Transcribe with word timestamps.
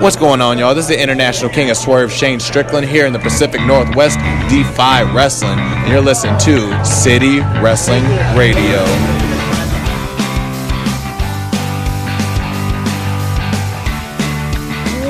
What's 0.00 0.16
going 0.16 0.40
on, 0.40 0.56
y'all? 0.56 0.74
This 0.74 0.86
is 0.86 0.96
the 0.96 1.02
International 1.02 1.50
King 1.50 1.68
of 1.68 1.76
Swerve, 1.76 2.10
Shane 2.10 2.40
Strickland, 2.40 2.86
here 2.86 3.04
in 3.04 3.12
the 3.12 3.18
Pacific 3.18 3.60
Northwest, 3.66 4.18
Defy 4.48 5.02
Wrestling, 5.14 5.58
and 5.58 5.92
you're 5.92 6.00
listening 6.00 6.38
to 6.38 6.84
City 6.86 7.40
Wrestling 7.60 8.02
Radio. 8.34 8.78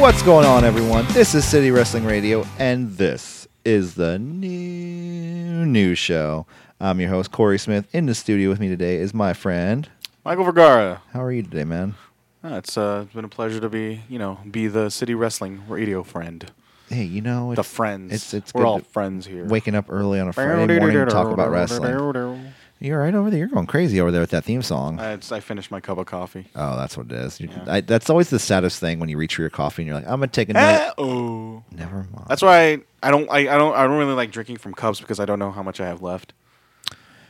What's 0.00 0.22
going 0.22 0.44
on, 0.44 0.64
everyone? 0.64 1.06
This 1.12 1.36
is 1.36 1.44
City 1.44 1.70
Wrestling 1.70 2.04
Radio, 2.04 2.44
and 2.58 2.90
this 2.96 3.46
is 3.64 3.94
the 3.94 4.18
new 4.18 5.66
news 5.66 6.00
show. 6.00 6.46
I'm 6.80 6.98
your 6.98 7.10
host, 7.10 7.30
Corey 7.30 7.60
Smith. 7.60 7.86
In 7.94 8.06
the 8.06 8.14
studio 8.16 8.48
with 8.48 8.58
me 8.58 8.68
today 8.68 8.96
is 8.96 9.14
my 9.14 9.34
friend. 9.34 9.88
Michael 10.24 10.42
Vergara. 10.42 11.00
How 11.12 11.22
are 11.22 11.30
you 11.30 11.44
today, 11.44 11.62
man? 11.62 11.94
Uh, 12.42 12.54
it's 12.54 12.78
uh, 12.78 13.04
been 13.14 13.24
a 13.24 13.28
pleasure 13.28 13.60
to 13.60 13.68
be, 13.68 14.02
you 14.08 14.18
know, 14.18 14.38
be 14.50 14.66
the 14.66 14.88
City 14.90 15.14
Wrestling 15.14 15.62
Radio 15.68 16.02
friend. 16.02 16.50
Hey, 16.88 17.04
you 17.04 17.20
know, 17.20 17.54
The 17.54 17.62
friends. 17.62 18.12
it's- 18.12 18.34
it's 18.34 18.54
We're 18.54 18.62
good 18.62 18.66
all 18.66 18.78
friends 18.80 19.26
here. 19.26 19.44
waking 19.44 19.74
up 19.74 19.86
early 19.90 20.18
on 20.18 20.28
a 20.28 20.32
Friday 20.32 20.78
morning 20.78 20.96
to 20.96 21.06
talk 21.06 21.28
about 21.32 21.50
wrestling. 21.50 22.54
You're 22.82 22.98
right 22.98 23.14
over 23.14 23.28
there. 23.28 23.38
You're 23.38 23.48
going 23.48 23.66
crazy 23.66 24.00
over 24.00 24.10
there 24.10 24.22
with 24.22 24.30
that 24.30 24.44
theme 24.44 24.62
song. 24.62 24.98
I 24.98 25.18
finished 25.18 25.70
my 25.70 25.80
cup 25.80 25.98
of 25.98 26.06
coffee. 26.06 26.46
Oh, 26.56 26.76
that's 26.78 26.96
what 26.96 27.06
it 27.06 27.12
is. 27.12 27.38
You- 27.38 27.50
Yeah. 27.50 27.74
I, 27.74 27.80
that's 27.82 28.08
always 28.08 28.30
the 28.30 28.38
saddest 28.38 28.80
thing 28.80 28.98
when 28.98 29.10
you 29.10 29.18
reach 29.18 29.34
for 29.36 29.42
your 29.42 29.50
coffee 29.50 29.82
and 29.82 29.86
you're 29.86 29.96
like, 29.96 30.06
I'm 30.06 30.18
gonna 30.18 30.28
take 30.28 30.48
a 30.48 30.54
nap. 30.54 30.80
Eh, 30.80 30.90
oh. 30.96 31.62
Never 31.70 31.96
mind. 32.10 32.24
That's 32.26 32.40
why 32.40 32.58
I, 32.72 32.78
I 33.02 33.10
don't 33.10 33.30
I, 33.30 33.40
I 33.40 33.58
don't 33.58 33.74
I 33.76 33.86
don't 33.86 33.98
really 33.98 34.14
like 34.14 34.30
drinking 34.32 34.56
from 34.56 34.72
cups 34.72 34.98
because 34.98 35.20
I 35.20 35.26
don't 35.26 35.38
know 35.38 35.50
how 35.50 35.62
much 35.62 35.78
I 35.78 35.86
have 35.86 36.00
left. 36.00 36.32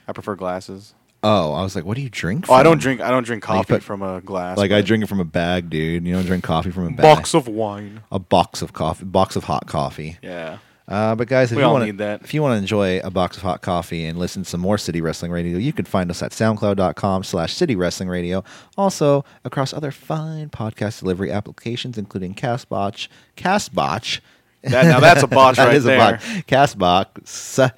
I 0.07 0.13
prefer 0.13 0.37
glasses. 0.37 0.95
Oh, 1.23 1.53
I 1.53 1.63
was 1.63 1.75
like, 1.77 1.85
what 1.85 1.97
do 1.97 2.03
you 2.03 2.11
drink? 2.11 2.47
Oh, 2.49 2.55
I 2.55 2.63
don't 2.63 2.79
drink 2.81 3.01
I 3.01 3.11
don't 3.11 3.25
drink 3.25 3.43
coffee 3.43 3.75
put- 3.75 3.83
from 3.83 4.03
a 4.03 4.21
glass. 4.21 4.57
Like 4.59 4.71
I 4.71 4.81
but 4.81 4.87
drink 4.87 5.05
it 5.05 5.07
from 5.09 5.21
a 5.21 5.25
bag, 5.25 5.71
dude. 5.71 6.07
You 6.07 6.15
don't 6.15 6.25
drink 6.27 6.45
coffee 6.45 6.71
from 6.71 6.85
a 6.87 6.91
bag. 6.91 7.03
box 7.03 7.35
of 7.35 7.49
wine. 7.49 8.01
a 8.13 8.19
box 8.19 8.63
of 8.63 8.73
coffee, 8.73 9.05
box 9.05 9.37
of 9.37 9.45
hot 9.45 9.67
coffee. 9.67 10.19
Yeah. 10.23 10.59
Uh, 10.89 11.15
but 11.15 11.29
guys, 11.29 11.53
if 11.53 11.57
We 11.57 11.63
you 11.63 11.67
all 11.69 11.75
want 11.75 11.85
need 11.85 11.99
that. 11.99 12.23
if 12.23 12.35
you 12.35 12.43
want 12.43 12.55
to 12.55 12.59
enjoy 12.59 12.99
a 13.01 13.11
box 13.13 13.37
of 13.37 13.45
hot 13.45 13.63
coffee 13.63 14.05
and 14.07 14.19
listen 14.19 14.43
to 14.43 14.49
some 14.49 14.61
more 14.61 14.77
City 14.77 15.01
Wrestling 15.01 15.31
Radio, 15.31 15.57
you 15.57 15.73
can 15.73 15.85
find 15.85 16.11
us 16.11 16.21
at 16.21 16.33
soundcloud.com 16.33 17.23
slash 17.23 17.53
City 17.55 17.77
Wrestling 17.77 18.09
Radio. 18.09 18.43
Also, 18.77 19.25
across 19.45 19.73
other 19.73 19.93
fine 19.93 20.49
podcast 20.49 20.99
delivery 20.99 21.31
applications, 21.31 21.97
including 21.97 22.35
Castbotch, 22.35 23.07
Castbotch. 23.37 24.19
That, 24.63 24.85
now 24.87 24.99
that's 24.99 25.23
a 25.23 25.27
botch 25.29 25.57
That 25.57 25.67
right 25.67 25.77
is 25.77 25.85
a 25.85 25.89
there. 25.89 25.99
botch. 25.99 26.21
Castbox, 26.49 27.71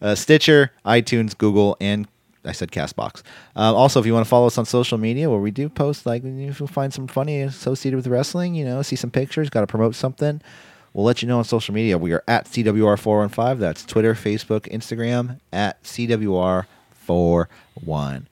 uh, 0.00 0.14
Stitcher, 0.14 0.70
iTunes, 0.86 1.36
Google, 1.36 1.76
and 1.80 2.06
I 2.44 2.52
said 2.52 2.70
Castbox. 2.70 3.22
Um, 3.54 3.74
also, 3.74 4.00
if 4.00 4.06
you 4.06 4.14
want 4.14 4.24
to 4.24 4.28
follow 4.28 4.46
us 4.46 4.58
on 4.58 4.64
social 4.64 4.98
media, 4.98 5.28
where 5.28 5.40
we 5.40 5.50
do 5.50 5.68
post, 5.68 6.06
like, 6.06 6.22
if 6.24 6.60
you 6.60 6.66
find 6.66 6.92
some 6.92 7.06
funny 7.06 7.42
associated 7.42 7.96
with 7.96 8.06
wrestling, 8.06 8.54
you 8.54 8.64
know, 8.64 8.82
see 8.82 8.96
some 8.96 9.10
pictures, 9.10 9.50
got 9.50 9.60
to 9.60 9.66
promote 9.66 9.94
something, 9.94 10.40
we'll 10.92 11.04
let 11.04 11.22
you 11.22 11.28
know 11.28 11.38
on 11.38 11.44
social 11.44 11.74
media. 11.74 11.98
We 11.98 12.12
are 12.12 12.24
at 12.26 12.46
CWR415. 12.46 13.58
That's 13.58 13.84
Twitter, 13.84 14.14
Facebook, 14.14 14.70
Instagram, 14.72 15.38
at 15.52 15.82
CWR415. 15.82 18.26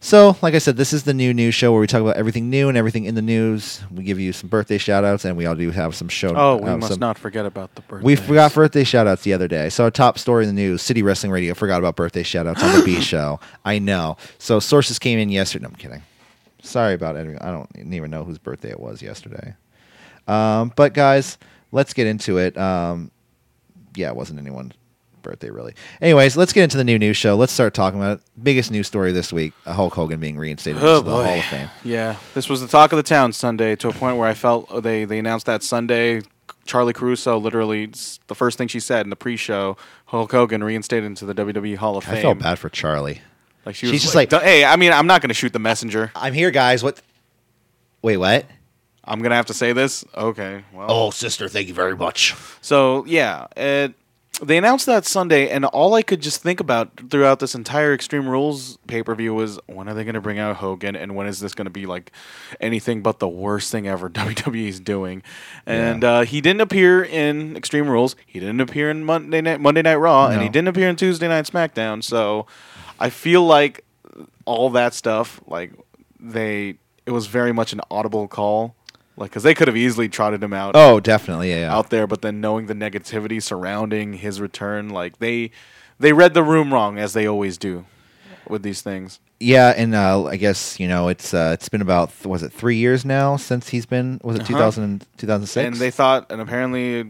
So, 0.00 0.36
like 0.42 0.54
I 0.54 0.58
said, 0.58 0.76
this 0.76 0.92
is 0.92 1.02
the 1.02 1.12
new 1.12 1.34
news 1.34 1.56
show 1.56 1.72
where 1.72 1.80
we 1.80 1.88
talk 1.88 2.00
about 2.02 2.16
everything 2.16 2.48
new 2.50 2.68
and 2.68 2.78
everything 2.78 3.04
in 3.04 3.16
the 3.16 3.22
news. 3.22 3.80
We 3.92 4.04
give 4.04 4.20
you 4.20 4.32
some 4.32 4.48
birthday 4.48 4.78
shout 4.78 5.04
outs, 5.04 5.24
and 5.24 5.36
we 5.36 5.44
all 5.44 5.56
do 5.56 5.72
have 5.72 5.92
some 5.96 6.08
show 6.08 6.32
Oh, 6.36 6.56
we 6.56 6.68
uh, 6.70 6.76
must 6.76 6.92
some- 6.92 7.00
not 7.00 7.18
forget 7.18 7.44
about 7.44 7.74
the 7.74 7.82
birthday. 7.82 8.04
we 8.04 8.14
forgot 8.14 8.54
birthday 8.54 8.84
shout 8.84 9.08
outs 9.08 9.22
the 9.22 9.32
other 9.32 9.48
day. 9.48 9.68
So 9.70 9.82
our 9.84 9.90
top 9.90 10.16
story 10.16 10.44
in 10.46 10.54
the 10.54 10.60
news, 10.62 10.82
City 10.82 11.02
Wrestling 11.02 11.32
Radio 11.32 11.52
forgot 11.52 11.80
about 11.80 11.96
birthday 11.96 12.22
shout 12.22 12.46
outs 12.46 12.62
on 12.62 12.78
the 12.78 12.84
B 12.84 13.00
show. 13.00 13.40
I 13.64 13.80
know. 13.80 14.16
So 14.38 14.60
sources 14.60 15.00
came 15.00 15.18
in 15.18 15.30
yesterday. 15.30 15.64
No, 15.64 15.70
I'm 15.70 15.74
kidding. 15.74 16.02
Sorry 16.62 16.94
about 16.94 17.16
it. 17.16 17.36
I 17.40 17.50
don't 17.50 17.68
even 17.92 18.10
know 18.10 18.22
whose 18.22 18.38
birthday 18.38 18.70
it 18.70 18.78
was 18.80 19.02
yesterday. 19.02 19.54
Um, 20.28 20.72
but 20.76 20.94
guys, 20.94 21.38
let's 21.72 21.92
get 21.92 22.06
into 22.06 22.38
it. 22.38 22.56
Um, 22.56 23.10
yeah, 23.96 24.08
it 24.08 24.16
wasn't 24.16 24.38
anyone's 24.38 24.74
birthday 25.28 25.50
really. 25.50 25.74
Anyways, 26.00 26.36
let's 26.36 26.52
get 26.52 26.64
into 26.64 26.76
the 26.76 26.84
new 26.84 26.98
news 26.98 27.16
show. 27.16 27.36
Let's 27.36 27.52
start 27.52 27.74
talking 27.74 28.00
about 28.00 28.18
it. 28.18 28.24
Biggest 28.42 28.70
news 28.70 28.86
story 28.86 29.12
this 29.12 29.32
week: 29.32 29.52
uh, 29.66 29.74
Hulk 29.74 29.94
Hogan 29.94 30.18
being 30.18 30.36
reinstated 30.38 30.82
Oh, 30.82 30.98
into 30.98 31.10
the 31.10 31.16
boy. 31.16 31.24
Hall 31.24 31.38
of 31.38 31.44
Fame. 31.44 31.70
Yeah, 31.84 32.16
this 32.34 32.48
was 32.48 32.60
the 32.60 32.66
talk 32.68 32.92
of 32.92 32.96
the 32.96 33.02
town 33.02 33.32
Sunday 33.32 33.76
to 33.76 33.88
a 33.88 33.92
point 33.92 34.16
where 34.16 34.28
I 34.28 34.34
felt 34.34 34.82
they 34.82 35.04
they 35.04 35.18
announced 35.18 35.46
that 35.46 35.62
Sunday. 35.62 36.22
Charly 36.66 36.92
Caruso 36.94 37.38
literally 37.38 37.90
the 38.26 38.34
first 38.34 38.58
thing 38.58 38.68
she 38.68 38.78
said 38.80 39.06
in 39.06 39.10
the 39.10 39.16
pre-show, 39.16 39.76
Hulk 40.06 40.30
Hogan 40.32 40.62
reinstated 40.62 41.04
into 41.06 41.24
the 41.24 41.34
WWE 41.34 41.76
Hall 41.76 41.96
of 41.96 42.04
Fame. 42.04 42.16
I 42.16 42.20
felt 42.22 42.38
bad 42.40 42.58
for 42.58 42.68
Charly. 42.68 43.20
Like 43.64 43.74
she 43.74 43.86
She's 43.86 44.02
just 44.02 44.14
like, 44.14 44.30
like- 44.32 44.42
"Hey, 44.42 44.64
I 44.66 44.76
mean, 44.76 44.92
I'm 44.92 45.06
not 45.06 45.22
going 45.22 45.28
to 45.28 45.34
shoot 45.34 45.52
the 45.54 45.58
messenger. 45.58 46.10
I'm 46.14 46.34
here, 46.34 46.50
guys. 46.50 46.82
What? 46.82 47.00
Wait, 48.02 48.16
what? 48.18 48.44
I'm 49.04 49.20
going 49.20 49.30
to 49.30 49.36
have 49.36 49.46
to 49.46 49.54
say 49.54 49.72
this." 49.72 50.04
Okay, 50.14 50.62
well, 50.74 50.86
Oh, 50.90 51.10
sister, 51.10 51.48
thank 51.48 51.68
you 51.68 51.74
very 51.74 51.96
much. 51.96 52.34
So 52.60 53.04
yeah, 53.06 53.46
it, 53.56 53.94
they 54.40 54.56
announced 54.56 54.86
that 54.86 55.04
Sunday, 55.04 55.48
and 55.48 55.64
all 55.64 55.94
I 55.94 56.02
could 56.02 56.20
just 56.20 56.42
think 56.42 56.60
about 56.60 57.10
throughout 57.10 57.40
this 57.40 57.54
entire 57.54 57.92
Extreme 57.92 58.28
Rules 58.28 58.78
pay 58.86 59.02
per 59.02 59.14
view 59.14 59.34
was 59.34 59.58
when 59.66 59.88
are 59.88 59.94
they 59.94 60.04
going 60.04 60.14
to 60.14 60.20
bring 60.20 60.38
out 60.38 60.56
Hogan, 60.56 60.94
and 60.94 61.16
when 61.16 61.26
is 61.26 61.40
this 61.40 61.54
going 61.54 61.66
to 61.66 61.70
be 61.70 61.86
like 61.86 62.12
anything 62.60 63.02
but 63.02 63.18
the 63.18 63.28
worst 63.28 63.72
thing 63.72 63.88
ever 63.88 64.08
WWE's 64.10 64.80
doing? 64.80 65.22
And 65.66 66.04
uh, 66.04 66.20
he 66.22 66.40
didn't 66.40 66.60
appear 66.60 67.02
in 67.02 67.56
Extreme 67.56 67.88
Rules. 67.88 68.14
He 68.26 68.38
didn't 68.38 68.60
appear 68.60 68.90
in 68.90 69.04
Monday 69.04 69.40
Night 69.40 69.60
Monday 69.60 69.82
Night 69.82 69.96
Raw, 69.96 70.28
and 70.28 70.42
he 70.42 70.48
didn't 70.48 70.68
appear 70.68 70.88
in 70.88 70.96
Tuesday 70.96 71.28
Night 71.28 71.46
SmackDown. 71.46 72.04
So 72.04 72.46
I 73.00 73.10
feel 73.10 73.44
like 73.44 73.84
all 74.44 74.70
that 74.70 74.94
stuff, 74.94 75.40
like 75.46 75.72
they, 76.18 76.76
it 77.06 77.10
was 77.10 77.26
very 77.26 77.52
much 77.52 77.72
an 77.72 77.80
audible 77.90 78.28
call. 78.28 78.74
Like, 79.18 79.30
because 79.30 79.42
they 79.42 79.54
could 79.54 79.66
have 79.66 79.76
easily 79.76 80.08
trotted 80.08 80.42
him 80.42 80.52
out 80.52 80.72
Oh, 80.76 81.00
definitely, 81.00 81.50
yeah, 81.50 81.60
yeah. 81.60 81.74
out 81.74 81.90
there, 81.90 82.06
but 82.06 82.22
then 82.22 82.40
knowing 82.40 82.66
the 82.66 82.74
negativity 82.74 83.42
surrounding 83.42 84.14
his 84.14 84.40
return, 84.40 84.88
like 84.88 85.18
they 85.18 85.50
they 85.98 86.12
read 86.12 86.34
the 86.34 86.44
room 86.44 86.72
wrong 86.72 86.98
as 86.98 87.12
they 87.12 87.26
always 87.26 87.58
do 87.58 87.84
with 88.48 88.62
these 88.62 88.80
things. 88.80 89.18
Yeah, 89.40 89.72
and 89.76 89.94
uh, 89.94 90.24
I 90.24 90.36
guess 90.36 90.80
you 90.80 90.88
know 90.88 91.06
it's 91.08 91.32
uh, 91.32 91.50
it's 91.54 91.68
been 91.68 91.80
about 91.82 92.10
was 92.26 92.42
it 92.42 92.52
three 92.52 92.76
years 92.76 93.04
now 93.04 93.36
since 93.36 93.68
he's 93.68 93.86
been 93.86 94.20
was 94.24 94.34
it 94.34 94.40
Uh-huh. 94.42 94.48
2000, 94.48 95.06
2006? 95.16 95.64
And 95.66 95.76
they 95.76 95.92
thought, 95.92 96.26
and 96.32 96.40
apparently 96.40 97.06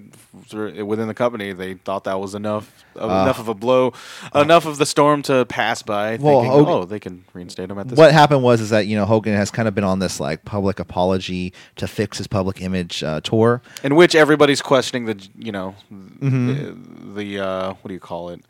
within 0.52 1.08
the 1.08 1.14
company, 1.14 1.52
they 1.54 1.74
thought 1.74 2.04
that 2.04 2.20
was 2.20 2.34
enough 2.34 2.70
of 2.96 3.10
Uh, 3.10 3.22
enough 3.22 3.38
of 3.38 3.48
a 3.48 3.54
blow, 3.54 3.94
enough 4.34 4.66
of 4.66 4.76
the 4.76 4.84
storm 4.84 5.22
to 5.22 5.46
pass 5.46 5.82
by. 5.82 6.16
Well, 6.20 6.42
thinking, 6.42 6.50
Hogan- 6.58 6.74
oh, 6.74 6.84
they 6.84 7.00
can 7.00 7.24
reinstate 7.32 7.70
him 7.70 7.78
at 7.78 7.88
this. 7.88 7.96
what 7.96 8.12
happened 8.12 8.42
was 8.42 8.60
is 8.60 8.68
that 8.70 8.86
you 8.86 8.96
know 8.96 9.06
Hogan 9.06 9.34
has 9.34 9.50
kind 9.50 9.66
of 9.66 9.74
been 9.74 9.84
on 9.84 9.98
this 10.00 10.20
like 10.20 10.44
public 10.44 10.78
apology 10.80 11.54
to 11.76 11.88
fix 11.88 12.18
his 12.18 12.26
public 12.26 12.60
image 12.60 13.02
uh, 13.02 13.20
tour. 13.22 13.62
in 13.82 13.94
which 13.94 14.14
everybody's 14.14 14.60
questioning 14.60 15.06
the 15.06 15.16
you 15.38 15.50
know 15.52 15.74
Mm-hmm. 15.90 17.14
the, 17.14 17.22
the 17.22 17.38
uh, 17.40 17.72
what 17.80 17.88
do 17.88 17.94
you 17.94 18.00
call 18.00 18.28
it? 18.30 18.44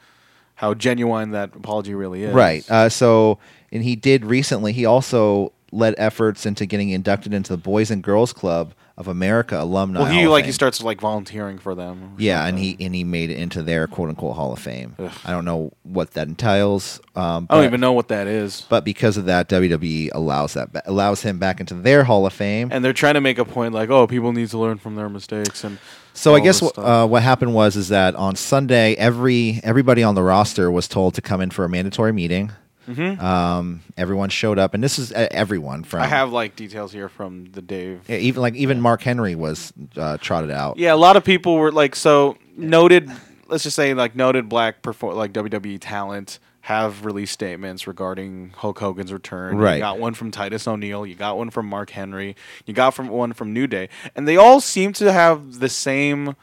How 0.58 0.74
genuine 0.74 1.30
that 1.30 1.54
apology 1.54 1.94
really 1.94 2.24
is. 2.24 2.34
Right. 2.34 2.68
Uh, 2.68 2.88
so, 2.88 3.38
and 3.70 3.84
he 3.84 3.94
did 3.94 4.24
recently. 4.24 4.72
He 4.72 4.84
also 4.84 5.52
led 5.70 5.94
efforts 5.98 6.46
into 6.46 6.66
getting 6.66 6.90
inducted 6.90 7.32
into 7.32 7.52
the 7.52 7.58
Boys 7.58 7.92
and 7.92 8.02
Girls 8.02 8.32
Club 8.32 8.74
of 8.96 9.06
America 9.06 9.60
alumni. 9.60 10.00
well, 10.00 10.10
he 10.10 10.22
Hall 10.24 10.32
like 10.32 10.44
he 10.44 10.50
starts 10.50 10.82
like 10.82 11.00
volunteering 11.00 11.58
for 11.58 11.76
them. 11.76 12.16
Yeah, 12.18 12.44
and 12.44 12.58
he 12.58 12.76
and 12.80 12.92
he 12.92 13.04
made 13.04 13.30
it 13.30 13.38
into 13.38 13.62
their 13.62 13.86
quote 13.86 14.08
unquote 14.08 14.34
Hall 14.34 14.52
of 14.52 14.58
Fame. 14.58 14.96
Ugh. 14.98 15.12
I 15.24 15.30
don't 15.30 15.44
know 15.44 15.72
what 15.84 16.10
that 16.14 16.26
entails. 16.26 17.00
Um, 17.14 17.46
I 17.48 17.54
don't 17.54 17.64
even 17.66 17.80
know 17.80 17.92
what 17.92 18.08
that 18.08 18.26
is. 18.26 18.66
But 18.68 18.84
because 18.84 19.16
of 19.16 19.26
that, 19.26 19.48
WWE 19.48 20.10
allows 20.12 20.54
that 20.54 20.70
allows 20.86 21.22
him 21.22 21.38
back 21.38 21.60
into 21.60 21.74
their 21.74 22.02
Hall 22.02 22.26
of 22.26 22.32
Fame. 22.32 22.70
and 22.72 22.84
they're 22.84 22.92
trying 22.92 23.14
to 23.14 23.20
make 23.20 23.38
a 23.38 23.44
point 23.44 23.72
like, 23.72 23.90
oh, 23.90 24.08
people 24.08 24.32
need 24.32 24.48
to 24.48 24.58
learn 24.58 24.78
from 24.78 24.96
their 24.96 25.08
mistakes, 25.08 25.62
and 25.62 25.78
so 26.18 26.34
I 26.34 26.40
guess 26.40 26.60
this 26.60 26.68
wh- 26.68 26.72
stuff. 26.72 26.84
uh, 26.84 27.06
what 27.06 27.22
happened 27.22 27.54
was 27.54 27.76
is 27.76 27.88
that 27.88 28.14
on 28.14 28.36
Sunday, 28.36 28.94
every 28.94 29.60
everybody 29.62 30.02
on 30.02 30.14
the 30.14 30.22
roster 30.22 30.70
was 30.70 30.88
told 30.88 31.14
to 31.14 31.20
come 31.22 31.40
in 31.40 31.50
for 31.50 31.64
a 31.64 31.68
mandatory 31.68 32.12
meeting. 32.12 32.52
Um, 32.96 33.82
everyone 33.98 34.30
showed 34.30 34.58
up, 34.58 34.72
and 34.74 34.82
this 34.82 34.98
is 34.98 35.12
uh, 35.12 35.28
everyone 35.30 35.84
from. 35.84 36.00
I 36.00 36.06
have 36.06 36.32
like 36.32 36.56
details 36.56 36.92
here 36.92 37.08
from 37.08 37.44
the 37.52 37.60
Dave. 37.60 38.00
Yeah, 38.08 38.16
even 38.16 38.40
like 38.42 38.54
even 38.54 38.80
Mark 38.80 39.02
Henry 39.02 39.34
was 39.34 39.72
uh, 39.96 40.16
trotted 40.18 40.50
out. 40.50 40.78
Yeah, 40.78 40.94
a 40.94 40.96
lot 40.96 41.16
of 41.16 41.24
people 41.24 41.56
were 41.56 41.70
like 41.70 41.94
so 41.94 42.38
noted. 42.56 43.10
Let's 43.46 43.62
just 43.64 43.76
say 43.76 43.92
like 43.94 44.16
noted 44.16 44.48
black 44.48 44.82
perform 44.82 45.16
like 45.16 45.32
WWE 45.32 45.78
talent 45.80 46.38
have 46.68 47.06
released 47.06 47.32
statements 47.32 47.86
regarding 47.86 48.52
Hulk 48.54 48.78
Hogan's 48.78 49.10
return. 49.10 49.56
Right. 49.56 49.76
You 49.76 49.80
got 49.80 49.98
one 49.98 50.12
from 50.12 50.30
Titus 50.30 50.68
O'Neil. 50.68 51.06
You 51.06 51.14
got 51.14 51.38
one 51.38 51.48
from 51.48 51.64
Mark 51.64 51.88
Henry. 51.88 52.36
You 52.66 52.74
got 52.74 52.90
from 52.90 53.08
one 53.08 53.32
from 53.32 53.54
New 53.54 53.66
Day, 53.66 53.88
and 54.14 54.28
they 54.28 54.36
all 54.36 54.60
seem 54.60 54.92
to 54.92 55.10
have 55.10 55.60
the 55.60 55.70
same. 55.70 56.36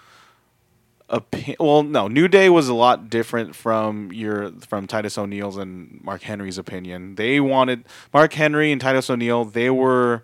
Opi- 1.11 1.55
well, 1.59 1.83
no, 1.83 2.07
New 2.07 2.27
Day 2.27 2.49
was 2.49 2.67
a 2.67 2.73
lot 2.73 3.07
different 3.07 3.55
from 3.55 4.11
your 4.11 4.49
from 4.67 4.87
Titus 4.87 5.15
O'Neil's 5.15 5.57
and 5.57 6.03
Mark 6.03 6.23
Henry's 6.23 6.57
opinion. 6.57 7.13
They 7.13 7.39
wanted 7.39 7.85
Mark 8.11 8.33
Henry 8.33 8.71
and 8.71 8.81
Titus 8.81 9.11
O'Neil. 9.11 9.45
They 9.45 9.69
were 9.69 10.23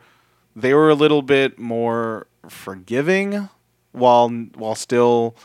they 0.55 0.73
were 0.73 0.89
a 0.89 0.95
little 0.95 1.21
bit 1.21 1.59
more 1.59 2.25
forgiving 2.49 3.49
while 3.91 4.29
while 4.29 4.73
still 4.73 5.35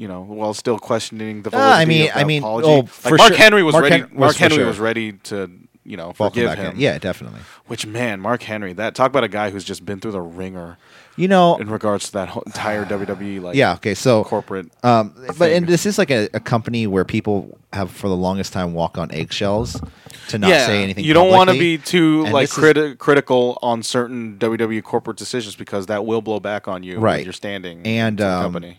you 0.00 0.08
know 0.08 0.22
while 0.22 0.54
still 0.54 0.78
questioning 0.78 1.42
the 1.42 1.50
Ah, 1.52 1.56
I 1.58 1.84
validity 1.84 1.88
mean- 1.98 2.08
of 2.08 2.14
the 2.14 2.20
I 2.20 2.24
mean, 2.24 2.42
apology. 2.42 2.68
oh, 2.68 3.10
Like, 3.10 3.18
Mark 3.18 3.32
sure. 3.32 3.36
Henry 3.44 3.62
was 3.62 3.72
Mark 3.74 3.82
ready. 3.84 3.98
Hen- 4.00 4.10
Mark 4.12 4.36
Henry 4.36 4.56
sure. 4.56 4.66
was 4.66 4.78
ready 4.78 5.12
to 5.30 5.50
you 5.84 5.96
know 5.96 6.12
Welcome 6.18 6.42
forgive 6.42 6.54
him. 6.58 6.72
in. 6.74 6.80
Yeah, 6.80 6.98
definitely. 6.98 7.40
Which 7.66 7.84
man, 7.86 8.20
Mark 8.20 8.42
Henry, 8.42 8.72
that 8.74 8.94
talk 8.94 9.08
about 9.10 9.24
a 9.24 9.28
guy 9.28 9.50
who's 9.50 9.64
just 9.64 9.84
been 9.84 9.98
through 10.00 10.12
the 10.12 10.20
ringer 10.20 10.78
You 11.16 11.28
know, 11.28 11.56
in 11.58 11.68
regards 11.68 12.06
to 12.06 12.12
that 12.12 12.28
whole 12.30 12.42
entire 12.46 12.84
WWE 12.86 13.40
like 13.42 13.56
yeah. 13.56 13.74
Okay, 13.74 13.94
so 13.94 14.24
corporate. 14.24 14.66
Um, 14.82 15.12
but 15.26 15.36
thing. 15.36 15.56
and 15.58 15.66
this 15.66 15.84
is 15.86 15.98
like 15.98 16.10
a, 16.10 16.28
a 16.32 16.40
company 16.40 16.86
where 16.86 17.04
people 17.04 17.58
have 17.72 17.90
for 17.90 18.08
the 18.08 18.16
longest 18.16 18.52
time 18.52 18.72
walk 18.74 18.96
on 18.96 19.10
eggshells 19.12 19.80
to 20.28 20.38
not 20.38 20.50
say 20.50 20.82
anything. 20.82 21.04
You 21.04 21.12
don't 21.14 21.30
want 21.30 21.50
to 21.50 21.58
be 21.58 21.76
too 21.78 22.22
And 22.24 22.32
like 22.32 22.48
this 22.48 22.56
is- 22.58 22.96
critical 22.98 23.58
on 23.60 23.82
certain 23.82 24.38
WWE 24.38 24.82
corporate 24.82 25.16
decisions 25.18 25.56
because 25.56 25.86
that 25.86 26.06
will 26.06 26.22
blow 26.22 26.40
back 26.40 26.68
on 26.68 26.82
you. 26.82 26.98
Right. 26.98 27.22
You're 27.24 27.32
standing 27.34 27.86
And, 27.86 28.16
the 28.18 28.28
um, 28.28 28.42
company. 28.44 28.78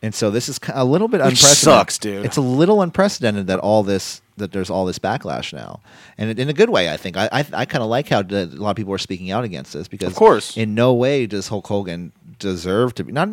And 0.00 0.14
so 0.14 0.30
this 0.30 0.48
is 0.48 0.60
a 0.72 0.84
little 0.84 1.08
bit 1.08 1.18
Which 1.20 1.30
unprecedented. 1.40 1.58
sucks, 1.58 1.98
dude. 1.98 2.24
It's 2.24 2.36
a 2.36 2.40
little 2.40 2.82
unprecedented 2.82 3.46
that 3.48 3.58
all 3.58 3.82
this 3.82 4.22
that 4.36 4.52
there's 4.52 4.70
all 4.70 4.84
this 4.86 5.00
backlash 5.00 5.52
now, 5.52 5.80
and 6.16 6.38
in 6.38 6.48
a 6.48 6.52
good 6.52 6.70
way. 6.70 6.92
I 6.92 6.96
think 6.96 7.16
I 7.16 7.28
I, 7.32 7.44
I 7.52 7.64
kind 7.64 7.82
of 7.82 7.88
like 7.90 8.08
how 8.08 8.22
the, 8.22 8.44
a 8.44 8.62
lot 8.62 8.70
of 8.70 8.76
people 8.76 8.94
are 8.94 8.98
speaking 8.98 9.32
out 9.32 9.42
against 9.42 9.72
this 9.72 9.88
because 9.88 10.08
Of 10.08 10.14
course. 10.14 10.56
in 10.56 10.74
no 10.74 10.94
way 10.94 11.26
does 11.26 11.48
Hulk 11.48 11.66
Hogan 11.66 12.12
deserve 12.38 12.94
to 12.94 13.02
be 13.04 13.10
not 13.10 13.28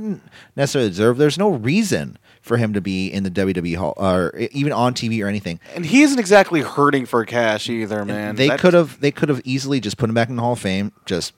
necessarily 0.56 0.90
deserve. 0.90 1.18
There's 1.18 1.38
no 1.38 1.50
reason 1.52 2.18
for 2.42 2.58
him 2.58 2.74
to 2.74 2.82
be 2.82 3.08
in 3.08 3.22
the 3.24 3.30
WWE 3.32 3.76
hall 3.76 3.94
or 3.98 4.36
even 4.52 4.72
on 4.72 4.94
TV 4.96 5.24
or 5.24 5.28
anything. 5.28 5.60
And 5.76 5.86
he 5.86 6.02
isn't 6.02 6.18
exactly 6.20 6.62
hurting 6.62 7.06
for 7.06 7.24
cash 7.26 7.70
either, 7.70 8.04
man. 8.06 8.36
they 8.36 8.50
could 8.58 8.74
have 8.74 9.00
they 9.00 9.12
could 9.12 9.30
have 9.30 9.42
easily 9.46 9.80
just 9.80 9.98
put 9.98 10.10
him 10.10 10.16
back 10.16 10.30
in 10.30 10.36
the 10.36 10.42
Hall 10.42 10.54
of 10.54 10.60
Fame. 10.60 10.92
Just 11.06 11.34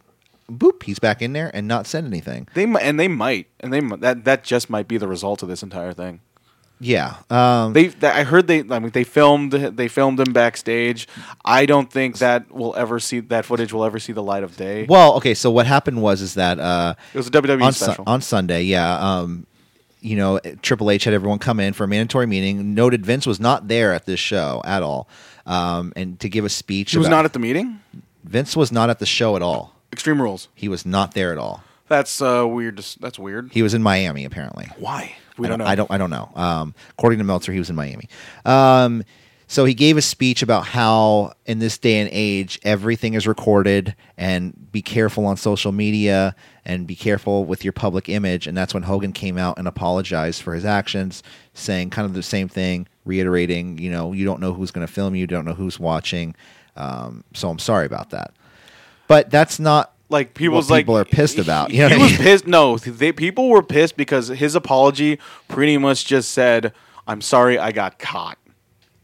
boop, 0.52 0.84
he's 0.84 1.00
back 1.00 1.22
in 1.22 1.34
there 1.34 1.52
and 1.54 1.68
not 1.68 1.86
said 1.88 2.06
anything. 2.06 2.48
They 2.54 2.66
mi- 2.66 2.80
and 2.82 3.00
they 3.00 3.08
might, 3.08 3.48
and 3.60 3.72
they 3.74 3.82
mi- 3.82 3.98
that 3.98 4.24
that 4.26 4.44
just 4.44 4.70
might 4.70 4.88
be 4.88 4.98
the 4.98 5.08
result 5.08 5.44
of 5.44 5.50
this 5.50 5.64
entire 5.64 5.94
thing. 5.94 6.22
Yeah. 6.80 7.16
Um, 7.32 7.74
They, 7.74 7.88
th- 7.88 8.04
I 8.04 8.24
heard 8.24 8.46
they, 8.46 8.60
I 8.60 8.78
mean, 8.78 8.92
they 8.92 9.04
filmed, 9.04 9.52
they 9.52 9.88
filmed 9.88 10.20
him 10.20 10.32
backstage. 10.32 11.08
I 11.44 11.66
don't 11.66 11.92
think 11.92 12.20
that 12.20 12.52
will 12.52 12.76
ever 12.76 13.00
see 13.00 13.20
that 13.20 13.46
footage 13.46 13.74
will 13.74 13.84
ever 13.84 13.98
see 13.98 14.14
the 14.14 14.22
light 14.22 14.44
of 14.44 14.56
day. 14.58 14.86
well, 14.88 15.16
okay. 15.16 15.34
So 15.34 15.50
what 15.50 15.66
happened 15.66 16.04
was 16.04 16.22
is 16.22 16.36
that 16.36 16.60
uh, 16.60 16.94
It 17.16 17.18
was 17.18 17.26
a 17.28 17.32
WWE 17.32 17.64
on, 17.64 17.74
special. 17.74 18.04
on 18.06 18.22
Sunday, 18.22 18.62
yeah. 18.64 19.00
Um, 19.00 19.48
you 20.02 20.16
know, 20.16 20.40
Triple 20.62 20.92
H 20.92 21.06
had 21.06 21.16
everyone 21.16 21.40
come 21.40 21.60
in 21.60 21.74
for 21.74 21.84
a 21.84 21.88
mandatory 21.88 22.28
meeting. 22.28 22.76
Noted 22.76 23.04
Vince 23.04 23.26
was 23.26 23.40
not 23.40 23.68
there 23.68 23.92
at 23.92 24.06
this 24.06 24.20
show 24.20 24.62
at 24.64 24.84
all, 24.84 25.10
um, 25.48 25.92
and 25.96 26.20
to 26.20 26.30
give 26.30 26.46
a 26.46 26.50
speech. 26.50 26.92
he 26.92 27.00
was 27.00 27.08
about- 27.08 27.16
not 27.18 27.26
at 27.26 27.34
the 27.34 27.40
meeting. 27.40 27.80
Vince 28.24 28.56
was 28.56 28.72
not 28.72 28.92
at 28.92 29.00
the 29.00 29.06
show 29.08 29.36
at 29.36 29.42
all. 29.42 29.74
Extreme 29.98 30.22
Rules. 30.22 30.48
He 30.54 30.68
was 30.68 30.86
not 30.86 31.16
there 31.16 31.32
at 31.32 31.40
all. 31.40 31.64
That's 31.88 32.22
uh, 32.22 32.46
weird. 32.48 32.78
That's 33.00 33.18
weird. 33.18 33.50
He 33.52 33.64
was 33.64 33.74
in 33.74 33.82
Miami 33.82 34.26
apparently. 34.26 34.68
Why? 34.78 35.16
We 35.40 35.48
I 35.48 35.50
don't, 35.50 35.58
know. 35.58 35.66
I 35.66 35.74
don't. 35.74 35.92
I 35.92 35.98
don't 35.98 36.12
know. 36.12 36.30
Um, 36.36 36.76
according 36.92 37.18
to 37.18 37.26
Meltzer, 37.26 37.52
he 37.52 37.58
was 37.58 37.72
in 37.72 37.76
Miami. 37.76 38.08
Um, 38.46 39.04
so 39.48 39.66
he 39.66 39.74
gave 39.74 39.98
a 39.98 40.02
speech 40.04 40.44
about 40.44 40.68
how 40.68 41.34
in 41.48 41.58
this 41.58 41.80
day 41.80 42.00
and 42.00 42.10
age 42.12 42.60
everything 42.64 43.16
is 43.16 43.26
recorded 43.26 43.96
and 44.18 44.72
be 44.72 44.84
careful 44.84 45.26
on 45.26 45.36
social 45.36 45.72
media 45.72 46.36
and 46.64 46.86
be 46.86 46.96
careful 46.96 47.46
with 47.46 47.64
your 47.64 47.74
public 47.74 48.08
image. 48.08 48.46
And 48.46 48.56
that's 48.56 48.76
when 48.76 48.84
Hogan 48.84 49.14
came 49.14 49.38
out 49.38 49.58
and 49.58 49.68
apologized 49.68 50.44
for 50.44 50.54
his 50.54 50.66
actions, 50.66 51.24
saying 51.56 51.90
kind 51.90 52.06
of 52.06 52.14
the 52.14 52.22
same 52.22 52.50
thing, 52.50 52.88
reiterating, 53.04 53.80
you 53.80 53.90
know, 53.90 54.14
you 54.14 54.26
don't 54.26 54.42
know 54.42 54.54
who's 54.54 54.70
going 54.70 54.86
to 54.86 54.94
film 54.94 55.16
you, 55.16 55.22
you 55.22 55.28
don't 55.28 55.46
know 55.46 55.54
who's 55.54 55.80
watching. 55.80 56.36
Um, 56.76 57.24
so 57.34 57.50
I'm 57.50 57.60
sorry 57.60 57.88
about 57.88 58.12
that. 58.12 58.34
But 59.08 59.30
that's 59.30 59.60
not 59.60 59.94
like 60.10 60.34
people's 60.34 60.70
what 60.70 60.76
like 60.76 60.82
people 60.86 60.98
are 60.98 61.06
pissed 61.06 61.38
about. 61.38 61.72
He, 61.72 61.78
You 61.78 61.90
know 61.90 61.96
he 61.96 62.04
was 62.04 62.18
pissed. 62.18 62.48
No, 62.48 62.78
they 62.78 63.12
people 63.12 63.50
were 63.50 63.64
pissed 63.64 63.98
because 63.98 64.28
his 64.30 64.56
apology 64.56 65.20
pretty 65.48 65.78
much 65.78 66.06
just 66.06 66.32
said, 66.32 66.74
"I'm 67.08 67.22
sorry, 67.22 67.58
I 67.58 67.72
got 67.72 68.00
caught." 68.00 68.38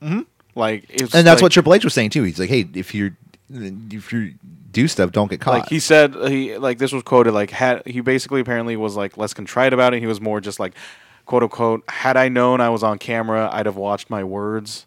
Mm-hmm. 0.02 0.22
Like, 0.56 0.86
it's 0.90 1.16
and 1.16 1.26
that's 1.26 1.42
like, 1.42 1.44
what 1.44 1.52
Triple 1.52 1.74
H 1.74 1.84
was 1.84 1.94
saying 1.94 2.12
too. 2.12 2.24
He's 2.24 2.40
like, 2.40 2.50
hey, 2.50 2.68
if 2.74 2.94
you 2.94 3.16
if 3.50 4.14
you 4.14 4.34
do 4.72 4.88
stuff, 4.88 5.12
don't 5.12 5.30
get 5.30 5.40
caught. 5.42 5.60
Like 5.60 5.70
he 5.70 5.80
said, 5.80 6.16
he 6.30 6.58
like 6.58 6.78
this 6.78 6.92
was 6.92 7.04
quoted 7.04 7.32
like 7.34 7.50
had 7.50 7.86
he 7.88 8.02
basically 8.02 8.42
apparently 8.42 8.76
was 8.76 8.96
like 8.96 9.18
less 9.18 9.34
contrite 9.34 9.74
about 9.74 9.94
it. 9.94 10.00
He 10.00 10.08
was 10.08 10.22
more 10.22 10.40
just 10.42 10.60
like, 10.60 10.74
quote 11.26 11.44
unquote, 11.44 11.84
had 11.90 12.18
I 12.18 12.30
known 12.30 12.62
I 12.62 12.70
was 12.70 12.84
on 12.84 13.00
camera, 13.00 13.50
I'd 13.52 13.66
have 13.66 13.78
watched 13.78 14.10
my 14.10 14.24
words. 14.24 14.86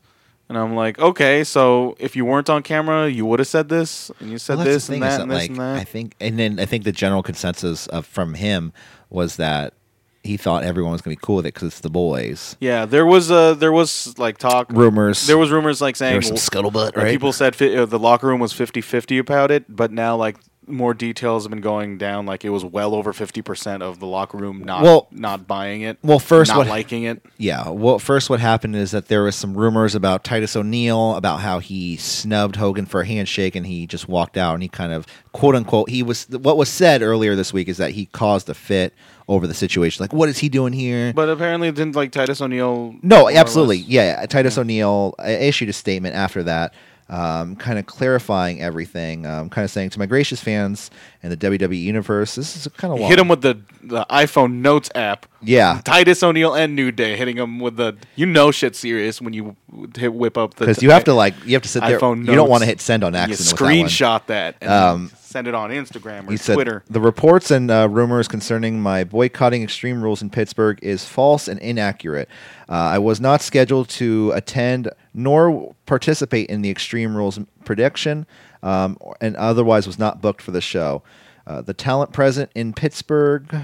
And 0.48 0.56
I'm 0.56 0.76
like, 0.76 0.98
okay, 0.98 1.42
so 1.42 1.96
if 1.98 2.14
you 2.14 2.24
weren't 2.24 2.48
on 2.48 2.62
camera, 2.62 3.08
you 3.08 3.26
would 3.26 3.40
have 3.40 3.48
said 3.48 3.68
this, 3.68 4.12
and 4.20 4.30
you 4.30 4.38
said 4.38 4.58
Well, 4.58 4.64
this 4.64 4.88
and 4.88 5.02
that 5.02 5.20
and 5.20 5.30
this 5.30 5.38
like, 5.38 5.50
and 5.50 5.58
that. 5.58 5.76
I 5.76 5.84
think, 5.84 6.14
and 6.20 6.38
then 6.38 6.60
I 6.60 6.66
think 6.66 6.84
the 6.84 6.92
general 6.92 7.22
consensus 7.22 7.88
of 7.88 8.06
from 8.06 8.34
him 8.34 8.72
was 9.10 9.36
that 9.36 9.74
he 10.22 10.36
thought 10.36 10.62
everyone 10.64 10.92
was 10.92 11.00
going 11.02 11.16
to 11.16 11.20
be 11.20 11.24
cool 11.24 11.36
with 11.36 11.46
it 11.46 11.54
because 11.54 11.68
it's 11.68 11.80
the 11.80 11.90
boys. 11.90 12.56
Yeah, 12.60 12.84
there 12.84 13.06
was 13.06 13.30
uh 13.30 13.54
there 13.54 13.72
was 13.72 14.18
like 14.18 14.38
talk 14.38 14.70
Rumors. 14.72 15.26
There 15.26 15.38
was 15.38 15.50
rumors 15.50 15.80
like 15.80 15.96
saying 15.96 16.12
There 16.20 16.30
was 16.30 16.40
some 16.42 16.64
scuttlebutt, 16.64 16.96
right? 16.96 17.10
People 17.10 17.32
said 17.32 17.56
fi- 17.56 17.76
uh, 17.76 17.86
the 17.86 17.98
locker 17.98 18.26
room 18.26 18.40
was 18.40 18.52
50-50 18.52 19.18
about 19.20 19.50
it, 19.50 19.64
but 19.74 19.92
now 19.92 20.16
like 20.16 20.36
more 20.66 20.94
details 20.94 21.44
have 21.44 21.50
been 21.50 21.60
going 21.60 21.98
down. 21.98 22.26
Like 22.26 22.44
it 22.44 22.50
was 22.50 22.64
well 22.64 22.94
over 22.94 23.12
fifty 23.12 23.42
percent 23.42 23.82
of 23.82 24.00
the 24.00 24.06
locker 24.06 24.36
room 24.38 24.62
not 24.64 24.82
Well- 24.82 25.08
not 25.10 25.46
buying 25.46 25.82
it. 25.82 25.98
well, 26.02 26.18
first 26.18 26.50
not 26.50 26.58
what- 26.58 26.66
liking 26.68 27.04
it. 27.04 27.24
Yeah. 27.38 27.68
Well, 27.68 27.98
first, 27.98 28.28
what 28.30 28.40
happened 28.40 28.76
is 28.76 28.90
that 28.90 29.08
there 29.08 29.22
was 29.22 29.36
some 29.36 29.56
rumors 29.56 29.94
about 29.94 30.24
Titus 30.24 30.56
O'Neil 30.56 31.14
about 31.16 31.40
how 31.40 31.58
he 31.58 31.96
snubbed 31.96 32.56
Hogan 32.56 32.86
for 32.86 33.00
a 33.02 33.06
handshake, 33.06 33.54
and 33.56 33.66
he 33.66 33.86
just 33.86 34.08
walked 34.08 34.36
out, 34.36 34.54
and 34.54 34.62
he 34.62 34.68
kind 34.68 34.92
of 34.92 35.06
quote 35.32 35.54
unquote 35.54 35.90
he 35.90 36.02
was 36.02 36.26
what 36.30 36.56
was 36.56 36.68
said 36.68 37.02
earlier 37.02 37.34
this 37.36 37.52
week 37.52 37.68
is 37.68 37.76
that 37.76 37.92
he 37.92 38.06
caused 38.06 38.48
a 38.48 38.54
fit 38.54 38.94
over 39.28 39.46
the 39.48 39.54
situation. 39.54 40.02
Like, 40.02 40.12
what 40.12 40.28
is 40.28 40.38
he 40.38 40.48
doing 40.48 40.72
here? 40.72 41.12
But 41.12 41.28
apparently, 41.28 41.70
didn't 41.72 41.96
like 41.96 42.12
Titus 42.12 42.40
O'Neil. 42.40 42.94
No, 43.02 43.28
absolutely. 43.28 43.78
Yeah, 43.78 44.24
Titus 44.26 44.56
O'Neil 44.56 45.14
uh, 45.18 45.24
issued 45.24 45.68
a 45.68 45.72
statement 45.72 46.14
after 46.14 46.44
that, 46.44 46.72
um, 47.08 47.54
kind 47.56 47.78
of 47.78 47.86
clarifying 47.86 48.60
everything, 48.60 49.26
um, 49.26 49.48
kind 49.48 49.64
of 49.64 49.70
saying 49.70 49.90
to 49.90 49.98
my 49.98 50.06
gracious 50.06 50.40
fans 50.40 50.90
and 51.22 51.30
the 51.32 51.36
WWE 51.36 51.80
universe, 51.80 52.34
this 52.34 52.56
is 52.56 52.68
kind 52.76 52.92
of 52.92 52.98
hit 53.08 53.18
him 53.18 53.28
with 53.28 53.42
the, 53.42 53.58
the 53.82 54.04
iPhone 54.10 54.54
Notes 54.54 54.90
app. 54.94 55.26
yeah, 55.40 55.80
Titus 55.84 56.22
O'Neil 56.22 56.54
and 56.54 56.74
New 56.74 56.90
Day 56.90 57.16
hitting 57.16 57.36
him 57.36 57.60
with 57.60 57.76
the 57.76 57.96
you 58.16 58.26
know 58.26 58.50
shit 58.50 58.74
serious 58.74 59.20
when 59.20 59.32
you 59.32 59.54
hit 59.96 60.12
whip 60.14 60.36
up 60.36 60.54
the 60.54 60.64
because 60.66 60.82
you 60.82 60.90
have 60.90 61.04
to 61.04 61.14
like 61.14 61.34
you 61.44 61.52
have 61.52 61.62
to 61.62 61.68
sit 61.68 61.82
there. 61.84 61.98
iPhone 62.00 62.20
you 62.20 62.26
don't 62.26 62.36
notes. 62.36 62.50
want 62.50 62.62
to 62.62 62.66
hit 62.66 62.80
send 62.80 63.04
on 63.04 63.12
you 63.12 63.18
accident. 63.20 63.52
with 63.52 63.58
that 63.58 63.64
one. 63.64 63.72
screenshot 63.86 64.26
that 64.26 64.56
and 64.60 64.70
Um, 64.70 65.10
send 65.36 65.46
it 65.46 65.54
on 65.54 65.68
Instagram 65.68 66.26
or 66.26 66.30
He 66.30 66.38
said 66.38 66.54
Twitter. 66.54 66.82
the 66.88 67.00
reports 67.00 67.50
and 67.50 67.70
uh, 67.70 67.86
rumors 67.90 68.26
concerning 68.26 68.80
my 68.80 69.04
boycotting 69.04 69.62
Extreme 69.62 70.02
Rules 70.02 70.22
in 70.22 70.30
Pittsburgh 70.30 70.78
is 70.80 71.04
false 71.04 71.46
and 71.46 71.60
inaccurate. 71.60 72.30
Uh, 72.70 72.72
I 72.72 72.98
was 72.98 73.20
not 73.20 73.42
scheduled 73.42 73.90
to 73.90 74.32
attend 74.34 74.88
nor 75.12 75.74
participate 75.84 76.48
in 76.48 76.62
the 76.62 76.70
Extreme 76.70 77.14
Rules 77.14 77.38
prediction, 77.66 78.24
um, 78.62 78.96
and 79.20 79.36
otherwise 79.36 79.86
was 79.86 79.98
not 79.98 80.22
booked 80.22 80.40
for 80.40 80.52
the 80.52 80.62
show. 80.62 81.02
Uh, 81.46 81.60
the 81.60 81.74
talent 81.74 82.14
present 82.14 82.50
in 82.54 82.72
Pittsburgh, 82.72 83.54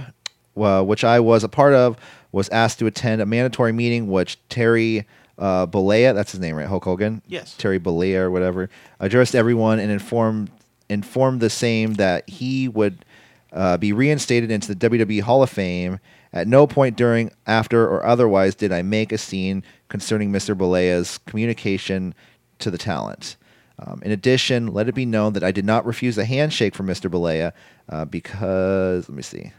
uh, 0.59 0.83
which 0.85 1.05
I 1.05 1.21
was 1.21 1.43
a 1.43 1.49
part 1.49 1.73
of, 1.73 1.97
was 2.33 2.51
asked 2.51 2.81
to 2.81 2.87
attend 2.87 3.23
a 3.23 3.27
mandatory 3.27 3.73
meeting, 3.73 4.11
which 4.11 4.39
Terry 4.51 5.07
uh, 5.39 5.67
Bollea, 5.67 6.15
that's 6.15 6.33
his 6.33 6.41
name, 6.41 6.55
right? 6.55 6.69
Hulk 6.69 6.85
Hogan? 6.85 7.23
Yes. 7.27 7.55
Terry 7.57 7.81
Bollea 7.81 8.17
or 8.19 8.31
whatever, 8.31 8.69
addressed 9.01 9.35
everyone 9.35 9.79
and 9.79 9.91
informed 9.91 10.51
informed 10.93 11.41
the 11.41 11.51
same 11.51 11.95
that 11.95 12.29
he 12.29 12.69
would 12.69 13.05
uh, 13.53 13.77
be 13.77 13.93
reinstated 13.93 14.51
into 14.51 14.75
the 14.75 14.89
WWE 14.89 15.23
Hall 15.23 15.43
of 15.43 15.51
Fame. 15.51 15.99
At 16.33 16.49
no 16.49 16.67
point 16.67 16.97
during, 16.97 17.31
after, 17.47 17.85
or 17.85 18.05
otherwise 18.07 18.55
did 18.55 18.73
I 18.73 18.83
make 18.83 19.13
a 19.13 19.19
scene 19.19 19.63
concerning 19.89 20.33
Mr. 20.33 20.57
Bollea's 20.57 21.19
communication 21.19 22.15
to 22.61 22.71
the 22.71 22.79
talent. 22.79 23.37
Um, 23.79 24.01
in 24.05 24.13
addition, 24.13 24.69
let 24.69 24.89
it 24.89 24.95
be 24.95 25.07
known 25.07 25.33
that 25.33 25.43
I 25.43 25.51
did 25.51 25.65
not 25.65 25.85
refuse 25.85 26.17
a 26.17 26.25
handshake 26.25 26.75
from 26.75 26.87
Mr. 26.87 27.11
Bolea 27.11 27.53
uh, 27.89 28.05
because, 28.05 29.09
let 29.09 29.17
me 29.17 29.23
see. 29.23 29.53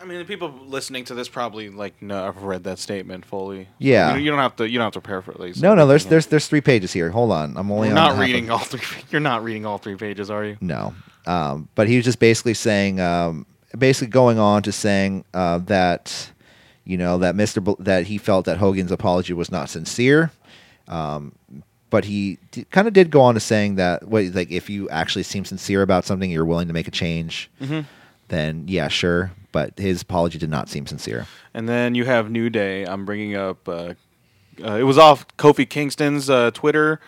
I 0.00 0.04
mean, 0.06 0.18
the 0.18 0.24
people 0.24 0.50
listening 0.66 1.04
to 1.06 1.14
this 1.14 1.28
probably 1.28 1.68
like 1.68 2.00
no, 2.00 2.24
have 2.24 2.42
read 2.42 2.64
that 2.64 2.78
statement 2.78 3.24
fully. 3.26 3.68
Yeah. 3.78 4.14
you, 4.14 4.22
you 4.22 4.30
don't 4.30 4.38
have 4.40 4.56
to. 4.56 4.68
You 4.68 4.78
don't 4.78 4.86
have 4.86 4.94
to 4.94 5.00
paraphrase. 5.00 5.60
No, 5.60 5.74
no, 5.74 5.86
there's 5.86 6.06
there's 6.06 6.26
there's 6.26 6.46
three 6.48 6.62
pages 6.62 6.92
here. 6.92 7.10
Hold 7.10 7.32
on, 7.32 7.56
I'm 7.56 7.70
only 7.70 7.88
on 7.90 7.94
not 7.94 8.04
half 8.06 8.14
of- 8.14 8.20
reading 8.20 8.50
all 8.50 8.58
three. 8.58 8.80
You're 9.10 9.20
not 9.20 9.44
reading 9.44 9.66
all 9.66 9.78
three 9.78 9.96
pages, 9.96 10.30
are 10.30 10.44
you? 10.44 10.56
No. 10.60 10.94
Um, 11.26 11.68
but 11.74 11.86
he 11.86 11.96
was 11.96 12.06
just 12.06 12.18
basically 12.18 12.54
saying, 12.54 12.98
um, 12.98 13.44
basically 13.76 14.08
going 14.08 14.38
on 14.38 14.62
to 14.62 14.72
saying 14.72 15.24
uh, 15.34 15.58
that, 15.58 16.30
you 16.84 16.96
know, 16.96 17.18
that 17.18 17.34
Mr. 17.34 17.62
Bl- 17.62 17.80
that 17.80 18.06
he 18.06 18.16
felt 18.16 18.46
that 18.46 18.56
Hogan's 18.56 18.90
apology 18.90 19.34
was 19.34 19.52
not 19.52 19.68
sincere. 19.68 20.30
Um, 20.88 21.32
but 21.90 22.04
he 22.06 22.38
d- 22.52 22.64
kind 22.70 22.88
of 22.88 22.94
did 22.94 23.10
go 23.10 23.20
on 23.20 23.34
to 23.34 23.40
saying 23.40 23.74
that, 23.74 24.08
what, 24.08 24.24
like, 24.34 24.50
if 24.50 24.70
you 24.70 24.88
actually 24.88 25.24
seem 25.24 25.44
sincere 25.44 25.82
about 25.82 26.04
something, 26.06 26.30
you're 26.30 26.44
willing 26.46 26.68
to 26.68 26.72
make 26.74 26.88
a 26.88 26.90
change, 26.90 27.50
then 28.28 28.64
yeah, 28.66 28.88
sure. 28.88 29.30
But 29.52 29.78
his 29.78 30.02
apology 30.02 30.38
did 30.38 30.50
not 30.50 30.68
seem 30.68 30.86
sincere. 30.86 31.26
And 31.54 31.68
then 31.68 31.94
you 31.94 32.04
have 32.04 32.30
New 32.30 32.50
Day. 32.50 32.84
I'm 32.84 33.04
bringing 33.04 33.34
up. 33.34 33.68
Uh, 33.68 33.94
uh, 34.62 34.74
it 34.74 34.84
was 34.84 34.98
off 34.98 35.26
Kofi 35.36 35.68
Kingston's 35.68 36.28
uh, 36.30 36.50
Twitter 36.52 37.00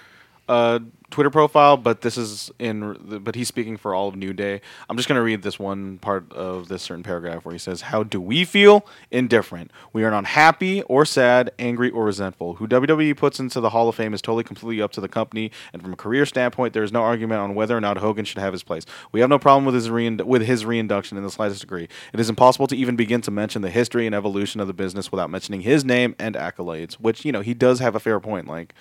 uh, 0.49 0.81
Twitter 1.13 1.31
profile, 1.31 1.77
but 1.77 2.01
this 2.01 2.19
is 2.19 2.51
in. 2.59 3.21
But 3.23 3.35
he's 3.35 3.49
speaking 3.49 3.77
for 3.77 3.95
all 3.95 4.09
of 4.09 4.17
New 4.17 4.33
Day. 4.33 4.61
I'm 4.89 4.97
just 4.97 5.09
going 5.09 5.17
to 5.19 5.23
read 5.23 5.43
this 5.43 5.59
one 5.59 5.99
part 5.99 6.33
of 6.33 6.69
this 6.69 6.83
certain 6.83 7.05
paragraph 7.05 7.45
where 7.45 7.53
he 7.53 7.59
says, 7.59 7.83
"How 7.83 8.03
do 8.03 8.21
we 8.21 8.45
feel? 8.45 8.85
Indifferent. 9.11 9.71
We 9.93 10.03
are 10.05 10.11
not 10.11 10.27
happy 10.27 10.83
or 10.83 11.05
sad, 11.05 11.53
angry 11.59 11.91
or 11.91 12.07
resentful. 12.07 12.55
Who 12.55 12.67
WWE 12.67 13.17
puts 13.17 13.39
into 13.39 13.61
the 13.61 13.71
Hall 13.71 13.89
of 13.89 13.95
Fame 13.95 14.15
is 14.15 14.23
totally 14.23 14.45
completely 14.45 14.83
up 14.83 14.91
to 14.93 15.01
the 15.01 15.09
company, 15.09 15.53
and 15.73 15.83
from 15.83 15.93
a 15.93 15.97
career 15.97 16.27
standpoint, 16.27 16.73
there 16.73 16.83
is 16.83 16.93
no 16.93 17.03
argument 17.03 17.41
on 17.41 17.55
whether 17.55 17.77
or 17.77 17.81
not 17.81 17.99
Hogan 17.99 18.25
should 18.25 18.39
have 18.39 18.53
his 18.53 18.63
place. 18.63 18.85
We 19.13 19.21
have 19.21 19.29
no 19.29 19.39
problem 19.39 19.65
with 19.65 19.75
his 19.75 19.91
with 19.91 20.43
his 20.43 20.65
reinduction 20.65 21.17
in 21.17 21.23
the 21.23 21.31
slightest 21.31 21.61
degree. 21.61 21.89
It 22.13 22.21
is 22.21 22.29
impossible 22.29 22.67
to 22.69 22.77
even 22.77 22.97
begin 22.97 23.21
to 23.23 23.31
mention 23.31 23.63
the 23.63 23.71
history 23.71 24.07
and 24.07 24.15
evolution 24.15 24.61
of 24.61 24.67
the 24.67 24.73
business 24.73 25.13
without 25.13 25.31
mentioning 25.31 25.61
his 25.61 25.85
name 25.85 26.17
and 26.19 26.35
accolades. 26.35 26.95
Which 26.95 27.25
you 27.25 27.33
know 27.33 27.43
he 27.43 27.55
does 27.55 27.81
have 27.81 27.95
a 27.95 28.01
fair 28.01 28.19
point. 28.19 28.49
Like 28.49 28.75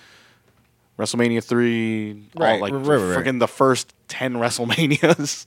WrestleMania 0.98 1.42
three, 1.42 2.28
all, 2.36 2.42
Right, 2.42 2.60
like 2.60 2.72
right, 2.72 2.82
right, 2.86 2.96
right. 2.96 3.18
freaking 3.26 3.38
the 3.38 3.48
first 3.48 3.94
ten 4.08 4.34
WrestleManias. 4.42 5.46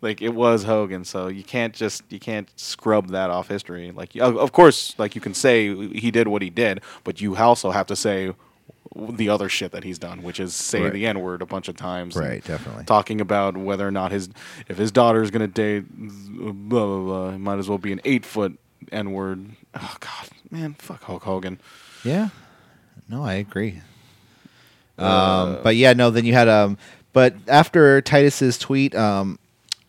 like 0.00 0.20
it 0.22 0.34
was 0.34 0.64
Hogan, 0.64 1.04
so 1.04 1.28
you 1.28 1.42
can't 1.42 1.74
just 1.74 2.02
you 2.10 2.18
can't 2.20 2.48
scrub 2.56 3.08
that 3.08 3.30
off 3.30 3.48
history. 3.48 3.90
Like 3.90 4.14
of 4.16 4.36
of 4.36 4.52
course, 4.52 4.94
like 4.98 5.14
you 5.14 5.20
can 5.20 5.34
say 5.34 5.74
he 5.92 6.10
did 6.10 6.28
what 6.28 6.42
he 6.42 6.50
did, 6.50 6.80
but 7.04 7.20
you 7.20 7.36
also 7.36 7.70
have 7.70 7.86
to 7.86 7.96
say 7.96 8.32
the 8.96 9.28
other 9.28 9.48
shit 9.48 9.72
that 9.72 9.84
he's 9.84 9.98
done, 9.98 10.22
which 10.22 10.40
is 10.40 10.54
say 10.54 10.82
Right. 10.82 10.92
the 10.92 11.06
n 11.06 11.20
word 11.20 11.42
a 11.42 11.46
bunch 11.46 11.68
of 11.68 11.76
times. 11.76 12.14
Right, 12.16 12.42
definitely. 12.44 12.84
Talking 12.84 13.20
about 13.20 13.56
whether 13.56 13.86
or 13.86 13.90
not 13.90 14.12
his 14.12 14.28
if 14.68 14.76
his 14.78 14.92
daughter 14.92 15.22
is 15.22 15.30
gonna 15.30 15.46
date 15.48 15.84
blah 15.90 16.52
blah 16.52 16.98
blah, 17.00 17.28
it 17.30 17.38
might 17.38 17.58
as 17.58 17.68
well 17.68 17.78
be 17.78 17.92
an 17.92 18.00
eight 18.04 18.24
foot 18.24 18.58
n 18.92 19.12
word. 19.12 19.46
Oh 19.74 19.96
God, 20.00 20.28
man, 20.50 20.74
fuck 20.78 21.02
Hulk 21.04 21.22
Hogan. 21.24 21.58
Yeah. 22.04 22.28
No, 23.08 23.24
I 23.24 23.34
agree. 23.34 23.80
Um, 24.98 25.58
but 25.62 25.76
yeah, 25.76 25.92
no. 25.92 26.10
Then 26.10 26.24
you 26.24 26.32
had 26.32 26.48
um, 26.48 26.78
but 27.12 27.34
after 27.46 28.00
Titus's 28.00 28.58
tweet, 28.58 28.94
um, 28.94 29.38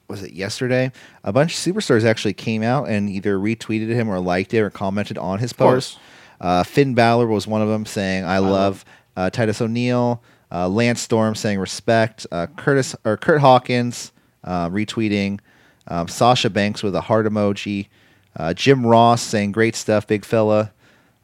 was 0.08 0.24
it 0.24 0.34
yesterday? 0.34 0.92
A 1.24 1.32
bunch 1.32 1.54
of 1.54 1.60
superstars 1.60 2.04
actually 2.04 2.34
came 2.34 2.64
out 2.64 2.90
and 2.90 3.10
either 3.10 3.38
retweeted 3.38 3.90
him 3.90 4.10
or 4.10 4.20
liked 4.20 4.54
it 4.54 4.62
or 4.62 4.70
commented 4.70 5.18
on 5.18 5.40
his 5.40 5.54
post. 5.54 6.00
Uh, 6.42 6.64
Finn 6.64 6.94
Balor 6.94 7.28
was 7.28 7.48
one 7.48 7.62
of 7.62 7.68
them, 7.68 7.86
saying, 7.86 8.24
"I, 8.24 8.40
love 8.40 8.86
uh, 9.16 9.30
Titus 9.30 9.62
O'Neil." 9.62 10.22
Uh, 10.52 10.68
Lance 10.68 11.02
Storm 11.02 11.36
saying 11.36 11.60
respect. 11.60 12.26
Uh, 12.32 12.48
Curtis 12.48 12.96
or 13.06 13.18
Kurt 13.18 13.42
Hawkins 13.42 14.12
uh, 14.44 14.70
retweeting. 14.70 15.40
Um, 15.88 16.08
Sasha 16.08 16.50
Banks 16.50 16.82
with 16.82 16.96
a 16.96 17.02
heart 17.02 17.26
emoji. 17.26 17.88
Uh, 18.36 18.54
Jim 18.54 18.86
Ross 18.86 19.22
saying 19.22 19.52
great 19.52 19.76
stuff, 19.76 20.08
big 20.08 20.26
fella. 20.26 20.72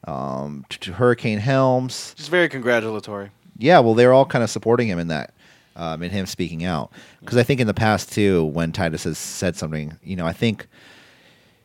Um, 0.04 0.64
to, 0.68 0.78
to 0.80 0.92
Hurricane 0.92 1.38
Helms. 1.38 2.14
Just 2.16 2.30
very 2.30 2.48
congratulatory. 2.48 3.30
Yeah, 3.58 3.78
well, 3.80 3.94
they're 3.94 4.12
all 4.12 4.26
kind 4.26 4.42
of 4.44 4.50
supporting 4.50 4.88
him 4.88 4.98
in 4.98 5.08
that, 5.08 5.32
um, 5.76 6.02
in 6.02 6.10
him 6.10 6.26
speaking 6.26 6.64
out. 6.64 6.92
Because 7.20 7.38
I 7.38 7.42
think 7.42 7.60
in 7.60 7.66
the 7.66 7.74
past 7.74 8.12
too, 8.12 8.44
when 8.44 8.72
Titus 8.72 9.04
has 9.04 9.18
said 9.18 9.56
something, 9.56 9.98
you 10.02 10.16
know, 10.16 10.26
I 10.26 10.32
think, 10.32 10.66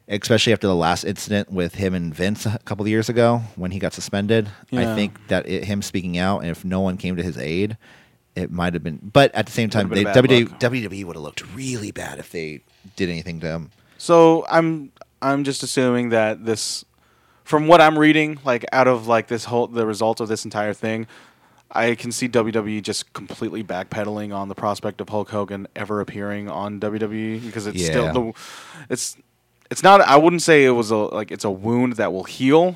especially 0.08 0.54
after 0.54 0.68
the 0.68 0.76
last 0.76 1.04
incident 1.04 1.52
with 1.52 1.76
him 1.76 1.94
and 1.94 2.14
Vince 2.14 2.46
a 2.46 2.60
couple 2.66 2.84
of 2.84 2.90
years 2.90 3.08
ago 3.10 3.42
when 3.56 3.72
he 3.72 3.80
got 3.80 3.94
suspended, 3.94 4.50
Yeah. 4.70 4.92
I 4.92 4.96
think 4.96 5.28
that 5.28 5.48
it, 5.48 5.64
him 5.66 5.82
speaking 5.82 6.18
out, 6.18 6.40
and 6.40 6.50
if 6.50 6.66
no 6.66 6.82
one 6.82 6.98
came 6.98 7.16
to 7.16 7.24
his 7.24 7.38
aid, 7.38 7.78
it 8.36 8.52
might 8.52 8.74
have 8.74 8.84
been. 8.84 9.00
But 9.02 9.34
at 9.36 9.46
the 9.46 9.52
same 9.52 9.70
time, 9.70 9.90
they, 9.90 10.04
Would've 10.04 10.14
been 10.14 10.24
bad 10.24 10.30
WWE, 10.48 10.50
luck. 10.52 10.60
WWE 10.60 11.06
would 11.06 11.16
have 11.16 11.24
looked 11.24 11.56
really 11.56 11.92
bad 11.92 12.20
if 12.20 12.32
they 12.32 12.62
did 12.96 13.10
anything 13.10 13.40
to 13.42 13.48
him. 13.48 13.72
So 13.98 14.46
I'm 14.50 14.92
I'm 15.22 15.44
just 15.44 15.62
assuming 15.64 16.10
that 16.10 16.46
this, 16.46 16.84
from 17.44 17.68
what 17.68 17.80
I'm 17.82 18.00
reading, 18.00 18.40
like 18.44 18.66
out 18.72 18.88
of 18.88 19.06
like 19.08 19.28
this 19.28 19.46
whole 19.46 19.68
the 19.68 19.86
result 19.86 20.20
of 20.22 20.28
this 20.30 20.46
entire 20.46 20.74
thing, 20.74 21.08
I 21.74 21.96
can 21.96 22.12
see 22.12 22.28
WWE 22.28 22.82
just 22.82 23.14
completely 23.14 23.64
backpedaling 23.64 24.36
on 24.36 24.50
the 24.50 24.56
prospect 24.56 25.00
of 25.02 25.10
Hulk 25.10 25.30
Hogan 25.30 25.68
ever 25.76 26.02
appearing 26.02 26.50
on 26.50 26.80
WWE 26.80 27.44
because 27.46 27.66
it's 27.68 27.82
Yeah. 27.82 27.88
still 27.90 28.14
the, 28.14 28.34
it's 28.90 29.16
it's 29.70 29.82
not. 29.84 30.02
I 30.02 30.18
wouldn't 30.18 30.42
say 30.42 30.66
it 30.66 30.72
was 30.72 30.92
a 30.92 30.98
like 30.98 31.32
it's 31.32 31.46
a 31.46 31.52
wound 31.52 31.94
that 31.94 32.12
will 32.12 32.26
heal. 32.26 32.76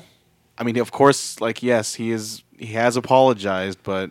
I 0.58 0.64
mean, 0.64 0.78
of 0.78 0.92
course, 0.92 1.40
like 1.40 1.62
yes, 1.62 1.94
he 1.94 2.10
is 2.10 2.42
he 2.58 2.68
has 2.72 2.96
apologized, 2.96 3.78
but 3.82 4.10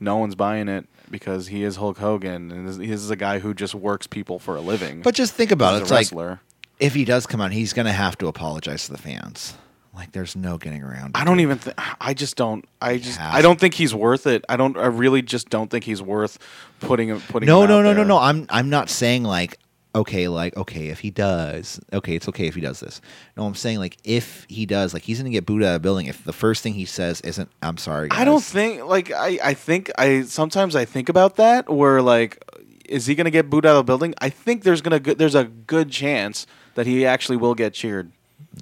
no 0.00 0.16
one's 0.16 0.34
buying 0.34 0.68
it 0.68 0.86
because 1.10 1.48
he 1.48 1.62
is 1.62 1.76
Hulk 1.76 1.98
Hogan 1.98 2.50
and 2.50 2.66
this- 2.66 2.78
this 2.78 3.00
is 3.00 3.10
a 3.10 3.16
guy 3.16 3.38
who 3.40 3.52
just 3.52 3.74
works 3.74 4.06
people 4.06 4.38
for 4.38 4.56
a 4.56 4.60
living. 4.62 5.02
But 5.02 5.14
just 5.14 5.34
think 5.34 5.50
about 5.50 5.76
it. 5.76 5.82
It's 5.82 5.90
like 5.90 6.38
if 6.80 6.94
he 6.94 7.04
does 7.04 7.26
come 7.26 7.40
out, 7.42 7.52
he's 7.52 7.72
going 7.74 7.86
to 7.86 7.92
have 7.92 8.16
to 8.18 8.26
apologize 8.26 8.86
to 8.86 8.92
the 8.92 8.98
fans. 8.98 9.54
Like, 9.94 10.12
there's 10.12 10.34
no 10.34 10.58
getting 10.58 10.82
around. 10.82 11.12
I 11.14 11.24
don't 11.24 11.40
even. 11.40 11.58
Th- 11.58 11.76
I 12.00 12.14
just 12.14 12.36
don't. 12.36 12.64
I 12.80 12.98
just. 12.98 13.18
has 13.18 13.34
I 13.34 13.42
don't 13.42 13.60
think 13.60 13.74
he's 13.74 13.94
worth 13.94 14.26
it. 14.26 14.44
I 14.48 14.56
don't. 14.56 14.76
I 14.76 14.86
really 14.86 15.22
just 15.22 15.50
don't 15.50 15.70
think 15.70 15.84
he's 15.84 16.02
worth 16.02 16.38
putting 16.80 17.08
him. 17.08 17.20
Putting. 17.28 17.46
no 17.46 17.62
him 17.62 17.68
no 17.68 17.78
out 17.78 17.82
no 17.82 17.90
no 17.90 17.94
there. 17.94 18.04
no 18.04 18.18
i'm 18.18 18.46
i'm 18.50 18.68
not 18.68 18.90
saying 18.90 19.22
like 19.22 19.58
okay 19.94 20.26
like 20.28 20.56
okay 20.56 20.88
if 20.88 20.98
he 20.98 21.10
does 21.10 21.80
okay 21.92 22.16
it's 22.16 22.28
okay 22.28 22.46
if 22.48 22.54
he 22.56 22.60
does 22.60 22.80
this 22.80 23.00
no 23.36 23.46
i'm 23.46 23.54
saying 23.54 23.78
like 23.78 23.96
if 24.02 24.44
he 24.48 24.66
does 24.66 24.92
like 24.92 25.04
he's 25.04 25.18
gonna 25.18 25.30
get 25.30 25.46
booed 25.46 25.62
out 25.62 25.68
of 25.68 25.74
the 25.74 25.80
building 25.86 26.06
if 26.06 26.24
the 26.24 26.32
first 26.32 26.62
thing 26.62 26.74
he 26.74 26.84
says 26.84 27.20
isn't 27.20 27.48
i'm 27.62 27.76
sorry 27.78 28.08
I 28.10 28.24
don't 28.24 28.42
think. 28.42 28.84
Like 28.84 29.12
I. 29.12 29.38
I 29.42 29.54
think. 29.54 29.90
I 29.96 30.22
sometimes 30.22 30.74
I 30.74 30.84
think 30.84 31.08
about 31.08 31.36
that. 31.36 31.70
Where 31.70 32.02
like, 32.02 32.42
is 32.86 33.06
he 33.06 33.14
gonna 33.14 33.30
get 33.30 33.48
booed 33.48 33.64
out 33.64 33.76
of 33.76 33.86
the 33.86 33.90
building? 33.90 34.14
I 34.18 34.28
think 34.30 34.64
there's 34.64 34.82
gonna. 34.82 34.98
Go- 35.00 35.14
there's 35.14 35.36
a 35.36 35.44
good 35.44 35.90
chance 35.90 36.46
that 36.74 36.86
he 36.86 37.06
actually 37.06 37.36
will 37.36 37.54
get 37.54 37.72
cheered. 37.72 38.10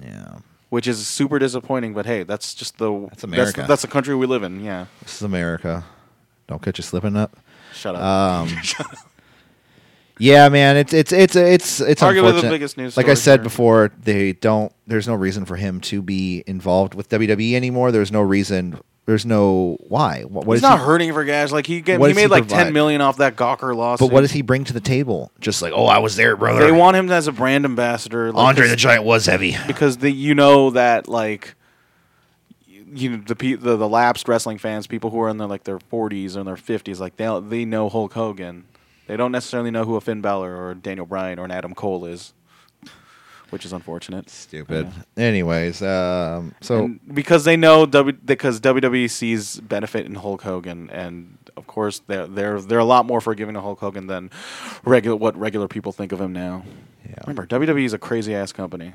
yeah 0.01 0.35
Which 0.73 0.87
is 0.87 1.05
super 1.07 1.37
disappointing, 1.37 1.93
but 1.93 2.07
hey, 2.07 2.23
that's 2.23 2.55
just 2.55 2.79
the 2.79 3.05
That's 3.09 3.23
America. 3.23 3.57
That's, 3.57 3.67
that's 3.67 3.81
the 3.83 3.87
country 3.87 4.15
we 4.15 4.25
live 4.25 4.41
in. 4.41 4.63
Yeah, 4.63 4.87
this 5.03 5.15
is 5.17 5.21
america 5.21 5.83
don't 6.47 6.61
catch 6.61 6.77
you 6.77 6.83
slipping 6.83 7.15
up 7.15 7.37
shut 7.73 7.95
up. 7.95 8.01
um 8.01 8.49
yeah 10.19 10.49
man 10.49 10.77
it's 10.77 10.93
it's 10.93 11.11
it's 11.11 11.35
it's 11.35 11.79
it's 11.79 12.01
Arguably 12.01 12.41
the 12.41 12.49
biggest 12.49 12.77
news 12.77 12.95
like 12.97 13.07
i 13.07 13.13
said 13.13 13.41
before 13.41 13.91
they 13.99 14.33
don't 14.33 14.71
there's 14.85 15.07
no 15.07 15.15
reason 15.15 15.45
for 15.45 15.55
him 15.55 15.79
to 15.81 16.01
be 16.01 16.43
involved 16.45 16.93
with 16.93 17.09
wwe 17.09 17.53
anymore 17.53 17.91
there's 17.91 18.11
no 18.11 18.21
reason 18.21 18.79
there's 19.05 19.25
no 19.25 19.77
why 19.87 20.21
what, 20.23 20.45
what 20.45 20.53
He's 20.53 20.59
is 20.59 20.61
not 20.63 20.79
he- 20.79 20.85
hurting 20.85 21.13
for 21.13 21.23
guys. 21.25 21.51
Like 21.51 21.65
he 21.67 21.81
get, 21.81 21.99
he 21.99 22.07
does 22.07 22.15
he 22.17 22.23
made 22.23 22.29
like 22.31 22.47
provide? 22.47 22.63
ten 22.65 22.73
million 22.73 23.01
off 23.01 23.17
that 23.17 23.35
Gawker 23.35 23.75
loss. 23.75 23.99
but 23.99 24.11
what 24.11 24.21
does 24.21 24.31
he 24.31 24.41
bring 24.41 24.63
to 24.65 24.73
the 24.73 24.79
table 24.79 25.31
just 25.39 25.61
like 25.61 25.73
oh 25.75 25.85
i 25.85 25.97
was 25.99 26.15
there 26.15 26.35
brother 26.37 26.63
They 26.65 26.71
want 26.71 26.95
him 26.95 27.11
as 27.11 27.27
a 27.27 27.31
brand 27.31 27.65
ambassador. 27.65 28.31
like, 28.31 28.45
Andre 28.47 28.67
the 28.67 28.75
Giant 28.75 29.03
was 29.03 29.25
heavy. 29.25 29.55
because 29.67 29.97
the 29.97 30.09
you 30.11 30.35
know 30.35 30.69
that 30.71 31.07
like 31.07 31.55
you 32.95 33.09
know 33.09 33.23
the 33.25 33.33
the, 33.55 33.75
the 33.77 33.89
lapsed 33.89 34.27
wrestling 34.27 34.57
fans, 34.59 34.87
people 34.87 35.09
who 35.09 35.19
are 35.21 35.29
in 35.29 35.37
their 35.37 35.47
like 35.47 35.63
their 35.63 35.79
40s 35.79 36.35
or 36.35 36.43
their 36.43 36.55
50s, 36.55 36.99
like 36.99 37.17
they 37.17 37.39
they 37.41 37.65
know 37.65 37.89
Hulk 37.89 38.13
Hogan. 38.13 38.65
They 39.07 39.17
don't 39.17 39.31
necessarily 39.33 39.71
know 39.71 39.83
who 39.83 39.95
a 39.95 40.01
Finn 40.01 40.21
Balor 40.21 40.55
or 40.55 40.73
Daniel 40.75 41.05
Bryan 41.05 41.37
or 41.39 41.43
an 41.45 41.51
Adam 41.51 41.73
Cole 41.73 42.05
is, 42.05 42.33
which 43.53 43.63
is 43.65 43.71
unfortunate. 43.71 44.29
Stupid. 44.29 44.89
Anyways, 45.15 45.81
um, 45.81 46.53
so 46.59 46.85
And 46.85 46.99
because 47.13 47.45
they 47.45 47.55
know 47.55 47.85
w, 47.85 48.11
because 48.25 48.59
WWE 48.59 49.09
sees 49.09 49.59
benefit 49.61 50.05
in 50.05 50.15
Hulk 50.15 50.41
Hogan, 50.41 50.89
and 50.89 51.37
of 51.55 51.67
course 51.67 52.01
they're 52.07 52.27
they're 52.27 52.59
they're 52.59 52.79
a 52.79 52.83
lot 52.85 53.05
more 53.05 53.21
forgiving 53.21 53.53
to 53.53 53.61
Hulk 53.61 53.79
Hogan 53.79 54.07
than 54.07 54.31
regular 54.83 55.15
what 55.15 55.37
regular 55.37 55.67
people 55.67 55.91
think 55.91 56.11
of 56.11 56.19
him 56.19 56.33
now. 56.33 56.63
Yeah. 57.07 57.15
Remember, 57.27 57.45
WWE 57.45 57.85
is 57.85 57.93
a 57.93 57.99
crazy 57.99 58.33
ass 58.33 58.51
company. 58.51 58.93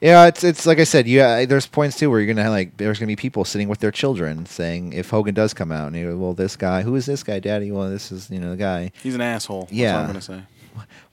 yeah, 0.00 0.26
it's 0.26 0.42
it's 0.42 0.64
like 0.66 0.78
I 0.78 0.84
said. 0.84 1.06
Yeah, 1.06 1.44
there's 1.44 1.66
points 1.66 1.98
too 1.98 2.08
where 2.10 2.20
you're 2.20 2.32
gonna 2.34 2.42
have, 2.44 2.52
like 2.52 2.76
there's 2.78 2.98
gonna 2.98 3.06
be 3.08 3.16
people 3.16 3.44
sitting 3.44 3.68
with 3.68 3.80
their 3.80 3.90
children 3.92 4.46
saying 4.46 4.92
if 4.94 5.10
Hogan 5.10 5.34
does 5.34 5.52
come 5.52 5.70
out 5.70 5.88
and 5.88 5.96
you 5.96 6.10
go, 6.10 6.16
well 6.16 6.32
this 6.32 6.56
guy 6.56 6.80
who 6.82 6.94
is 6.96 7.04
this 7.06 7.22
guy, 7.22 7.38
Daddy? 7.38 7.70
Well, 7.70 7.90
this 7.90 8.10
is 8.10 8.30
you 8.30 8.38
know 8.40 8.50
the 8.50 8.56
guy. 8.56 8.92
He's 9.02 9.14
an 9.14 9.20
asshole. 9.20 9.62
That's 9.64 9.72
Yeah. 9.72 9.92
what 9.94 10.00
I'm 10.00 10.06
gonna 10.06 10.20
say. 10.22 10.42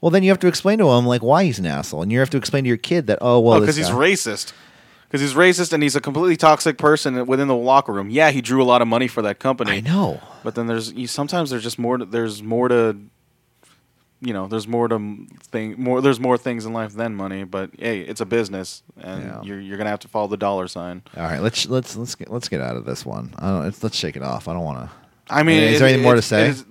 Well, 0.00 0.10
then 0.10 0.22
you 0.22 0.30
have 0.30 0.38
to 0.40 0.46
explain 0.48 0.78
to 0.78 0.90
him 0.90 1.06
like 1.06 1.22
why 1.22 1.44
he's 1.44 1.58
an 1.58 1.66
asshole, 1.66 2.02
and 2.02 2.10
you 2.12 2.18
have 2.18 2.30
to 2.30 2.36
explain 2.36 2.64
to 2.64 2.68
your 2.68 2.76
kid 2.76 3.06
that 3.06 3.18
oh 3.20 3.38
well 3.40 3.56
Oh, 3.56 3.60
because 3.60 3.76
he's 3.76 3.88
racist. 3.90 4.52
Because 5.08 5.20
he's 5.20 5.34
racist 5.34 5.72
and 5.74 5.82
he's 5.82 5.94
a 5.94 6.00
completely 6.00 6.36
toxic 6.38 6.78
person 6.78 7.26
within 7.26 7.46
the 7.46 7.54
locker 7.54 7.92
room. 7.92 8.08
Yeah, 8.08 8.30
he 8.30 8.40
drew 8.40 8.62
a 8.62 8.64
lot 8.64 8.80
of 8.80 8.88
money 8.88 9.08
for 9.08 9.20
that 9.22 9.38
company. 9.38 9.70
I 9.72 9.80
know. 9.80 10.20
But 10.42 10.54
then 10.54 10.66
there's 10.68 10.92
you, 10.94 11.06
sometimes 11.06 11.50
there's 11.50 11.62
just 11.62 11.78
more. 11.78 11.98
To, 11.98 12.04
there's 12.06 12.42
more 12.42 12.68
to. 12.68 12.96
You 14.24 14.32
know, 14.32 14.46
there's 14.46 14.68
more 14.68 14.86
to 14.86 15.26
thing. 15.50 15.74
More 15.82 16.00
there's 16.00 16.20
more 16.20 16.38
things 16.38 16.64
in 16.64 16.72
life 16.72 16.92
than 16.92 17.14
money. 17.16 17.42
But 17.44 17.70
hey, 17.78 18.00
it's 18.02 18.20
a 18.20 18.24
business, 18.24 18.82
and 19.00 19.24
Yeah. 19.24 19.42
you're 19.42 19.60
you're 19.60 19.76
gonna 19.78 19.90
have 19.90 19.98
to 20.00 20.08
follow 20.08 20.28
the 20.28 20.36
dollar 20.36 20.68
sign. 20.68 21.02
All 21.16 21.24
right, 21.24 21.40
let's 21.40 21.66
let's 21.66 21.96
let's 21.96 22.14
get 22.14 22.30
let's 22.30 22.48
get 22.48 22.60
out 22.60 22.76
of 22.76 22.84
this 22.84 23.04
one. 23.04 23.34
I 23.38 23.50
don't. 23.50 23.64
Let's, 23.64 23.82
let's 23.82 23.96
shake 23.96 24.14
it 24.16 24.22
off. 24.22 24.46
I 24.48 24.52
don't 24.54 24.62
want 24.64 24.78
to. 24.78 24.90
I 25.28 25.42
mean, 25.42 25.58
Is 25.62 25.76
it- 25.76 25.78
there 25.80 25.88
anything 25.88 26.04
more 26.04 26.14
to 26.14 26.22
say? 26.22 26.48
is- 26.50 26.64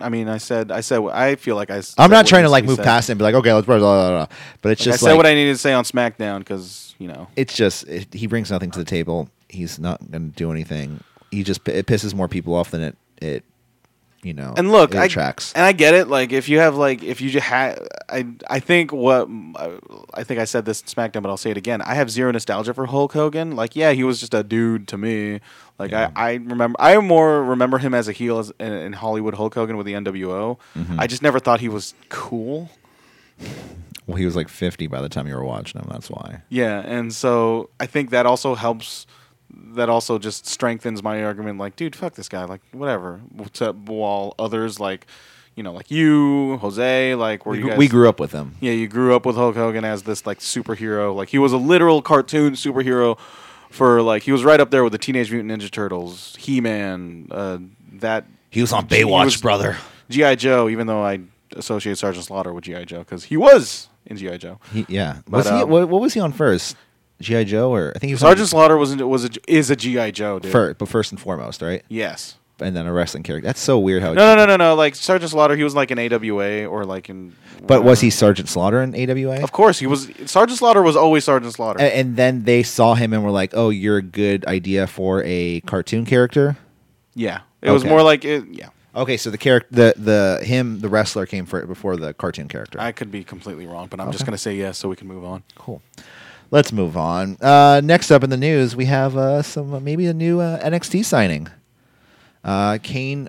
I 0.00 0.08
mean, 0.08 0.28
I 0.28 0.38
said, 0.38 0.70
I 0.70 0.80
said, 0.80 1.00
I 1.08 1.36
feel 1.36 1.56
like 1.56 1.70
I. 1.70 1.82
I'm 1.98 2.10
not 2.10 2.26
trying 2.26 2.42
to 2.44 2.48
like 2.50 2.64
move 2.64 2.76
said. 2.76 2.84
past 2.84 3.08
it 3.08 3.12
and 3.12 3.18
be 3.18 3.24
like 3.24 3.34
okay 3.34 3.52
let's 3.52 3.66
blah, 3.66 3.78
blah, 3.78 4.10
blah, 4.10 4.26
blah. 4.26 4.36
but 4.60 4.72
it's 4.72 4.86
Like, 4.86 4.94
I 4.94 4.96
said 4.96 5.08
like 5.10 5.16
what 5.16 5.26
I 5.26 5.34
needed 5.34 5.52
to 5.52 5.58
say 5.58 5.72
on 5.72 5.84
SmackDown 5.84 6.40
because 6.40 6.94
you 6.98 7.08
know 7.08 7.28
it's 7.36 7.54
just 7.54 7.88
it, 7.88 8.12
he 8.12 8.26
brings 8.26 8.50
nothing 8.50 8.70
to 8.72 8.78
the 8.78 8.84
table. 8.84 9.28
He's 9.48 9.78
not 9.78 9.98
going 10.10 10.30
to 10.30 10.36
do 10.36 10.50
anything. 10.50 11.02
He 11.30 11.42
just 11.42 11.66
it 11.68 11.86
pisses 11.86 12.14
more 12.14 12.28
people 12.28 12.54
off 12.54 12.70
than 12.70 12.82
it 12.82 12.96
it 13.20 13.44
you 14.22 14.34
know. 14.34 14.54
And 14.56 14.70
look, 14.70 14.94
I, 14.94 15.08
tracks. 15.08 15.52
and 15.54 15.64
I 15.64 15.72
get 15.72 15.94
it. 15.94 16.08
Like 16.08 16.32
if 16.32 16.48
you 16.48 16.58
have 16.58 16.76
like 16.76 17.02
if 17.02 17.20
you 17.20 17.30
just 17.30 17.46
had, 17.46 17.86
I 18.08 18.26
I 18.48 18.60
think 18.60 18.92
what 18.92 19.28
I 20.14 20.22
think 20.24 20.40
I 20.40 20.44
said 20.44 20.64
this 20.64 20.80
in 20.80 20.86
SmackDown, 20.86 21.22
but 21.22 21.30
I'll 21.30 21.36
say 21.36 21.50
it 21.50 21.56
again. 21.56 21.82
I 21.82 21.94
have 21.94 22.10
zero 22.10 22.30
nostalgia 22.30 22.74
for 22.74 22.86
Hulk 22.86 23.12
Hogan. 23.12 23.56
Like 23.56 23.74
yeah, 23.76 23.92
he 23.92 24.04
was 24.04 24.20
just 24.20 24.34
a 24.34 24.42
dude 24.42 24.88
to 24.88 24.98
me. 24.98 25.40
Like 25.78 25.92
I, 25.92 26.12
I 26.14 26.32
remember 26.34 26.76
I 26.78 26.96
more 26.98 27.42
remember 27.42 27.78
him 27.78 27.94
as 27.94 28.06
a 28.06 28.12
heel 28.12 28.38
as, 28.38 28.52
in, 28.60 28.72
in 28.72 28.92
Hollywood 28.92 29.34
Hulk 29.34 29.54
Hogan 29.54 29.76
with 29.76 29.86
the 29.86 29.94
NWO. 29.94 30.58
Mm-hmm. 30.76 31.00
I 31.00 31.06
just 31.06 31.22
never 31.22 31.40
thought 31.40 31.60
he 31.60 31.68
was 31.68 31.94
cool. 32.08 32.70
Well, 34.06 34.16
he 34.16 34.24
was 34.24 34.36
like 34.36 34.48
50 34.48 34.88
by 34.88 35.00
the 35.00 35.08
time 35.08 35.26
you 35.26 35.34
were 35.34 35.44
watching 35.44 35.80
him. 35.80 35.88
That's 35.90 36.10
why. 36.10 36.42
Yeah, 36.48 36.80
and 36.80 37.12
so 37.12 37.70
I 37.80 37.86
think 37.86 38.10
that 38.10 38.26
also 38.26 38.54
helps. 38.54 39.06
That 39.74 39.88
also 39.88 40.18
just 40.18 40.46
strengthens 40.46 41.02
my 41.02 41.22
argument. 41.24 41.58
Like, 41.58 41.76
dude, 41.76 41.94
fuck 41.96 42.14
this 42.14 42.28
guy. 42.28 42.44
Like, 42.44 42.60
whatever. 42.72 43.20
To- 43.54 43.72
While 43.72 44.34
others 44.38 44.78
like, 44.80 45.06
you 45.54 45.62
know, 45.62 45.72
like 45.72 45.90
you, 45.90 46.56
Jose, 46.58 47.14
like, 47.14 47.44
where 47.44 47.52
We, 47.52 47.58
you 47.58 47.68
guys, 47.68 47.78
we 47.78 47.88
grew 47.88 48.08
up 48.08 48.18
with 48.20 48.32
him. 48.32 48.54
Yeah, 48.60 48.72
you 48.72 48.88
grew 48.88 49.14
up 49.14 49.26
with 49.26 49.36
Hulk 49.36 49.54
Hogan 49.56 49.84
as 49.84 50.02
this 50.04 50.24
like 50.26 50.38
superhero. 50.40 51.14
Like, 51.14 51.28
he 51.28 51.38
was 51.38 51.52
a 51.52 51.58
literal 51.58 52.02
cartoon 52.02 52.54
superhero. 52.54 53.18
For 53.70 54.02
like, 54.02 54.22
he 54.22 54.32
was 54.32 54.44
right 54.44 54.60
up 54.60 54.70
there 54.70 54.84
with 54.84 54.92
the 54.92 54.98
Teenage 54.98 55.32
Mutant 55.32 55.50
Ninja 55.62 55.70
Turtles, 55.70 56.36
He 56.38 56.60
Man, 56.60 57.28
uh, 57.30 57.56
that 57.94 58.26
He 58.50 58.60
was 58.60 58.70
on 58.72 58.86
Baywatch, 58.86 59.24
was- 59.24 59.40
brother. 59.40 59.78
GI 60.10 60.36
Joe. 60.36 60.68
Even 60.68 60.86
though 60.86 61.02
I 61.02 61.20
associate 61.56 61.96
Sergeant 61.96 62.26
Slaughter 62.26 62.52
with 62.52 62.64
GI 62.64 62.84
Joe 62.84 62.98
because 62.98 63.24
he 63.24 63.36
was 63.38 63.88
in 64.04 64.18
GI 64.18 64.36
Joe. 64.38 64.58
He, 64.72 64.84
yeah. 64.88 65.18
But, 65.26 65.38
was 65.38 65.46
he, 65.48 65.52
um, 65.54 65.70
what, 65.70 65.88
what 65.88 66.00
was 66.02 66.12
he 66.12 66.20
on 66.20 66.32
first? 66.32 66.76
GI 67.22 67.46
Joe, 67.46 67.72
or 67.72 67.92
I 67.94 67.98
think 67.98 68.08
he 68.08 68.14
was 68.14 68.20
Sergeant 68.20 68.48
Slaughter 68.48 68.76
was 68.76 68.94
was 68.96 69.24
a, 69.24 69.30
is 69.48 69.70
a 69.70 69.76
GI 69.76 70.12
Joe, 70.12 70.38
dude. 70.38 70.52
first, 70.52 70.78
but 70.78 70.88
first 70.88 71.12
and 71.12 71.20
foremost, 71.20 71.62
right? 71.62 71.82
Yes. 71.88 72.36
And 72.60 72.76
then 72.76 72.86
a 72.86 72.92
wrestling 72.92 73.24
character. 73.24 73.46
That's 73.46 73.60
so 73.60 73.78
weird 73.78 74.02
how. 74.02 74.12
No, 74.12 74.36
no, 74.36 74.44
no, 74.44 74.46
no, 74.46 74.56
no. 74.56 74.74
Like 74.76 74.94
Sergeant 74.94 75.30
Slaughter, 75.32 75.56
he 75.56 75.64
was 75.64 75.74
like 75.74 75.90
in 75.90 75.98
AWA 75.98 76.66
or 76.66 76.84
like 76.84 77.08
in. 77.08 77.34
But 77.66 77.82
was 77.82 78.00
he. 78.00 78.10
Sergeant 78.10 78.48
Slaughter 78.48 78.82
in 78.82 78.94
AWA? 78.94 79.42
Of 79.42 79.50
course, 79.50 79.78
he 79.80 79.86
was. 79.86 80.10
Sergeant 80.26 80.58
Slaughter 80.58 80.82
was 80.82 80.94
always 80.94 81.24
Sergeant 81.24 81.54
Slaughter. 81.54 81.80
A- 81.80 81.96
and 81.96 82.16
then 82.16 82.44
they 82.44 82.62
saw 82.62 82.94
him 82.94 83.12
and 83.12 83.24
were 83.24 83.30
like, 83.32 83.52
"Oh, 83.54 83.70
you're 83.70 83.96
a 83.96 84.02
good 84.02 84.44
idea 84.46 84.86
for 84.86 85.22
a 85.24 85.60
cartoon 85.62 86.04
character." 86.04 86.56
yeah, 87.14 87.40
it 87.62 87.70
was 87.70 87.84
more 87.84 88.02
like 88.02 88.24
it. 88.24 88.44
Yeah, 88.50 88.68
Okay, 88.94 89.16
so 89.16 89.30
the 89.30 89.38
character, 89.38 89.68
the 89.70 89.94
the 89.96 90.44
him, 90.44 90.80
the 90.80 90.88
wrestler 90.88 91.24
came 91.24 91.46
for 91.46 91.64
before 91.66 91.96
the 91.96 92.12
cartoon 92.12 92.48
character. 92.48 92.78
I 92.78 92.92
could 92.92 93.10
be 93.10 93.24
completely 93.24 93.66
wrong, 93.66 93.86
but 93.88 94.00
I'm 94.00 94.12
just 94.12 94.26
gonna 94.26 94.36
say 94.38 94.54
yes 94.54 94.76
so 94.76 94.88
we 94.88 94.96
can 94.96 95.08
move 95.08 95.24
on. 95.24 95.42
Cool. 95.54 95.80
Let's 96.52 96.70
move 96.72 96.96
on. 96.96 97.38
Uh, 97.40 97.80
next 97.82 98.10
up 98.12 98.22
in 98.22 98.30
the 98.30 98.36
news, 98.36 98.76
we 98.76 98.84
have 98.84 99.16
uh, 99.16 99.42
some 99.42 99.74
uh, 99.74 99.80
maybe 99.80 100.06
a 100.06 100.14
new 100.14 100.38
uh, 100.40 100.62
NXT 100.62 101.04
signing. 101.04 101.48
Uh, 102.44 102.78
Cain 102.82 103.28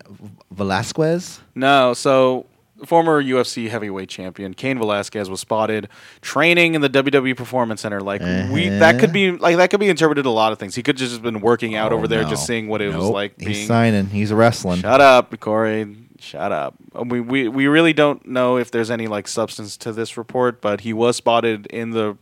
Velasquez. 0.51 1.39
No, 1.55 1.93
so 1.93 2.45
former 2.85 3.23
UFC 3.23 3.69
heavyweight 3.69 4.09
champion 4.09 4.53
Cain 4.53 4.77
Velasquez 4.77 5.29
was 5.29 5.39
spotted 5.39 5.87
training 6.19 6.75
in 6.75 6.81
the 6.81 6.89
WWE 6.89 7.37
Performance 7.37 7.79
Center. 7.81 8.01
Like 8.01 8.21
we, 8.51 8.67
that 8.69 8.99
could 8.99 9.13
be 9.13 9.31
like 9.31 9.55
that 9.57 9.69
could 9.69 9.79
be 9.79 9.87
interpreted 9.89 10.25
a 10.25 10.29
lot 10.29 10.51
of 10.51 10.59
things. 10.59 10.75
He 10.75 10.83
could 10.83 10.97
just 10.97 11.13
have 11.13 11.21
been 11.21 11.39
working 11.39 11.75
out 11.75 11.93
Oh, 11.93 11.95
over 11.97 12.07
there, 12.07 12.23
no. 12.23 12.29
just 12.29 12.45
seeing 12.45 12.67
what 12.67 12.81
it 12.81 12.87
was 12.87 12.95
Nope, 13.05 13.13
like. 13.13 13.39
He's 13.39 13.67
signing. 13.67 14.07
He's 14.07 14.33
wrestling. 14.33 14.81
Shut 14.81 14.99
up, 14.99 15.39
Corey. 15.39 15.95
Shut 16.19 16.51
up. 16.51 16.75
Uh, 16.93 17.03
We, 17.03 17.21
we 17.21 17.47
we 17.47 17.67
really 17.67 17.93
don't 17.93 18.25
know 18.27 18.57
if 18.57 18.69
there's 18.71 18.91
any 18.91 19.07
like 19.07 19.27
substance 19.29 19.77
to 19.77 19.93
this 19.93 20.17
report, 20.17 20.59
but 20.59 20.81
he 20.81 20.91
was 20.91 21.15
spotted 21.15 21.67
in 21.67 21.91
the 21.91 22.17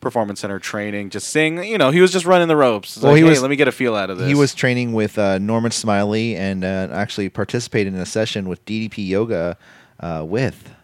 performance 0.00 0.40
center 0.40 0.58
training, 0.58 1.10
just 1.10 1.28
saying, 1.28 1.62
you 1.64 1.78
know, 1.78 1.90
he 1.90 2.00
was 2.00 2.12
just 2.12 2.26
running 2.26 2.48
the 2.48 2.56
ropes. 2.56 2.96
Well, 2.96 3.12
like, 3.12 3.18
he 3.18 3.24
hey, 3.24 3.30
was- 3.30 3.42
let 3.42 3.50
me 3.50 3.56
get 3.56 3.68
a 3.68 3.72
feel 3.72 3.94
out 3.94 4.10
of 4.10 4.18
this. 4.18 4.26
He 4.28 4.34
was 4.34 4.54
training 4.54 4.92
with 4.92 5.18
uh, 5.18 5.38
Norman 5.38 5.70
Smiley 5.70 6.36
and 6.36 6.64
uh, 6.64 6.88
actually 6.92 7.28
participated 7.28 7.94
in 7.94 8.00
a 8.00 8.06
session 8.06 8.48
with 8.48 8.64
DDP 8.64 9.06
Yoga 9.06 9.56
uh, 10.00 10.24
with 10.26 10.74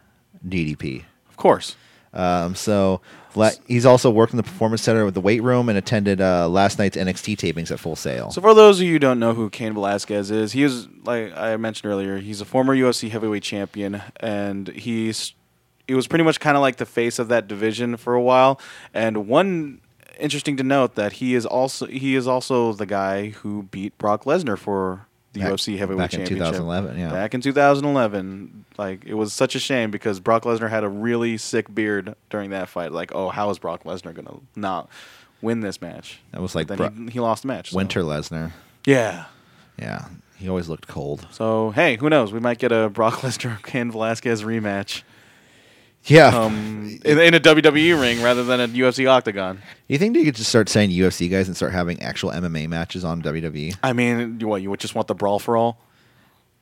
DDP. 0.46 1.04
of 1.28 1.36
course. 1.36 1.76
Um, 2.12 2.54
so 2.54 3.02
he's 3.66 3.84
also 3.84 4.10
worked 4.10 4.32
in 4.32 4.38
the 4.38 4.42
performance 4.42 4.82
center 4.82 5.04
with 5.04 5.12
the 5.12 5.20
weight 5.20 5.42
room 5.42 5.68
and 5.68 5.76
attended 5.76 6.20
uh, 6.20 6.48
last 6.48 6.78
night's 6.78 6.96
NXT 6.96 7.36
tapings 7.36 7.70
at 7.70 7.78
Full 7.78 7.96
Sail. 7.96 8.30
So 8.30 8.40
for 8.40 8.54
those 8.54 8.80
of 8.80 8.86
you 8.86 8.92
who 8.92 8.98
don't 8.98 9.18
know 9.18 9.34
who 9.34 9.50
Cain 9.50 9.74
Velasquez 9.74 10.30
is, 10.30 10.52
he 10.52 10.62
is 10.62 10.88
like 11.04 11.36
I 11.36 11.56
mentioned 11.58 11.90
earlier, 11.92 12.18
he's 12.18 12.40
a 12.40 12.46
former 12.46 12.74
UFC 12.74 13.10
heavyweight 13.10 13.42
champion, 13.42 14.00
and 14.18 14.68
he's 14.68 15.34
he 15.86 15.94
was 15.94 16.06
pretty 16.06 16.24
much 16.24 16.40
kind 16.40 16.56
of 16.56 16.60
like 16.60 16.76
the 16.76 16.86
face 16.86 17.18
of 17.18 17.28
that 17.28 17.46
division 17.48 17.96
for 17.96 18.14
a 18.14 18.22
while. 18.22 18.60
And 18.92 19.28
one 19.28 19.80
interesting 20.18 20.56
to 20.56 20.62
note 20.62 20.94
that 20.94 21.14
he 21.14 21.34
is 21.34 21.46
also 21.46 21.86
he 21.86 22.14
is 22.16 22.26
also 22.26 22.72
the 22.72 22.86
guy 22.86 23.28
who 23.30 23.64
beat 23.64 23.96
Brock 23.98 24.24
Lesnar 24.24 24.58
for 24.58 25.06
the 25.32 25.40
Back- 25.40 25.52
UFC 25.52 25.76
heavyweight 25.78 25.98
back 25.98 26.14
in 26.14 26.20
championship 26.20 26.54
2011, 26.54 26.98
yeah. 26.98 27.10
back 27.10 27.34
in 27.34 27.40
2011. 27.40 28.64
Like 28.78 29.04
it 29.04 29.14
was 29.14 29.32
such 29.32 29.54
a 29.54 29.58
shame 29.58 29.90
because 29.90 30.20
Brock 30.20 30.44
Lesnar 30.44 30.70
had 30.70 30.84
a 30.84 30.88
really 30.88 31.36
sick 31.36 31.72
beard 31.74 32.14
during 32.30 32.50
that 32.50 32.68
fight. 32.68 32.92
Like, 32.92 33.14
oh, 33.14 33.28
how 33.28 33.50
is 33.50 33.58
Brock 33.58 33.84
Lesnar 33.84 34.14
gonna 34.14 34.40
not 34.54 34.88
win 35.42 35.60
this 35.60 35.80
match? 35.80 36.20
That 36.32 36.40
was 36.42 36.54
like 36.54 36.66
Bro- 36.68 36.90
he, 36.90 37.10
he 37.12 37.20
lost 37.20 37.42
the 37.42 37.48
match. 37.48 37.70
so- 37.70 37.76
Winter 37.76 38.00
Lesnar. 38.02 38.52
Yeah. 38.84 39.26
Yeah, 39.78 40.06
he 40.38 40.48
always 40.48 40.68
looked 40.70 40.88
cold. 40.88 41.26
So 41.30 41.70
hey, 41.72 41.96
who 41.96 42.08
knows? 42.08 42.32
We 42.32 42.40
might 42.40 42.58
get 42.58 42.72
a 42.72 42.88
Brock 42.88 43.14
Lesnar 43.20 43.62
Ken 43.62 43.90
Velasquez 43.90 44.42
rematch 44.42 45.02
Yeah. 46.06 46.28
um, 46.28 46.98
in, 47.04 47.18
in 47.18 47.34
a 47.34 47.40
WWE 47.40 48.00
ring 48.00 48.22
rather 48.22 48.44
than 48.44 48.60
a 48.60 48.68
UFC 48.68 49.08
octagon. 49.08 49.60
you 49.88 49.98
think 49.98 50.14
they 50.14 50.24
could 50.24 50.34
just 50.36 50.48
start 50.48 50.68
saying 50.68 50.90
UFC 50.90 51.30
guys 51.30 51.46
and 51.48 51.56
start 51.56 51.72
having 51.72 52.00
actual 52.02 52.30
MMA 52.30 52.68
matches 52.68 53.04
on 53.04 53.22
WWE? 53.22 53.76
I 53.82 53.92
mean, 53.92 54.38
you 54.40 54.48
what? 54.48 54.62
You 54.62 54.74
just 54.76 54.94
want 54.94 55.08
the 55.08 55.14
brawl 55.14 55.38
for 55.38 55.56
all? 55.56 55.78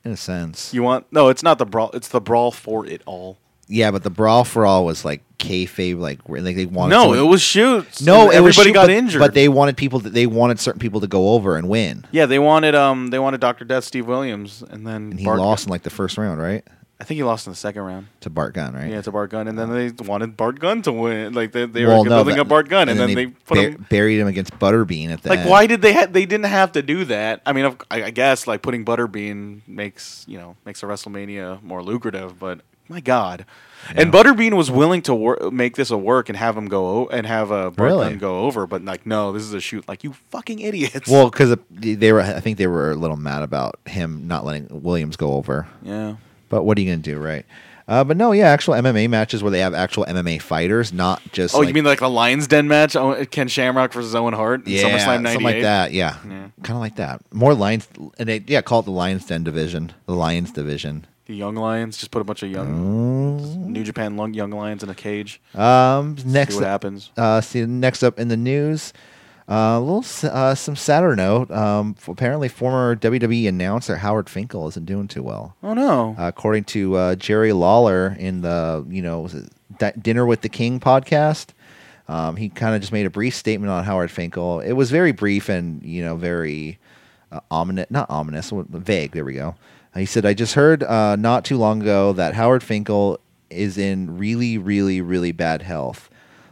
In 0.04 0.12
a 0.12 0.16
sense. 0.16 0.72
You 0.74 0.82
want 0.82 1.06
no? 1.12 1.28
It's 1.28 1.42
not 1.42 1.58
the 1.58 1.64
brawl. 1.66 1.90
It's 1.94 2.08
the 2.08 2.20
brawl 2.20 2.50
for 2.50 2.84
it 2.86 3.00
all. 3.06 3.38
yeah, 3.68 3.90
but 3.90 4.02
the 4.02 4.10
brawl 4.10 4.44
for 4.44 4.66
all 4.66 4.84
was 4.84 5.02
like 5.04 5.22
kayfabe, 5.38 5.98
like 5.98 6.20
like 6.28 6.56
they 6.56 6.66
wanted. 6.66 6.94
No, 6.94 7.00
someone- 7.04 7.18
it 7.18 7.22
was 7.22 7.40
shoots. 7.40 8.02
no. 8.02 8.24
And 8.26 8.34
It 8.34 8.40
was 8.40 8.58
everybody 8.58 8.68
shoot, 8.68 8.74
got 8.74 8.82
but, 8.88 8.90
injured. 8.90 9.20
but 9.20 9.32
they 9.34 9.48
wanted 9.48 9.76
people. 9.78 10.00
To, 10.00 10.10
they 10.10 10.26
wanted 10.26 10.60
certain 10.60 10.78
people 10.78 11.00
to 11.00 11.06
go 11.06 11.30
over 11.30 11.56
and 11.56 11.68
win, 11.70 12.04
yeah, 12.12 12.26
they 12.26 12.38
wanted 12.38 12.74
um 12.74 13.08
they 13.08 13.18
wanted 13.18 13.40
Doctor 13.40 13.64
Death 13.64 13.84
Steve 13.84 14.06
Williams, 14.06 14.62
and 14.68 14.86
then 14.86 15.10
and 15.12 15.18
he 15.18 15.24
Bart 15.24 15.38
lost 15.38 15.64
Gunn- 15.64 15.70
in 15.70 15.72
like 15.72 15.82
the 15.84 15.90
first 15.90 16.18
round, 16.18 16.38
right? 16.40 16.64
I 17.04 17.06
think 17.06 17.16
he 17.16 17.22
lost 17.22 17.46
in 17.46 17.52
the 17.52 17.56
second 17.56 17.82
round. 17.82 18.06
To 18.22 18.30
Bart 18.30 18.54
Gunn, 18.54 18.72
right? 18.72 18.88
Yeah, 18.90 19.02
to 19.02 19.12
Bart 19.12 19.28
Gunn, 19.28 19.46
and 19.46 19.58
then 19.58 19.70
they 19.70 19.90
wanted 20.04 20.38
Bart 20.38 20.58
Gunn 20.58 20.80
to 20.82 20.92
win. 20.92 21.34
Like 21.34 21.52
they, 21.52 21.66
they 21.66 21.84
Well, 21.84 21.98
were 22.02 22.08
no, 22.08 22.16
building 22.16 22.36
that- 22.36 22.40
up 22.40 22.48
Bart 22.48 22.70
Gunn, 22.70 22.88
and, 22.88 22.98
then, 22.98 23.12
they, 23.14 23.26
put 23.26 23.56
ba- 23.56 23.62
him 23.72 23.86
buried 23.90 24.18
him 24.20 24.26
against 24.26 24.58
Butterbean 24.58 25.10
at 25.10 25.20
the 25.22 25.28
like 25.28 25.40
end. 25.40 25.50
why 25.50 25.66
did 25.66 25.82
they 25.82 25.92
ha- 25.92 26.06
they 26.10 26.24
didn't 26.24 26.46
have 26.46 26.72
to 26.72 26.80
do 26.80 27.04
that 27.04 27.42
i 27.44 27.52
mean 27.52 27.76
I, 27.90 28.04
I 28.04 28.10
guess 28.10 28.46
like 28.46 28.62
putting 28.62 28.86
butterbean 28.86 29.60
makes 29.68 30.24
you 30.26 30.38
know 30.38 30.56
makes 30.64 30.82
a 30.82 30.86
wrestlemania 30.86 31.62
more 31.62 31.82
lucrative 31.82 32.38
but 32.38 32.60
my 32.88 33.00
god 33.00 33.44
and 33.94 34.10
butterbean 34.12 34.56
was 34.56 34.70
willing 34.70 35.02
to 35.02 35.14
wor- 35.14 35.50
make 35.52 35.76
this 35.76 35.90
a 35.90 35.98
work 35.98 36.28
and 36.30 36.38
have 36.38 36.56
him 36.56 36.66
go 36.68 36.86
o- 36.86 37.06
and 37.08 37.26
have 37.26 37.50
a 37.50 37.70
Bart 37.70 37.90
Really? 37.90 38.08
Gunn 38.10 38.18
go 38.18 38.40
over 38.44 38.66
but 38.66 38.82
like 38.84 39.04
no 39.06 39.32
this 39.32 39.42
is 39.42 39.52
a 39.52 39.60
shoot 39.60 39.86
like 39.88 40.04
you 40.04 40.14
fucking 40.30 40.60
idiots 40.60 41.08
Well, 41.10 41.28
because 41.30 41.52
uh, 41.52 41.56
they 41.70 42.12
were, 42.12 42.20
I 42.22 42.40
think 42.40 42.56
they 42.58 42.66
were 42.66 42.92
a 42.92 42.96
little 42.96 43.16
mad 43.16 43.42
about 43.42 43.78
him 43.86 44.26
not 44.26 44.44
letting 44.46 44.68
Williams 44.70 45.16
go 45.16 45.34
over. 45.34 45.66
yeah 45.82 46.16
But 46.54 46.62
what 46.62 46.78
are 46.78 46.80
you 46.82 46.88
gonna 46.92 47.02
do, 47.02 47.18
right? 47.18 47.44
Uh, 47.88 48.04
but 48.04 48.16
no, 48.16 48.30
yeah, 48.30 48.46
actual 48.48 48.74
MMA 48.74 49.10
matches 49.10 49.42
where 49.42 49.50
they 49.50 49.58
have 49.58 49.74
actual 49.74 50.04
MMA 50.04 50.40
fighters, 50.40 50.92
not 50.92 51.20
just. 51.32 51.52
oh 51.52 51.58
like, 51.58 51.66
you 51.68 51.74
mean 51.74 51.82
like 51.84 51.98
the 51.98 52.08
lions 52.08 52.46
den 52.46 52.68
match 52.68 52.94
oh, 52.94 53.26
ken 53.26 53.48
shamrock 53.48 53.92
versus 53.92 54.14
owen 54.14 54.32
hart 54.34 54.66
yeah, 54.68 54.82
summerslam 54.84 55.20
98 55.22 55.32
something 55.32 55.42
like 55.42 55.62
that? 55.62 55.92
Yeah, 55.92 56.16
Yeah. 56.24 56.48
kind 56.62 56.76
of 56.76 56.80
like 56.80 56.94
that. 56.96 57.22
More 57.32 57.54
lions, 57.54 57.88
and 58.20 58.28
they 58.28 58.44
yeah, 58.46 58.62
call 58.62 58.78
it 58.80 58.84
the 58.84 58.92
Lions 58.92 59.26
Den 59.26 59.42
division, 59.42 59.92
the 60.06 60.14
Lions 60.14 60.52
division. 60.52 61.06
the 61.26 61.34
young 61.34 61.56
lions 61.56 61.96
just 61.96 62.12
put 62.12 62.22
a 62.22 62.24
bunch 62.24 62.42
of 62.44 62.50
young 62.50 62.68
Mm. 62.68 63.66
new 63.66 63.82
japan 63.82 64.16
young 64.32 64.50
lions 64.52 64.82
in 64.84 64.88
a 64.90 64.94
cage 64.94 65.40
Um, 65.54 66.16
next, 66.24 66.52
see 66.54 66.60
what 66.60 66.68
happens 66.68 67.10
uh, 67.16 67.40
see 67.40 67.66
next 67.66 68.02
up 68.04 68.20
in 68.20 68.28
the 68.28 68.36
news, 68.36 68.92
uh, 69.48 69.76
a 69.76 69.80
little 69.80 70.04
uh, 70.30 70.54
some 70.54 70.76
sadder 70.76 71.14
note. 71.14 71.50
Um, 71.50 71.94
f- 71.98 72.08
apparently, 72.08 72.48
former 72.48 72.96
WWE 72.96 73.48
announcer 73.48 73.96
Howard 73.96 74.28
Finkel 74.30 74.66
isn't 74.68 74.86
doing 74.86 75.08
too 75.08 75.22
well. 75.22 75.54
oh 75.62 75.74
no 75.74 76.16
Uh, 76.18 76.24
according 76.28 76.64
to 76.64 76.94
uh, 76.96 77.14
Jerry 77.16 77.52
Lawler 77.52 78.16
in 78.18 78.40
the 78.40 78.84
you 78.88 79.02
know 79.02 79.20
was 79.20 79.34
it 79.34 79.50
Di- 79.78 79.92
Dinner 80.00 80.24
with 80.26 80.40
the 80.42 80.48
King 80.48 80.80
podcast. 80.80 81.48
Um, 82.06 82.36
he 82.36 82.48
kind 82.50 82.74
of 82.74 82.80
just 82.82 82.92
made 82.92 83.06
a 83.06 83.10
brief 83.10 83.34
statement 83.34 83.70
on 83.70 83.84
Howard 83.84 84.10
Finkel. 84.10 84.60
It 84.60 84.72
was 84.72 84.90
very 84.90 85.12
brief 85.12 85.48
and 85.48 85.82
you 85.82 86.02
know 86.04 86.16
very 86.16 86.78
uh, 87.32 87.40
ominous, 87.50 87.86
not 87.90 88.08
ominous, 88.10 88.50
vague. 88.54 89.12
There 89.12 89.24
we 89.24 89.34
go. 89.34 89.54
He 89.96 90.06
said, 90.06 90.26
"I 90.26 90.34
just 90.34 90.54
heard 90.54 90.82
uh, 90.82 91.16
not 91.16 91.44
too 91.44 91.56
long 91.56 91.80
ago 91.82 92.12
that 92.14 92.34
Howard 92.34 92.62
Finkel 92.62 93.18
is 93.50 93.78
in 93.78 94.18
really, 94.18 94.58
really, 94.58 95.00
really 95.00 95.32
bad 95.32 95.62
health." 95.62 96.08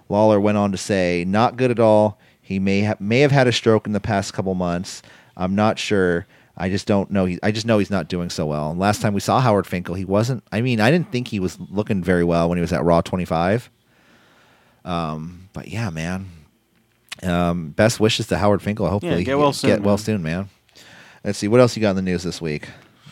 Lawler 0.08 0.38
went 0.40 0.58
on 0.58 0.72
to 0.72 0.78
say, 0.78 1.24
"Not 1.26 1.56
good 1.56 1.70
at 1.70 1.78
all. 1.80 2.18
He 2.42 2.58
may 2.58 2.80
have 2.80 3.00
may 3.00 3.20
have 3.20 3.30
had 3.30 3.46
a 3.46 3.52
stroke 3.52 3.86
in 3.86 3.92
the 3.92 4.00
past 4.00 4.34
couple 4.34 4.54
months. 4.54 5.02
I'm 5.36 5.54
not 5.54 5.78
sure. 5.78 6.26
I 6.56 6.68
just 6.68 6.86
don't 6.86 7.10
know. 7.10 7.24
He, 7.24 7.38
I 7.42 7.50
just 7.50 7.64
know 7.64 7.78
he's 7.78 7.90
not 7.90 8.08
doing 8.08 8.28
so 8.28 8.44
well. 8.46 8.70
And 8.72 8.78
last 8.78 9.00
time 9.00 9.14
we 9.14 9.20
saw 9.20 9.40
Howard 9.40 9.66
Finkel, 9.66 9.94
he 9.94 10.04
wasn't. 10.04 10.44
I 10.52 10.60
mean, 10.60 10.80
I 10.80 10.90
didn't 10.90 11.10
think 11.10 11.28
he 11.28 11.40
was 11.40 11.58
looking 11.58 12.02
very 12.04 12.24
well 12.24 12.48
when 12.48 12.58
he 12.58 12.60
was 12.60 12.72
at 12.72 12.84
Raw 12.84 13.00
25. 13.00 13.70
Um, 14.84 15.48
but 15.54 15.68
yeah, 15.68 15.88
man. 15.90 16.28
Um, 17.22 17.70
best 17.70 18.00
wishes 18.00 18.26
to 18.26 18.38
Howard 18.38 18.60
Finkel. 18.60 18.88
Hopefully, 18.88 19.18
yeah, 19.18 19.22
get 19.22 19.38
well 19.38 19.52
soon, 19.52 19.70
Get 19.70 19.80
well 19.82 19.94
man. 19.94 19.98
soon, 20.04 20.22
man. 20.22 20.48
Let's 21.24 21.38
see 21.38 21.46
what 21.48 21.60
else 21.60 21.76
you 21.76 21.80
got 21.80 21.90
in 21.90 21.96
the 21.96 22.02
news 22.02 22.24
this 22.24 22.40
week, 22.40 22.68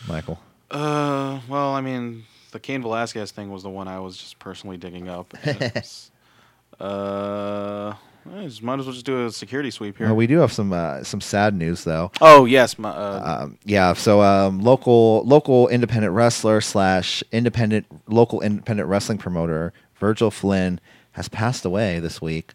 Michael. 0.07 0.39
Uh, 0.69 1.39
well, 1.47 1.73
I 1.73 1.81
mean, 1.81 2.25
the 2.51 2.59
Cain 2.59 2.81
Velasquez 2.81 3.31
thing 3.31 3.49
was 3.49 3.63
the 3.63 3.69
one 3.69 3.87
I 3.87 3.99
was 3.99 4.17
just 4.17 4.37
personally 4.39 4.77
digging 4.77 5.07
up. 5.09 5.33
Uh, 6.79 7.93
I 8.29 8.43
just 8.43 8.61
might 8.61 8.79
as 8.79 8.85
well 8.85 8.93
just 8.93 9.05
do 9.05 9.25
a 9.25 9.31
security 9.31 9.71
sweep 9.71 9.97
here. 9.97 10.07
Well, 10.07 10.15
we 10.15 10.27
do 10.27 10.39
have 10.39 10.51
some 10.51 10.73
uh, 10.73 11.03
some 11.03 11.21
sad 11.21 11.55
news 11.55 11.83
though. 11.83 12.11
oh 12.21 12.45
yes, 12.45 12.77
my, 12.77 12.89
uh, 12.89 13.41
Um, 13.43 13.57
yeah, 13.65 13.93
so 13.93 14.21
um, 14.21 14.61
local 14.61 15.23
local 15.25 15.67
independent 15.69 16.13
wrestler 16.13 16.61
slash 16.61 17.23
independent 17.31 17.87
local 18.07 18.41
independent 18.41 18.87
wrestling 18.89 19.17
promoter 19.17 19.73
Virgil 19.95 20.31
Flynn 20.31 20.79
has 21.13 21.27
passed 21.29 21.65
away 21.65 21.99
this 21.99 22.21
week. 22.21 22.53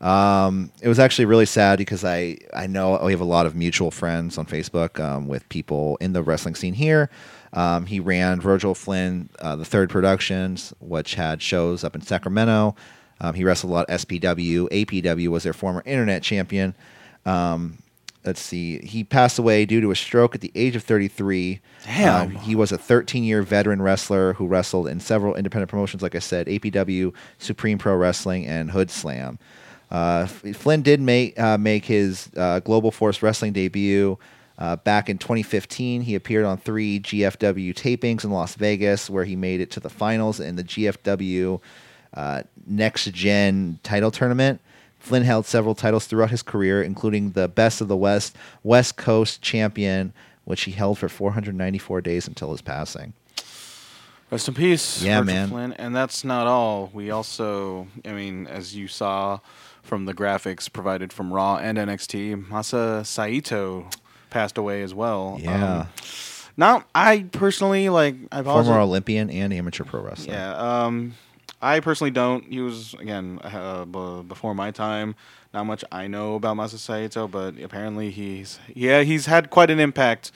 Um, 0.00 0.70
it 0.82 0.88
was 0.88 0.98
actually 0.98 1.24
really 1.24 1.46
sad 1.46 1.78
because 1.78 2.04
I 2.04 2.38
I 2.54 2.66
know 2.66 3.00
we 3.02 3.12
have 3.12 3.20
a 3.20 3.24
lot 3.24 3.46
of 3.46 3.54
mutual 3.54 3.90
friends 3.90 4.36
on 4.36 4.44
Facebook 4.44 5.00
um, 5.02 5.28
with 5.28 5.48
people 5.48 5.96
in 6.00 6.12
the 6.12 6.22
wrestling 6.22 6.54
scene 6.54 6.74
here. 6.74 7.08
Um, 7.54 7.86
he 7.86 8.00
ran 8.00 8.38
Virgil 8.40 8.74
Flynn, 8.74 9.30
uh, 9.38 9.56
the 9.56 9.64
Third 9.64 9.88
Productions, 9.88 10.74
which 10.80 11.14
had 11.14 11.40
shows 11.40 11.84
up 11.84 11.94
in 11.94 12.02
Sacramento. 12.02 12.76
Um, 13.20 13.34
he 13.34 13.44
wrestled 13.44 13.70
a 13.70 13.74
lot 13.74 13.90
at 13.90 14.00
SPW. 14.00 14.68
APW 14.68 15.28
was 15.28 15.42
their 15.42 15.52
former 15.52 15.82
internet 15.86 16.22
champion. 16.22 16.74
Um, 17.24 17.78
let's 18.24 18.40
see. 18.40 18.78
He 18.80 19.04
passed 19.04 19.38
away 19.38 19.64
due 19.64 19.80
to 19.80 19.90
a 19.90 19.96
stroke 19.96 20.34
at 20.34 20.40
the 20.40 20.52
age 20.54 20.76
of 20.76 20.82
33. 20.82 21.60
Damn. 21.84 22.22
Um, 22.22 22.36
he 22.36 22.54
was 22.54 22.72
a 22.72 22.78
13 22.78 23.24
year 23.24 23.42
veteran 23.42 23.80
wrestler 23.80 24.34
who 24.34 24.46
wrestled 24.46 24.88
in 24.88 25.00
several 25.00 25.34
independent 25.34 25.70
promotions, 25.70 26.02
like 26.02 26.14
I 26.14 26.20
said, 26.20 26.46
APW, 26.46 27.14
Supreme 27.38 27.78
Pro 27.78 27.96
Wrestling, 27.96 28.46
and 28.46 28.70
Hood 28.70 28.90
Slam. 28.90 29.38
Uh, 29.90 30.26
Flynn 30.26 30.82
did 30.82 31.00
make 31.00 31.38
uh, 31.38 31.56
make 31.56 31.84
his 31.84 32.28
uh, 32.36 32.58
Global 32.60 32.90
Force 32.90 33.22
Wrestling 33.22 33.52
debut 33.52 34.18
uh, 34.58 34.76
back 34.76 35.08
in 35.08 35.16
2015. 35.16 36.02
He 36.02 36.16
appeared 36.16 36.44
on 36.44 36.58
three 36.58 36.98
GFW 36.98 37.72
tapings 37.72 38.24
in 38.24 38.30
Las 38.30 38.56
Vegas, 38.56 39.08
where 39.08 39.24
he 39.24 39.36
made 39.36 39.60
it 39.60 39.70
to 39.72 39.80
the 39.80 39.88
finals 39.88 40.40
in 40.40 40.56
the 40.56 40.64
GFW 40.64 41.60
uh, 42.16 42.42
Next 42.66 43.04
Gen 43.12 43.78
title 43.82 44.10
tournament. 44.10 44.60
Flynn 44.98 45.22
held 45.22 45.46
several 45.46 45.74
titles 45.76 46.06
throughout 46.06 46.30
his 46.30 46.42
career, 46.42 46.82
including 46.82 47.32
the 47.32 47.46
Best 47.46 47.80
of 47.80 47.86
the 47.88 47.96
West 47.96 48.36
West 48.64 48.96
Coast 48.96 49.40
Champion, 49.42 50.12
which 50.44 50.62
he 50.62 50.72
held 50.72 50.98
for 50.98 51.08
494 51.08 52.00
days 52.00 52.26
until 52.26 52.50
his 52.50 52.60
passing. 52.60 53.12
Rest 54.30 54.48
in 54.48 54.54
peace, 54.54 55.02
Yeah, 55.02 55.20
man. 55.22 55.48
Flynn. 55.50 55.72
And 55.74 55.94
that's 55.94 56.24
not 56.24 56.48
all. 56.48 56.90
We 56.92 57.12
also, 57.12 57.86
I 58.04 58.10
mean, 58.12 58.48
as 58.48 58.74
you 58.74 58.88
saw 58.88 59.38
from 59.82 60.06
the 60.06 60.14
graphics 60.14 60.72
provided 60.72 61.12
from 61.12 61.32
Raw 61.32 61.58
and 61.58 61.78
NXT, 61.78 62.46
Masa 62.48 63.06
Saito 63.06 63.88
passed 64.30 64.58
away 64.58 64.82
as 64.82 64.92
well. 64.92 65.38
Yeah. 65.40 65.80
Um, 65.82 65.88
now, 66.56 66.84
I 66.94 67.26
personally 67.30 67.88
like. 67.88 68.16
I've 68.32 68.48
also 68.48 68.64
Former 68.64 68.80
Olympian 68.80 69.30
and 69.30 69.52
amateur 69.52 69.84
pro 69.84 70.00
wrestler. 70.00 70.32
Yeah. 70.32 70.56
Um, 70.86 71.14
I 71.62 71.80
personally 71.80 72.10
don't. 72.10 72.44
He 72.52 72.60
was 72.60 72.94
again 72.94 73.38
uh, 73.42 73.84
b- 73.84 74.22
before 74.28 74.54
my 74.54 74.70
time. 74.70 75.14
Not 75.54 75.64
much 75.64 75.84
I 75.90 76.06
know 76.06 76.34
about 76.34 76.56
Masa 76.56 76.76
Saito, 76.78 77.26
but 77.28 77.58
apparently 77.62 78.10
he's 78.10 78.58
yeah 78.74 79.02
he's 79.02 79.26
had 79.26 79.48
quite 79.50 79.70
an 79.70 79.80
impact 79.80 80.32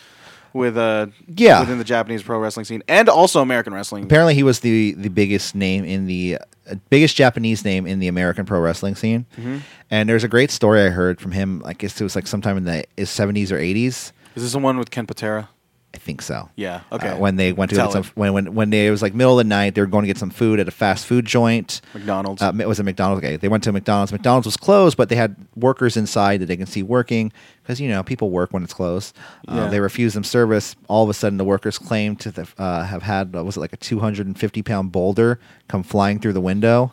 with 0.53 0.77
uh 0.79 1.07
Yeah. 1.29 1.61
within 1.61 1.79
the 1.79 1.85
Japanese 1.85 2.23
pro 2.23 2.39
wrestling 2.39 2.65
scene 2.65 2.83
and 2.89 3.09
also 3.09 3.43
American 3.43 3.75
wrestling. 3.75 4.05
Apparently, 4.05 4.35
he 4.35 4.43
was 4.43 4.61
the 4.61 4.93
the 4.95 5.11
biggest 5.11 5.55
name 5.55 5.85
in 5.85 6.07
the 6.07 6.39
uh, 6.71 6.75
biggest 6.89 7.17
Japanese 7.17 7.65
name 7.65 7.87
in 7.87 7.99
the 7.99 8.09
American 8.09 8.47
pro 8.47 8.59
wrestling 8.61 8.95
scene. 8.95 9.27
Mm-hmm. 9.37 9.59
And 9.91 10.09
there's 10.09 10.25
a 10.25 10.29
great 10.29 10.51
story 10.51 10.83
I 10.83 10.89
heard 10.89 11.21
from 11.21 11.33
him. 11.33 11.63
I 11.67 11.75
guess 11.75 12.01
it 12.01 12.05
was 12.05 12.17
like 12.17 12.27
sometime 12.27 12.57
in 12.57 12.65
the 12.65 12.85
70s 12.97 13.51
or 13.51 13.59
80s. 13.59 14.13
Is 14.37 14.43
this 14.45 14.53
the 14.53 14.59
one 14.59 14.79
with 14.79 14.91
Ken 14.91 15.07
Patera? 15.07 15.49
I 15.93 15.99
think 15.99 16.23
so. 16.23 16.49
Yeah. 16.55 16.83
Okay. 16.93 17.09
Uh, 17.09 17.19
when 17.19 17.35
they 17.35 17.53
went 17.53 17.71
to 17.71 17.77
Tell 17.77 17.89
get 17.93 18.05
some, 18.05 18.13
when 18.15 18.33
when 18.33 18.55
when 18.55 18.71
they, 18.71 18.87
it 18.87 18.91
was 18.91 19.03
like 19.03 19.13
middle 19.13 19.39
of 19.39 19.45
the 19.45 19.49
night, 19.49 19.75
they 19.75 19.81
were 19.81 19.89
going 19.89 20.05
to 20.05 20.07
get 20.07 20.19
some 20.19 20.31
food 20.31 20.61
at 20.61 20.69
a 20.69 20.71
fast 20.71 21.05
food 21.05 21.25
joint. 21.27 21.81
McDonald's. 21.95 22.41
Uh, 22.41 22.53
it 22.61 22.69
was 22.69 22.79
a 22.79 22.85
McDonald's. 22.85 23.25
Okay, 23.25 23.37
they 23.37 23.49
went 23.49 23.65
to 23.65 23.73
McDonald's. 23.73 24.13
McDonald's 24.13 24.47
was 24.47 24.57
closed, 24.57 24.97
but 24.97 25.09
they 25.09 25.17
had 25.17 25.35
workers 25.57 25.97
inside 25.97 26.41
that 26.41 26.47
they 26.47 26.57
can 26.57 26.67
see 26.67 26.85
working 26.85 27.33
because 27.63 27.81
you 27.81 27.89
know 27.89 28.05
people 28.05 28.31
work 28.31 28.53
when 28.53 28.63
it's 28.63 28.73
closed. 28.73 29.17
Uh, 29.49 29.55
Yeah. 29.57 29.69
They 29.69 29.81
refused 29.81 30.15
them 30.15 30.23
service. 30.25 30.77
All 30.89 31.03
of 31.03 31.11
a 31.11 31.15
sudden, 31.15 31.39
the 31.39 31.45
workers 31.45 31.77
claimed 31.77 32.21
to 32.21 32.31
the, 32.31 32.47
uh, 32.57 32.85
have 32.85 33.03
had 33.03 33.35
uh, 33.35 33.43
was 33.45 33.57
it 33.57 33.61
like 33.61 33.73
a 33.73 33.77
250 33.77 34.63
pound 34.63 34.93
boulder 34.93 35.41
come 35.67 35.83
flying 35.83 36.21
through 36.21 36.35
the 36.35 36.41
window, 36.41 36.93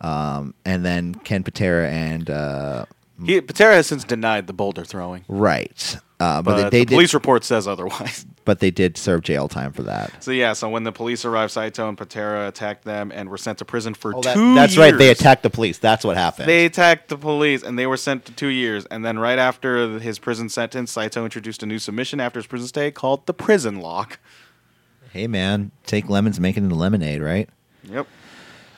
um, 0.00 0.54
and 0.64 0.84
then 0.84 1.16
Ken 1.16 1.42
Patera 1.42 1.90
and 1.90 2.30
uh, 2.30 2.84
he, 3.24 3.40
Patera 3.40 3.74
has 3.74 3.88
since 3.88 4.04
denied 4.04 4.46
the 4.46 4.52
boulder 4.52 4.84
throwing, 4.84 5.24
right, 5.26 5.96
uh, 6.20 6.42
but, 6.42 6.62
but 6.62 6.70
they, 6.70 6.84
the 6.84 6.94
police 6.94 7.14
report 7.14 7.44
says 7.44 7.66
otherwise. 7.68 8.26
But 8.48 8.60
they 8.60 8.70
did 8.70 8.96
serve 8.96 9.20
jail 9.20 9.46
time 9.46 9.74
for 9.74 9.82
that. 9.82 10.24
So 10.24 10.30
yeah, 10.30 10.54
so 10.54 10.70
when 10.70 10.82
the 10.82 10.90
police 10.90 11.26
arrived, 11.26 11.52
Saito 11.52 11.86
and 11.86 11.98
Patera 11.98 12.48
attacked 12.48 12.82
them 12.82 13.12
and 13.14 13.28
were 13.28 13.36
sent 13.36 13.58
to 13.58 13.66
prison 13.66 13.92
for 13.92 14.14
Oh, 14.16 14.22
two. 14.22 14.28
that- 14.30 14.54
that's 14.54 14.78
right. 14.78 14.96
They 14.96 15.10
attacked 15.10 15.42
the 15.42 15.50
police. 15.50 15.76
That's 15.76 16.02
what 16.02 16.16
happened. 16.16 16.48
They 16.48 16.64
attacked 16.64 17.10
the 17.10 17.18
police 17.18 17.62
and 17.62 17.78
they 17.78 17.86
were 17.86 17.98
sent 17.98 18.24
to 18.24 18.32
two 18.32 18.46
years. 18.48 18.86
And 18.86 19.04
then 19.04 19.18
right 19.18 19.38
after 19.38 19.98
his 19.98 20.18
prison 20.18 20.48
sentence, 20.48 20.90
Saito 20.92 21.24
introduced 21.24 21.62
a 21.62 21.66
new 21.66 21.78
submission 21.78 22.20
after 22.20 22.38
his 22.38 22.46
prison 22.46 22.68
stay 22.68 22.90
called 22.90 23.26
the 23.26 23.34
prison 23.34 23.80
lock. 23.80 24.18
hey 25.12 25.26
man, 25.26 25.70
take 25.84 26.08
lemons, 26.08 26.40
make 26.40 26.56
it 26.56 26.62
into 26.62 26.74
lemonade, 26.74 27.20
right? 27.20 27.50
Yep. 27.84 28.06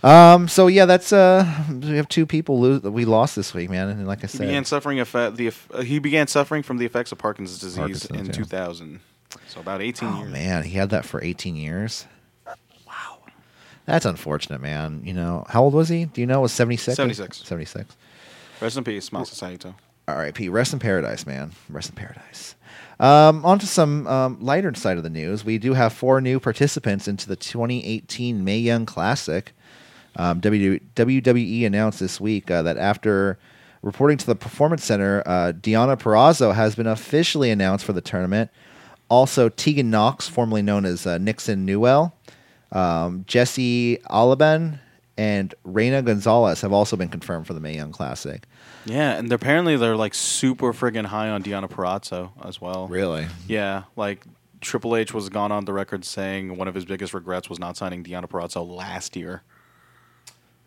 Um. 0.02 0.48
So 0.48 0.66
yeah, 0.66 0.86
that's 0.86 1.12
uh. 1.12 1.44
We 1.68 1.96
have 1.96 2.08
two 2.08 2.26
people 2.26 2.60
lose 2.60 2.82
we 2.82 3.04
lost 3.04 3.36
this 3.36 3.52
week, 3.52 3.70
man. 3.70 3.88
And 3.88 4.06
like 4.06 4.18
I 4.20 4.22
He 4.22 4.38
said, 4.38 4.46
began 4.46 4.64
suffering 4.64 4.98
effe- 4.98 5.36
the 5.36 5.52
uh, 5.76 5.82
he 5.82 5.98
began 5.98 6.26
suffering 6.26 6.62
from 6.62 6.78
the 6.78 6.86
effects 6.86 7.12
of 7.12 7.18
Parkinson's 7.18 7.60
disease 7.60 7.78
Parkinson's, 7.78 8.20
in 8.20 8.26
yeah. 8.26 8.32
2000. 8.32 9.00
So 9.48 9.60
about 9.60 9.80
18 9.82 10.08
oh 10.08 10.18
years. 10.20 10.32
man, 10.32 10.62
he 10.64 10.70
had 10.70 10.90
that 10.90 11.04
for 11.04 11.22
18 11.22 11.54
years. 11.56 12.06
Wow, 12.86 13.18
that's 13.84 14.04
unfortunate, 14.04 14.60
man. 14.60 15.02
You 15.04 15.12
know, 15.12 15.44
how 15.48 15.62
old 15.62 15.74
was 15.74 15.88
he? 15.88 16.06
Do 16.06 16.20
you 16.20 16.26
know? 16.26 16.40
It 16.40 16.42
was 16.42 16.52
76. 16.52 16.96
76. 16.96 17.46
76. 17.46 17.96
Rest 18.60 18.76
in 18.76 18.84
peace, 18.84 19.10
Saito. 19.24 19.74
R.I.P. 20.08 20.48
Rest 20.48 20.72
in 20.72 20.78
paradise, 20.78 21.26
man. 21.26 21.52
Rest 21.68 21.90
in 21.90 21.96
paradise. 21.96 22.56
Um, 22.98 23.44
on 23.44 23.58
to 23.60 23.66
some 23.66 24.06
um, 24.06 24.38
lighter 24.40 24.74
side 24.74 24.98
of 24.98 25.02
the 25.02 25.10
news. 25.10 25.44
We 25.44 25.58
do 25.58 25.74
have 25.74 25.92
four 25.92 26.20
new 26.20 26.38
participants 26.38 27.08
into 27.08 27.28
the 27.28 27.36
2018 27.36 28.44
Mae 28.44 28.58
Young 28.58 28.84
Classic. 28.86 29.52
Um, 30.20 30.42
WWE 30.42 31.64
announced 31.64 31.98
this 31.98 32.20
week 32.20 32.50
uh, 32.50 32.60
that 32.60 32.76
after 32.76 33.38
reporting 33.80 34.18
to 34.18 34.26
the 34.26 34.34
Performance 34.34 34.84
Center, 34.84 35.22
uh, 35.24 35.54
Deonna 35.58 35.98
Purrazzo 35.98 36.54
has 36.54 36.74
been 36.74 36.86
officially 36.86 37.50
announced 37.50 37.86
for 37.86 37.94
the 37.94 38.02
tournament. 38.02 38.50
Also, 39.08 39.48
Tegan 39.48 39.88
Knox, 39.88 40.28
formerly 40.28 40.60
known 40.60 40.84
as 40.84 41.06
uh, 41.06 41.16
Nixon 41.16 41.64
Newell, 41.64 42.14
um, 42.70 43.24
Jessie 43.26 43.96
Elaban, 44.10 44.78
and 45.16 45.54
Reina 45.64 46.02
Gonzalez 46.02 46.60
have 46.60 46.72
also 46.72 46.98
been 46.98 47.08
confirmed 47.08 47.46
for 47.46 47.54
the 47.54 47.60
Mae 47.60 47.74
Young 47.74 47.90
Classic. 47.90 48.44
Yeah, 48.84 49.16
and 49.16 49.32
apparently 49.32 49.78
they're 49.78 49.96
like 49.96 50.12
super 50.12 50.74
friggin' 50.74 51.06
high 51.06 51.30
on 51.30 51.42
Deonna 51.42 51.70
Purrazzo 51.70 52.32
as 52.44 52.60
well. 52.60 52.88
Really? 52.88 53.26
Yeah, 53.48 53.84
like 53.96 54.26
Triple 54.60 54.96
H 54.96 55.14
was 55.14 55.30
gone 55.30 55.50
on 55.50 55.64
the 55.64 55.72
record 55.72 56.04
saying 56.04 56.58
one 56.58 56.68
of 56.68 56.74
his 56.74 56.84
biggest 56.84 57.14
regrets 57.14 57.48
was 57.48 57.58
not 57.58 57.78
signing 57.78 58.04
Deonna 58.04 58.26
Purrazzo 58.26 58.68
last 58.68 59.16
year. 59.16 59.42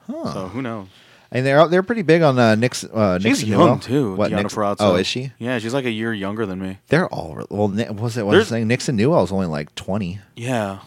Huh. 0.07 0.33
So 0.33 0.47
who 0.49 0.61
knows? 0.61 0.87
And 1.31 1.45
they're 1.45 1.67
they're 1.67 1.81
pretty 1.83 2.03
big 2.03 2.21
on 2.21 2.37
uh, 2.37 2.53
Nix. 2.55 2.83
Uh, 2.83 3.17
She's 3.17 3.25
Nixon 3.25 3.49
young 3.49 3.79
too. 3.79 4.15
What, 4.15 4.31
Nix- 4.31 4.55
Oh, 4.55 4.95
is 4.95 5.07
she? 5.07 5.31
Yeah, 5.39 5.57
she's 5.57 5.73
like 5.73 5.85
a 5.85 5.91
year 5.91 6.13
younger 6.13 6.45
than 6.45 6.61
me. 6.61 6.77
They're 6.89 7.07
all 7.07 7.43
well. 7.49 7.69
Ni- 7.69 7.89
Was 7.89 8.17
it? 8.17 8.25
Was 8.25 8.45
I 8.47 8.49
saying 8.57 8.67
Nixon 8.67 8.95
Newell 8.95 9.23
is 9.23 9.31
only 9.31 9.47
like 9.47 9.73
twenty? 9.73 10.19
Yeah, 10.35 10.79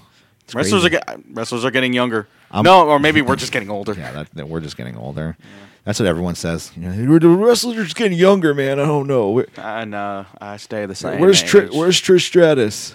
It's 0.45 0.55
wrestlers 0.55 0.83
crazy. 0.83 0.99
are 0.99 1.17
wrestlers 1.33 1.65
are 1.65 1.73
getting 1.73 1.93
younger. 1.93 2.29
I'm- 2.53 2.63
no, 2.65 2.87
or 2.89 3.01
maybe 3.01 3.23
we're 3.23 3.35
just 3.35 3.51
getting 3.51 3.71
older. 3.71 3.95
Yeah, 3.95 4.13
that, 4.13 4.31
that 4.35 4.49
we're 4.49 4.61
just 4.61 4.77
getting 4.77 4.97
older. 4.97 5.37
That's 5.85 5.99
what 5.99 6.07
everyone 6.07 6.37
says. 6.37 6.71
You 6.77 6.83
know, 6.91 7.19
the 7.19 7.29
wrestlers 7.29 7.77
are 7.79 7.85
just 7.85 7.97
getting 7.97 8.17
younger, 8.17 8.55
man. 8.55 8.79
I 8.79 8.85
don't 8.87 9.07
know. 9.09 9.45
And 9.57 9.95
uh, 9.97 10.25
I 10.41 10.57
stay 10.59 10.87
the 10.87 10.95
same. 10.95 11.19
Where's. 11.21 11.43
Tri- 11.43 11.67
Where's 11.73 12.01
Trish 12.01 12.23
Stratus? 12.23 12.95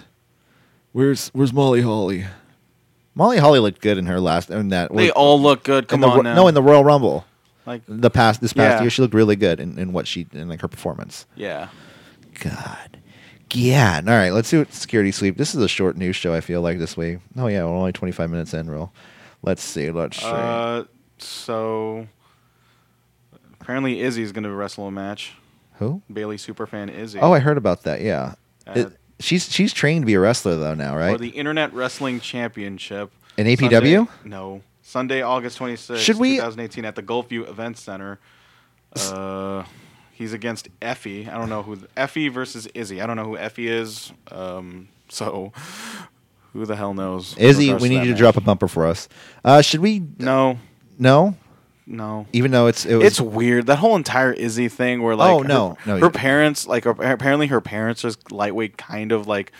Where's 0.92 1.28
Where's 1.34 1.52
Molly 1.52 1.82
Holly? 1.82 2.24
Molly 3.14 3.38
Holly 3.38 3.58
looked 3.58 3.80
good 3.80 3.98
in 3.98 4.06
her 4.06 4.20
last. 4.20 4.50
In 4.50 4.68
that 4.70 4.94
They 4.94 5.10
all 5.10 5.40
look 5.40 5.64
good. 5.64 5.88
Come 5.88 6.00
the, 6.00 6.08
on 6.08 6.24
now. 6.24 6.34
No, 6.34 6.48
in 6.48 6.54
the 6.54 6.62
Royal 6.62 6.84
Rumble. 6.84 7.24
like 7.66 7.82
The 7.86 8.10
past 8.10 8.40
this 8.40 8.52
past 8.52 8.76
Yeah. 8.78 8.80
year, 8.82 8.90
she 8.90 9.02
looked 9.02 9.14
really 9.14 9.36
good 9.36 9.60
in, 9.60 9.78
in 9.78 9.92
what 9.92 10.06
she 10.06 10.26
in 10.32 10.48
like 10.48 10.60
her 10.62 10.68
performance. 10.68 11.26
yeah. 11.36 11.68
God. 12.40 12.98
Yeah. 13.52 14.00
All 14.06 14.12
right, 14.14 14.30
let's 14.32 14.48
do 14.48 14.64
security 14.70 15.12
sweep. 15.12 15.36
This 15.36 15.54
is 15.54 15.62
a 15.62 15.68
short 15.68 15.96
news 15.98 16.16
show. 16.16 16.32
I 16.32 16.40
feel 16.40 16.62
like 16.62 16.78
this 16.78 16.96
week. 16.96 17.18
Oh 17.36 17.48
yeah, 17.48 17.64
we're 17.64 17.76
only 17.76 17.92
twenty 17.92 18.12
five 18.12 18.30
minutes 18.30 18.54
in. 18.54 18.70
Real. 18.70 18.92
Let's 19.42 19.62
see. 19.62 19.90
Let's 19.90 20.16
see. 20.18 20.24
Uh, 20.26 20.84
so 21.18 22.06
apparently 23.60 24.00
Izzy's 24.00 24.32
going 24.32 24.44
to 24.44 24.50
wrestle 24.52 24.86
a 24.86 24.90
match. 24.90 25.34
Who? 25.74 26.00
Bayley 26.12 26.36
superfan 26.36 26.90
Izzy. 26.92 27.18
Oh, 27.20 27.32
I 27.32 27.40
heard 27.40 27.58
about 27.58 27.82
that. 27.82 28.00
Yeah. 28.00 28.34
It- 28.68 28.96
she's 29.22 29.50
she's 29.50 29.72
trained 29.72 30.02
to 30.02 30.06
be 30.06 30.14
a 30.14 30.20
wrestler 30.20 30.56
though 30.56 30.74
now, 30.74 30.92
For 30.92 30.98
right? 30.98 31.18
the 31.18 31.28
Internet 31.30 31.72
Wrestling 31.72 32.20
Championship. 32.20 33.10
In 33.36 33.46
APW? 33.46 34.06
Sunday- 34.06 34.06
no. 34.24 34.62
Sunday, 34.82 35.22
August 35.22 35.58
26th, 35.58 35.98
Should 35.98 36.18
we- 36.18 36.36
2018 36.36 36.84
at 36.84 36.96
the 36.96 37.02
Gulfview 37.02 37.48
Event 37.48 37.78
Center. 37.78 38.18
Uh, 38.94 39.64
he's 40.12 40.32
against 40.34 40.68
Effie. 40.82 41.28
I 41.28 41.38
don't 41.38 41.48
know 41.48 41.62
who 41.62 41.78
Effie 41.96 42.28
versus 42.28 42.66
Izzy. 42.74 43.00
I 43.00 43.06
don't 43.06 43.16
know 43.16 43.24
who 43.24 43.38
Effie 43.38 43.68
is. 43.68 44.12
Um, 44.30 44.88
so 45.08 45.52
Who 46.52 46.66
the 46.66 46.76
hell 46.76 46.92
knows? 46.92 47.34
Izzy, 47.38 47.72
we 47.72 47.88
need 47.88 48.04
you 48.04 48.12
to 48.12 48.18
drop 48.18 48.36
a 48.36 48.42
bumper 48.42 48.68
for 48.68 48.86
us. 48.86 49.08
Uh, 49.42 49.62
should 49.62 49.80
we? 49.80 50.02
No, 50.18 50.58
No, 50.98 51.34
no. 51.92 52.26
even 52.32 52.50
though 52.50 52.66
it's 52.66 52.84
it 52.84 52.96
was, 52.96 53.06
It's 53.06 53.20
weird 53.20 53.66
that 53.66 53.76
whole 53.76 53.94
entire 53.96 54.32
Izzy 54.32 54.68
thing 54.68 55.02
where 55.02 55.14
like 55.14 55.30
Oh, 55.32 55.42
her- 55.42 55.48
no, 55.48 55.76
no, 55.86 55.98
her 55.98 56.10
parents 56.10 56.66
like 56.66 56.86
ap- 56.86 56.98
apparently 56.98 57.46
her 57.48 57.60
parents 57.60 58.04
are 58.04 58.10
lightweight 58.30 58.76
kind 58.76 59.12
of 59.12 59.26
like 59.28 59.52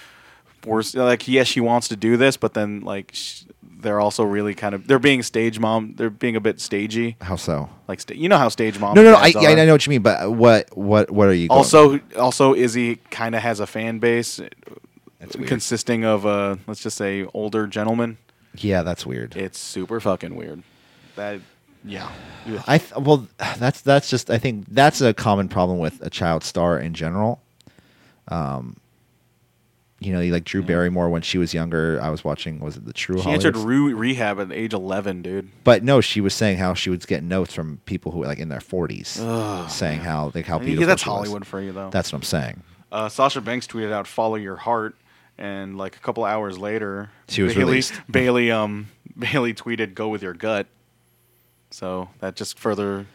force 0.62 0.94
like 0.94 1.28
yes 1.28 1.46
she 1.48 1.60
wants 1.60 1.88
to 1.88 1.96
do 1.96 2.16
this 2.16 2.36
but 2.36 2.54
then 2.54 2.80
like 2.80 3.10
sh- 3.14 3.42
they're 3.80 3.98
also 3.98 4.22
really 4.22 4.54
kind 4.54 4.74
of 4.76 4.86
they're 4.86 5.00
being 5.00 5.20
stage 5.22 5.58
mom 5.58 5.94
they're 5.96 6.08
being 6.08 6.36
a 6.36 6.40
bit 6.40 6.60
stagey 6.60 7.16
how 7.20 7.34
so? 7.36 7.68
like 7.88 8.00
sta- 8.00 8.14
you 8.16 8.28
know 8.28 8.38
how 8.38 8.48
stage 8.48 8.78
mom 8.78 8.94
No, 8.94 9.02
no, 9.02 9.10
no. 9.10 9.16
I, 9.16 9.26
yeah, 9.34 9.48
I 9.48 9.54
know 9.64 9.72
what 9.72 9.84
you 9.86 9.90
mean, 9.90 10.02
but 10.02 10.30
what 10.32 10.76
what 10.76 11.10
what 11.10 11.26
are 11.28 11.34
you? 11.34 11.48
Going, 11.48 11.58
also 11.58 11.98
also 12.16 12.54
Izzy 12.54 12.96
kind 13.10 13.34
of 13.34 13.42
has 13.42 13.58
a 13.60 13.66
fan 13.66 13.98
base 13.98 14.40
consisting 15.46 16.04
of 16.04 16.26
uh 16.26 16.56
let's 16.66 16.80
just 16.82 16.96
say 16.96 17.26
older 17.34 17.66
gentlemen 17.66 18.18
yeah, 18.54 18.82
that's 18.82 19.06
weird. 19.06 19.34
it's 19.34 19.58
super 19.58 19.98
fucking 19.98 20.34
weird 20.36 20.62
that 21.16 21.40
yeah. 21.84 22.10
I 22.66 22.78
th- 22.78 22.94
well, 22.96 23.26
that's 23.58 23.80
that's 23.82 24.08
just 24.10 24.30
I 24.30 24.38
think 24.38 24.66
that's 24.68 25.00
a 25.00 25.12
common 25.14 25.48
problem 25.48 25.78
with 25.78 26.00
a 26.02 26.10
child 26.10 26.44
star 26.44 26.78
in 26.78 26.94
general. 26.94 27.40
Um, 28.28 28.76
you 30.00 30.12
know, 30.12 30.20
like 30.32 30.42
Drew 30.44 30.62
Barrymore 30.64 31.10
when 31.10 31.22
she 31.22 31.38
was 31.38 31.54
younger. 31.54 32.00
I 32.02 32.10
was 32.10 32.24
watching. 32.24 32.58
Was 32.58 32.76
it 32.76 32.84
the 32.84 32.92
True? 32.92 33.18
she 33.18 33.22
Hollywood? 33.22 33.46
entered 33.46 33.60
re- 33.64 33.92
rehab 33.94 34.40
at 34.40 34.50
age 34.50 34.72
11 34.72 35.22
dude 35.22 35.48
But 35.62 35.84
no, 35.84 36.00
she 36.00 36.20
was 36.20 36.34
saying 36.34 36.58
how 36.58 36.74
she 36.74 36.90
would 36.90 37.06
get 37.06 37.22
notes 37.22 37.54
from 37.54 37.78
people 37.86 38.10
who 38.10 38.18
were 38.18 38.26
like 38.26 38.38
in 38.40 38.48
their 38.48 38.60
forties, 38.60 39.08
saying 39.68 40.00
how 40.00 40.32
like 40.34 40.46
how 40.46 40.58
Yeah, 40.58 40.64
beautiful 40.64 40.86
that's 40.88 41.02
she 41.04 41.08
was. 41.08 41.16
Hollywood 41.18 41.46
for 41.46 41.60
you 41.60 41.70
though 41.72 41.90
That's 41.90 42.12
what 42.12 42.18
I'm 42.18 42.22
saying. 42.24 42.62
uh, 42.90 43.08
Sasha 43.08 43.40
Banks 43.40 43.68
tweeted 43.68 43.92
out 43.92 44.08
"Follow 44.08 44.34
your 44.34 44.56
heart," 44.56 44.96
and 45.38 45.78
like 45.78 45.94
a 45.94 46.00
couple 46.00 46.24
hours 46.24 46.58
later, 46.58 47.10
She 47.28 47.42
was 47.42 47.54
Bayley, 47.54 47.64
released. 47.64 47.92
Bayley, 48.10 48.50
um, 48.50 48.88
Bayley 49.16 49.54
tweeted 49.54 49.94
"Go 49.94 50.08
with 50.08 50.22
your 50.22 50.34
gut." 50.34 50.66
So 51.72 52.08
that 52.20 52.36
just 52.36 52.58
further, 52.58 53.06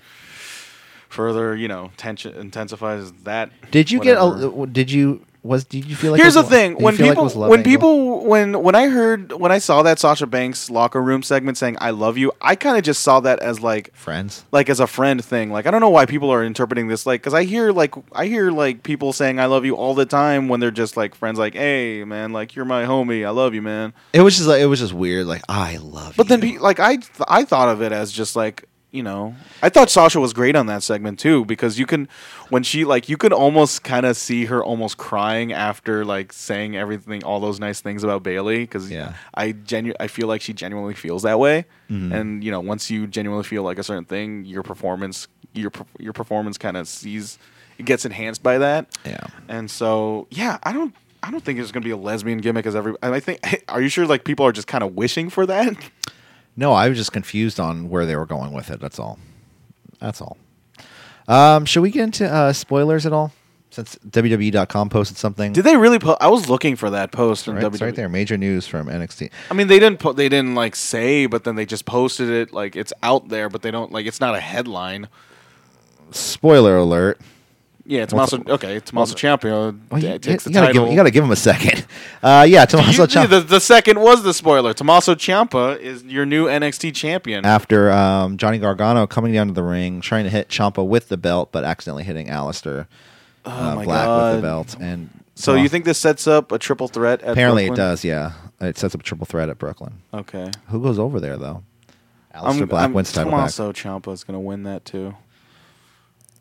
further, 1.09 1.55
you 1.55 1.67
know, 1.67 1.91
tension 1.97 2.35
intensifies 2.35 3.11
that. 3.23 3.51
Did 3.71 3.91
you 3.91 3.99
get 3.99 4.17
a? 4.17 4.67
Did 4.71 4.91
you 4.91 5.25
was? 5.47 5.63
Did 5.63 5.85
you 5.85 5.95
feel 5.95 6.11
like? 6.11 6.21
Here's 6.21 6.35
the 6.35 6.41
was- 6.41 6.49
thing: 6.49 6.75
when 6.75 6.95
feel 6.95 7.07
like 7.07 7.15
people, 7.17 7.49
when 7.49 7.63
people, 7.63 8.25
when 8.25 8.61
when 8.61 8.75
I 8.75 8.87
heard, 8.87 9.31
when 9.33 9.51
I 9.51 9.57
saw 9.57 9.81
that 9.83 9.99
Sasha 9.99 10.27
Banks 10.27 10.69
locker 10.69 11.01
room 11.01 11.23
segment 11.23 11.57
saying 11.57 11.77
"I 11.79 11.89
love 11.91 12.17
you," 12.17 12.31
I 12.41 12.55
kind 12.55 12.77
of 12.77 12.83
just 12.83 13.01
saw 13.01 13.19
that 13.21 13.39
as 13.39 13.61
like 13.61 13.95
friends. 13.95 14.45
like 14.51 14.69
as 14.69 14.79
a 14.79 14.87
friend 14.87 15.23
thing. 15.23 15.51
Like 15.51 15.65
I 15.65 15.71
don't 15.71 15.81
know 15.81 15.89
why 15.89 16.05
people 16.05 16.29
are 16.31 16.43
interpreting 16.43 16.87
this 16.87 17.05
like 17.05 17.21
because 17.21 17.33
I 17.33 17.43
hear 17.43 17.71
like 17.71 17.95
I 18.13 18.27
hear 18.27 18.51
like 18.51 18.83
people 18.83 19.13
saying 19.13 19.39
I 19.39 19.45
love 19.45 19.65
you 19.65 19.75
all 19.75 19.93
the 19.95 20.05
time 20.05 20.47
when 20.47 20.59
they're 20.59 20.71
just 20.71 20.97
like 20.97 21.15
friends. 21.15 21.39
Like, 21.39 21.55
hey 21.55 22.03
man, 22.03 22.33
like 22.33 22.55
you're 22.55 22.65
my 22.65 22.83
homie. 22.83 23.25
I 23.25 23.29
love 23.31 23.53
you, 23.53 23.61
man. 23.61 23.93
It 24.13 24.21
was 24.21 24.35
just 24.35 24.47
like 24.47 24.61
it 24.61 24.67
was 24.67 24.79
just 24.79 24.93
weird. 24.93 25.25
Like 25.25 25.41
I 25.49 25.77
love. 25.77 26.09
You. 26.09 26.13
But 26.17 26.27
then 26.27 26.41
you. 26.41 26.53
pe- 26.53 26.59
like 26.59 26.79
I 26.79 26.97
th- 26.97 27.09
I 27.27 27.45
thought 27.45 27.69
of 27.69 27.81
it 27.81 27.91
as 27.91 28.11
just 28.11 28.35
like 28.35 28.67
you 28.97 29.03
know 29.03 29.35
I 29.61 29.69
thought 29.69 29.89
Sasha 29.89 30.19
was 30.19 30.33
great 30.33 30.55
on 30.55 30.65
that 30.65 30.83
segment 30.83 31.19
too 31.19 31.45
because 31.45 31.77
you 31.79 31.85
can 31.85 32.09
when 32.49 32.63
she 32.63 32.83
like 32.83 33.07
you 33.07 33.15
could 33.17 33.31
almost 33.31 33.83
kind 33.83 34.05
of 34.05 34.17
see 34.17 34.45
her 34.45 34.63
almost 34.63 34.97
crying 34.97 35.53
after 35.53 36.03
like 36.03 36.33
saying 36.33 36.75
everything 36.75 37.23
all 37.23 37.39
those 37.39 37.59
nice 37.59 37.79
things 37.79 38.03
about 38.03 38.23
Bayley 38.23 38.59
because 38.61 38.89
Yeah. 38.91 39.13
I 39.33 39.51
genu- 39.53 39.93
I 39.99 40.07
feel 40.07 40.27
like 40.27 40.41
she 40.41 40.53
genuinely 40.53 40.95
feels 40.95 41.21
that 41.23 41.39
way 41.39 41.65
Mhm. 41.89 42.11
and 42.13 42.43
you 42.43 42.51
know 42.51 42.59
once 42.59 42.89
you 42.91 43.07
genuinely 43.07 43.43
feel 43.45 43.63
like 43.63 43.77
a 43.79 43.83
certain 43.83 44.05
thing 44.05 44.43
your 44.45 44.63
performance 44.63 45.27
your 45.53 45.71
your 45.99 46.13
performance 46.13 46.57
kind 46.57 46.75
of 46.75 46.87
sees 46.87 47.37
it 47.77 47.85
gets 47.85 48.03
enhanced 48.05 48.41
by 48.43 48.57
that 48.57 48.87
yeah. 49.05 49.25
and 49.47 49.69
so 49.71 50.27
yeah 50.31 50.57
I 50.63 50.73
don't 50.73 50.93
I 51.23 51.31
don't 51.31 51.43
think 51.43 51.59
it's 51.59 51.71
gonna 51.71 51.83
be 51.83 51.91
a 51.91 51.97
lesbian 51.97 52.39
gimmick 52.39 52.65
as 52.65 52.75
every 52.75 52.93
and 53.01 53.13
I 53.15 53.19
think 53.19 53.39
are 53.69 53.81
you 53.81 53.89
sure 53.89 54.05
like 54.07 54.23
people 54.23 54.45
are 54.45 54.51
just 54.51 54.67
kind 54.67 54.83
of 54.83 54.95
wishing 54.95 55.29
for 55.29 55.45
that 55.45 55.75
No, 56.57 56.73
I 56.73 56.89
was 56.89 56.97
just 56.97 57.11
confused 57.13 57.59
on 57.59 57.87
where 57.89 58.05
they 58.05 58.15
were 58.15 58.25
going 58.25 58.51
with 58.51 58.71
it. 58.71 58.79
That's 58.79 58.99
all. 58.99 59.19
That's 59.99 60.21
all. 60.21 60.37
Um, 61.27 61.65
should 61.65 61.81
we 61.81 61.91
get 61.91 62.03
into 62.03 62.27
uh, 62.27 62.51
spoilers 62.51 63.05
at 63.05 63.13
all? 63.13 63.31
Since 63.69 63.97
WWE.com 64.09 64.89
posted 64.89 65.17
something. 65.17 65.53
Did 65.53 65.63
they 65.63 65.75
really? 65.77 65.99
Po- 65.99 66.17
I 66.19 66.29
was 66.29 66.49
looking 66.49 66.75
for 66.75 66.89
that 66.89 67.11
post 67.11 67.45
from 67.45 67.55
right, 67.55 67.63
it's 67.65 67.81
right 67.81 67.93
there. 67.93 68.09
Major 68.09 68.37
news 68.37 68.65
from 68.65 68.87
NXT. 68.87 69.29
I 69.51 69.53
mean, 69.53 69.67
they 69.67 69.77
didn't. 69.77 69.99
Po- 69.99 70.13
they 70.13 70.29
didn't 70.29 70.55
like 70.55 70.75
say, 70.75 71.25
but 71.27 71.43
then 71.43 71.55
they 71.55 71.65
just 71.65 71.85
posted 71.85 72.29
it. 72.29 72.53
Like 72.53 72.75
it's 72.75 72.93
out 73.03 73.27
there, 73.27 73.49
but 73.49 73.61
they 73.61 73.69
don't 73.69 73.91
like. 73.91 74.05
It's 74.07 74.21
not 74.21 74.35
a 74.35 74.39
headline. 74.39 75.09
Spoiler 76.11 76.77
alert. 76.77 77.19
Yeah, 77.89 78.05
Tommaso. 78.05 78.43
Okay, 78.45 78.81
Tommaso 78.81 79.15
Ciampa 79.15 79.79
Well, 79.89 80.01
you, 80.03 80.09
uh, 80.09 80.17
takes 80.17 80.43
the 80.43 80.49
you 80.49 80.53
gotta 80.55 80.67
title. 80.67 80.83
give, 80.83 80.91
you 80.91 80.97
gotta 80.97 81.09
give 81.11 81.23
him 81.23 81.31
a 81.31 81.35
second. 81.37 81.85
Uh, 82.23 82.45
yeah, 82.49 82.65
Tommaso 82.65 83.03
You- 83.03 83.07
Ciampa. 83.07 83.29
the, 83.29 83.39
the 83.39 83.59
second 83.61 84.01
was 84.01 84.23
the 84.23 84.33
spoiler. 84.33 84.73
Tommaso 84.73 85.15
Ciampa 85.15 85.79
is 85.79 86.03
your 86.03 86.25
new 86.25 86.47
NXT 86.47 86.93
champion. 86.93 87.45
After 87.45 87.89
um, 87.91 88.35
Johnny 88.37 88.57
Gargano 88.57 89.07
coming 89.07 89.31
down 89.31 89.47
to 89.47 89.53
the 89.53 89.63
ring, 89.63 90.01
trying 90.01 90.25
to 90.25 90.29
hit 90.29 90.49
Ciampa 90.49 90.85
with 90.85 91.07
the 91.07 91.15
belt, 91.15 91.51
but 91.53 91.63
accidentally 91.63 92.03
hitting 92.03 92.27
Aleister 92.27 92.87
uh, 93.45 93.71
Oh 93.71 93.75
my 93.77 93.83
Black 93.85 94.05
God. 94.05 94.31
with 94.33 94.41
the 94.41 94.47
belt. 94.47 94.75
And 94.81 95.09
so 95.35 95.55
you 95.55 95.69
think 95.69 95.85
this 95.85 95.97
sets 95.99 96.27
up 96.27 96.51
a 96.51 96.59
triple 96.59 96.89
threat? 96.89 97.21
At 97.21 97.29
Apparently 97.31 97.67
Brooklyn? 97.67 97.85
it 97.85 97.89
does. 97.89 98.03
Yeah, 98.03 98.31
it 98.59 98.77
sets 98.77 98.93
up 98.95 98.99
a 99.01 99.03
triple 99.03 99.25
threat 99.27 99.47
at 99.47 99.57
Brooklyn. 99.59 100.01
Okay. 100.13 100.51
Who 100.67 100.81
goes 100.81 100.99
over 100.99 101.21
there 101.21 101.37
though? 101.37 101.63
Aleister 102.35 102.67
Black 102.67 102.93
wins 102.93 103.11
the 103.11 103.15
title 103.17 103.31
back. 103.31 103.51
Tommaso 103.51 103.71
Ciampa 103.71 104.11
is 104.11 104.25
going 104.25 104.35
to 104.35 104.39
win 104.41 104.63
that 104.63 104.83
too. 104.83 105.15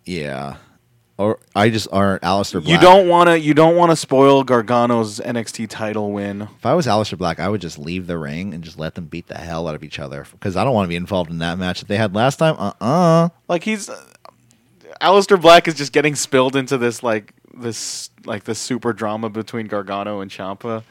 Yeah. 0.04 0.56
Or 1.18 1.38
I 1.54 1.70
just 1.70 1.88
or 1.92 2.18
Aleister 2.22 2.62
Black. 2.62 2.68
You 2.68 2.78
don't 2.78 3.08
want 3.08 3.28
to. 3.28 3.38
You 3.40 3.54
don't 3.54 3.74
want 3.74 3.90
to 3.90 3.96
spoil 3.96 4.44
Gargano's 4.44 5.18
NXT 5.18 5.66
title 5.70 6.12
win. 6.12 6.42
If 6.42 6.66
I 6.66 6.74
was 6.74 6.86
Aleister 6.86 7.16
Black, 7.16 7.40
I 7.40 7.48
would 7.48 7.62
just 7.62 7.78
leave 7.78 8.06
the 8.06 8.18
ring 8.18 8.52
and 8.52 8.62
just 8.62 8.78
let 8.78 8.96
them 8.96 9.06
beat 9.06 9.26
the 9.26 9.38
hell 9.38 9.66
out 9.66 9.74
of 9.74 9.82
each 9.82 9.98
other 9.98 10.26
because 10.32 10.56
I 10.56 10.64
don't 10.64 10.74
want 10.74 10.84
to 10.84 10.90
be 10.90 10.96
involved 10.96 11.30
in 11.30 11.38
that 11.38 11.58
match 11.58 11.78
that 11.80 11.88
they 11.88 11.96
had 11.96 12.14
last 12.14 12.36
time. 12.36 12.54
Uh 12.58 12.72
uh 12.82 13.28
Like 13.48 13.64
he's 13.64 13.88
uh, 13.88 13.98
Aleister 15.00 15.40
Black 15.40 15.66
is 15.68 15.74
just 15.74 15.92
getting 15.92 16.14
spilled 16.14 16.54
into 16.54 16.76
this 16.76 17.02
like 17.02 17.32
this 17.54 18.10
like 18.26 18.44
this 18.44 18.58
super 18.58 18.92
drama 18.92 19.30
between 19.30 19.68
Gargano 19.68 20.20
and 20.20 20.30
Ciampa. 20.30 20.82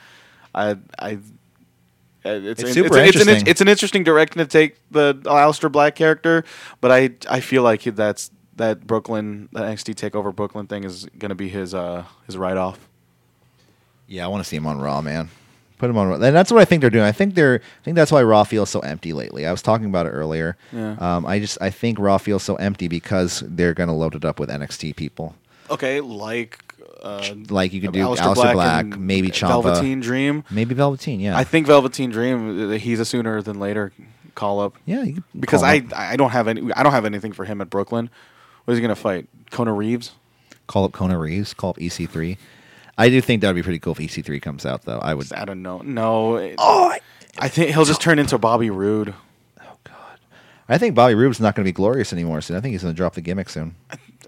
I 0.56 0.78
I. 0.98 1.20
It's, 2.28 2.64
It's 2.64 2.76
an- 2.76 2.86
it's, 2.86 2.96
an- 2.96 3.06
interesting. 3.06 3.30
It's 3.36 3.42
an, 3.44 3.48
it's 3.48 3.62
an 3.62 3.68
interesting 3.68 4.04
direction 4.04 4.40
to 4.40 4.48
take 4.48 4.78
the 4.90 5.14
Aleister 5.26 5.72
Black 5.72 5.94
character, 5.94 6.44
but 6.82 6.92
I 6.92 7.12
I 7.30 7.40
feel 7.42 7.62
like 7.62 7.84
that's 7.84 8.32
that 8.56 8.86
Brooklyn 8.88 9.50
that 9.54 9.64
NXT 9.64 9.96
Takeover 9.96 10.34
Brooklyn 10.36 10.68
thing 10.68 10.84
is 10.84 11.06
going 11.18 11.30
to 11.30 11.36
be 11.36 11.50
his 11.50 11.74
uh 11.74 12.06
his 12.26 12.38
write 12.38 12.58
off. 12.58 12.88
Yeah, 14.08 14.26
I 14.26 14.28
want 14.28 14.44
to 14.44 14.48
see 14.48 14.56
him 14.56 14.68
on 14.68 14.80
Raw, 14.80 15.02
man. 15.02 15.30
Put 15.78 15.90
him 15.90 15.98
on 15.98 16.08
Raw. 16.08 16.14
And 16.16 16.24
that's 16.36 16.52
what 16.52 16.62
I 16.62 16.66
think 16.66 16.82
they're 16.82 16.90
doing. 16.90 17.04
I 17.04 17.12
think 17.12 17.36
they're. 17.36 17.56
I 17.56 17.84
think 17.84 17.96
that's 17.96 18.12
why 18.12 18.24
Raw 18.24 18.44
feels 18.44 18.70
so 18.70 18.80
empty 18.82 19.14
lately. 19.14 19.46
I 19.46 19.52
was 19.52 19.62
talking 19.62 19.88
about 19.88 20.06
it 20.06 20.12
earlier. 20.12 20.58
Yeah. 20.72 20.96
Um, 21.00 21.26
I 21.26 21.40
just 21.40 21.58
I 21.62 21.70
think 21.70 22.00
Raw 22.00 22.18
feels 22.18 22.44
so 22.44 22.56
empty 22.56 22.88
because 22.88 23.44
they're 23.46 23.74
going 23.74 23.90
to 23.90 23.94
load 23.96 24.16
it 24.16 24.24
up 24.24 24.40
with 24.40 24.50
NXT 24.50 24.96
people. 24.96 25.36
Okay, 25.70 26.00
like 26.00 26.64
uh, 27.02 27.34
Like 27.50 27.74
you 27.74 27.82
could 27.82 27.92
do 27.92 28.00
Aleister 28.00 28.20
Alistair 28.22 28.54
Black, 28.54 28.86
and 28.86 29.00
maybe 29.08 29.30
Ciampa, 29.32 29.64
Velveteen 29.64 30.00
Dream. 30.00 30.44
maybe 30.52 30.76
Velveteen. 30.76 31.20
Yeah, 31.20 31.36
I 31.36 31.44
think 31.44 31.66
Velveteen 31.68 32.12
Dream. 32.12 32.72
uh, 32.72 32.78
He's 32.78 33.00
a 33.00 33.06
sooner 33.06 33.42
than 33.42 33.60
later 33.60 33.92
call 34.36 34.60
up. 34.60 34.76
Yeah, 34.86 35.06
because 35.38 35.64
I 35.64 35.78
him 35.78 35.92
I 35.96 36.16
don't 36.16 36.30
have 36.32 36.48
any 36.48 36.72
I 36.74 36.84
don't 36.84 36.92
have 36.92 37.06
anything 37.06 37.34
for 37.34 37.46
him 37.46 37.60
at 37.62 37.70
Brooklyn. 37.70 38.10
What 38.66 38.74
is 38.74 38.78
he 38.78 38.82
gonna 38.82 38.96
fight? 38.96 39.28
Kona 39.52 39.74
Reeves? 39.74 40.12
call 40.68 40.84
up 40.86 40.92
Kona 40.94 41.18
Reeves, 41.20 41.54
call 41.54 41.70
up 41.72 41.78
EC3. 41.78 42.38
I 42.98 43.10
do 43.10 43.22
think 43.22 43.42
that 43.42 43.48
would 43.50 43.56
be 43.56 43.62
pretty 43.64 43.78
cool 43.80 43.94
if 43.94 44.00
EC3 44.00 44.42
comes 44.42 44.66
out, 44.66 44.84
though. 44.84 44.98
I 45.00 45.14
would. 45.14 45.32
I 45.34 45.46
don't 45.46 45.62
know. 45.62 45.80
No. 45.80 46.38
it- 46.38 46.56
Oh, 46.58 46.90
I, 46.90 47.00
I 47.38 47.48
think 47.50 47.70
he'll 47.72 47.86
just 47.86 48.02
turn 48.02 48.18
into 48.20 48.38
Bobby 48.40 48.70
Roode. 48.72 49.14
Oh 49.62 49.78
God. 49.84 50.18
I 50.70 50.78
think 50.80 50.96
Bobby 50.96 51.14
Roode's 51.14 51.40
not 51.40 51.54
going 51.56 51.64
to 51.66 51.68
be 51.68 51.74
glorious 51.74 52.12
anymore 52.14 52.42
soon. 52.42 52.56
I 52.58 52.62
think 52.62 52.72
he's 52.72 52.82
going 52.82 52.94
to 52.94 52.98
drop 52.98 53.14
the 53.14 53.22
gimmick 53.22 53.50
soon. 53.50 53.76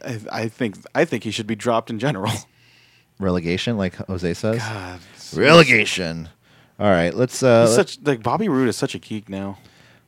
I, 0.06 0.19
I 0.32 0.47
think 0.47 0.76
I 0.93 1.06
think 1.06 1.23
he 1.23 1.32
should 1.32 1.47
be 1.47 1.56
dropped 1.56 1.89
in 1.89 1.97
general. 1.97 2.32
Relegation, 3.19 3.78
like 3.78 3.95
Jose 3.95 4.34
says. 4.36 4.60
God, 4.60 5.00
Relegation. 5.36 6.30
All 6.80 6.89
right, 6.91 7.13
let's. 7.13 7.41
Uh, 7.41 7.65
he's 7.65 7.73
such 7.76 7.97
like 8.04 8.21
Bobby 8.21 8.47
Roode 8.50 8.69
is 8.69 8.78
such 8.78 8.93
a 8.93 9.00
geek 9.00 9.28
now. 9.30 9.58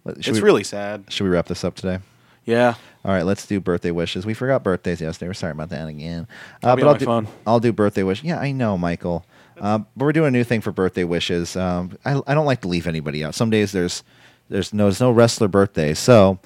let- 0.05 0.17
It's 0.17 0.29
we, 0.29 0.41
really 0.41 0.63
sad. 0.63 1.05
Should 1.09 1.23
we 1.23 1.29
wrap 1.31 1.47
this 1.47 1.63
up 1.63 1.73
today? 1.75 1.99
Yeah. 2.45 2.75
All 3.05 3.11
right, 3.11 3.23
let's 3.23 3.45
do 3.47 3.59
birthday 3.61 3.91
wishes. 3.91 4.25
We 4.25 4.33
forgot 4.33 4.63
birthdays 4.63 4.99
yesterday. 4.99 5.29
We're 5.29 5.33
sorry 5.33 5.51
about 5.53 5.69
that 5.69 5.87
again. 5.87 6.27
Uh, 6.63 6.67
I'll 6.67 6.75
be 6.75 6.81
but 6.81 6.89
I'll 6.89 6.95
do, 6.95 7.05
phone. 7.05 7.27
I'll 7.47 7.59
do 7.59 7.71
birthday 7.71 8.03
wish. 8.03 8.23
Yeah, 8.23 8.39
I 8.39 8.51
know, 8.51 8.77
Michael. 8.77 9.25
Uh, 9.59 9.79
but 9.95 10.05
we're 10.05 10.11
doing 10.11 10.27
a 10.27 10.31
new 10.31 10.43
thing 10.43 10.61
for 10.61 10.71
birthday 10.71 11.03
wishes. 11.05 11.55
Um, 11.55 11.97
I, 12.03 12.21
I 12.27 12.33
don't 12.33 12.45
like 12.45 12.61
to 12.61 12.67
leave 12.67 12.87
anybody 12.87 13.23
out. 13.23 13.35
Some 13.35 13.49
days 13.49 13.71
there's 13.71 14.03
there's 14.49 14.73
no 14.73 14.85
there's 14.85 14.99
no 14.99 15.11
wrestler 15.11 15.47
birthday, 15.47 15.93
so 15.93 16.39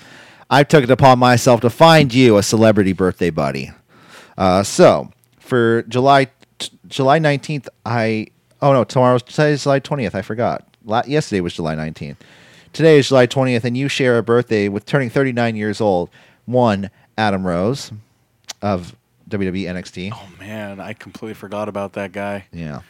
I 0.49 0.63
took 0.63 0.83
it 0.83 0.91
upon 0.91 1.19
myself 1.19 1.61
to 1.61 1.69
find 1.69 2.13
you 2.13 2.37
a 2.37 2.43
celebrity 2.43 2.93
birthday 2.93 3.29
buddy. 3.29 3.71
Uh, 4.37 4.63
so 4.63 5.11
for 5.39 5.83
July 5.83 6.25
t- 6.59 6.71
July 6.87 7.17
nineteenth, 7.19 7.67
I 7.85 8.27
oh 8.61 8.73
no 8.73 8.83
tomorrow's 8.83 9.23
today's 9.23 9.63
July 9.63 9.79
twentieth. 9.79 10.13
I 10.15 10.21
forgot. 10.21 10.67
La- 10.85 11.03
yesterday 11.07 11.41
was 11.41 11.53
July 11.53 11.75
nineteenth. 11.75 12.23
Today 12.73 12.99
is 12.99 13.07
July 13.07 13.25
twentieth, 13.25 13.63
and 13.65 13.77
you 13.77 13.87
share 13.87 14.17
a 14.17 14.23
birthday 14.23 14.69
with 14.69 14.85
turning 14.85 15.09
thirty 15.09 15.31
nine 15.31 15.55
years 15.55 15.81
old. 15.81 16.09
One 16.45 16.89
Adam 17.17 17.45
Rose 17.45 17.91
of 18.61 18.95
WWE 19.29 19.63
NXT. 19.63 20.11
Oh 20.13 20.29
man, 20.39 20.79
I 20.79 20.93
completely 20.93 21.33
forgot 21.33 21.69
about 21.69 21.93
that 21.93 22.11
guy. 22.11 22.45
Yeah. 22.51 22.81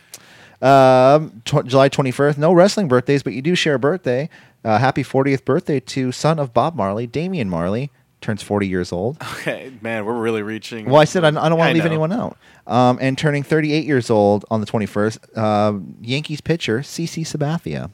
Um, 0.62 1.42
tw- 1.46 1.66
July 1.66 1.90
21st, 1.90 2.38
no 2.38 2.54
wrestling 2.54 2.88
birthdays, 2.88 3.22
but 3.22 3.34
you 3.34 3.42
do 3.42 3.54
share 3.56 3.76
a 3.76 3.80
birthday. 3.80 4.30
Uh, 4.64 4.78
happy 4.80 5.04
40th 5.04 5.44
birthday 5.44 5.80
to 5.82 6.12
son 6.14 6.40
of 6.40 6.54
Bob 6.54 6.76
Marley, 6.76 7.06
Damian 7.06 7.50
Marley, 7.50 7.92
turns 8.22 8.42
40 8.42 8.68
years 8.68 8.92
old. 8.94 9.18
Okay, 9.44 9.74
man, 9.82 10.06
we're 10.06 10.14
really 10.18 10.42
reaching. 10.42 10.86
Well, 10.86 11.02
I 11.02 11.04
said 11.04 11.26
I, 11.26 11.28
I 11.28 11.50
don't 11.50 11.58
want 11.58 11.68
to 11.70 11.74
leave 11.74 11.84
know. 11.84 11.90
anyone 11.90 12.14
out. 12.14 12.38
Um, 12.66 12.98
and 13.02 13.18
turning 13.18 13.44
38 13.44 13.84
years 13.84 14.10
old 14.10 14.46
on 14.50 14.62
the 14.62 14.66
21st, 14.66 15.18
uh, 15.36 15.80
Yankees 16.02 16.40
pitcher 16.40 16.80
CC 16.80 17.24
Sabathia. 17.26 17.92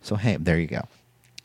So 0.00 0.16
hey, 0.16 0.38
there 0.40 0.58
you 0.58 0.66
go. 0.66 0.80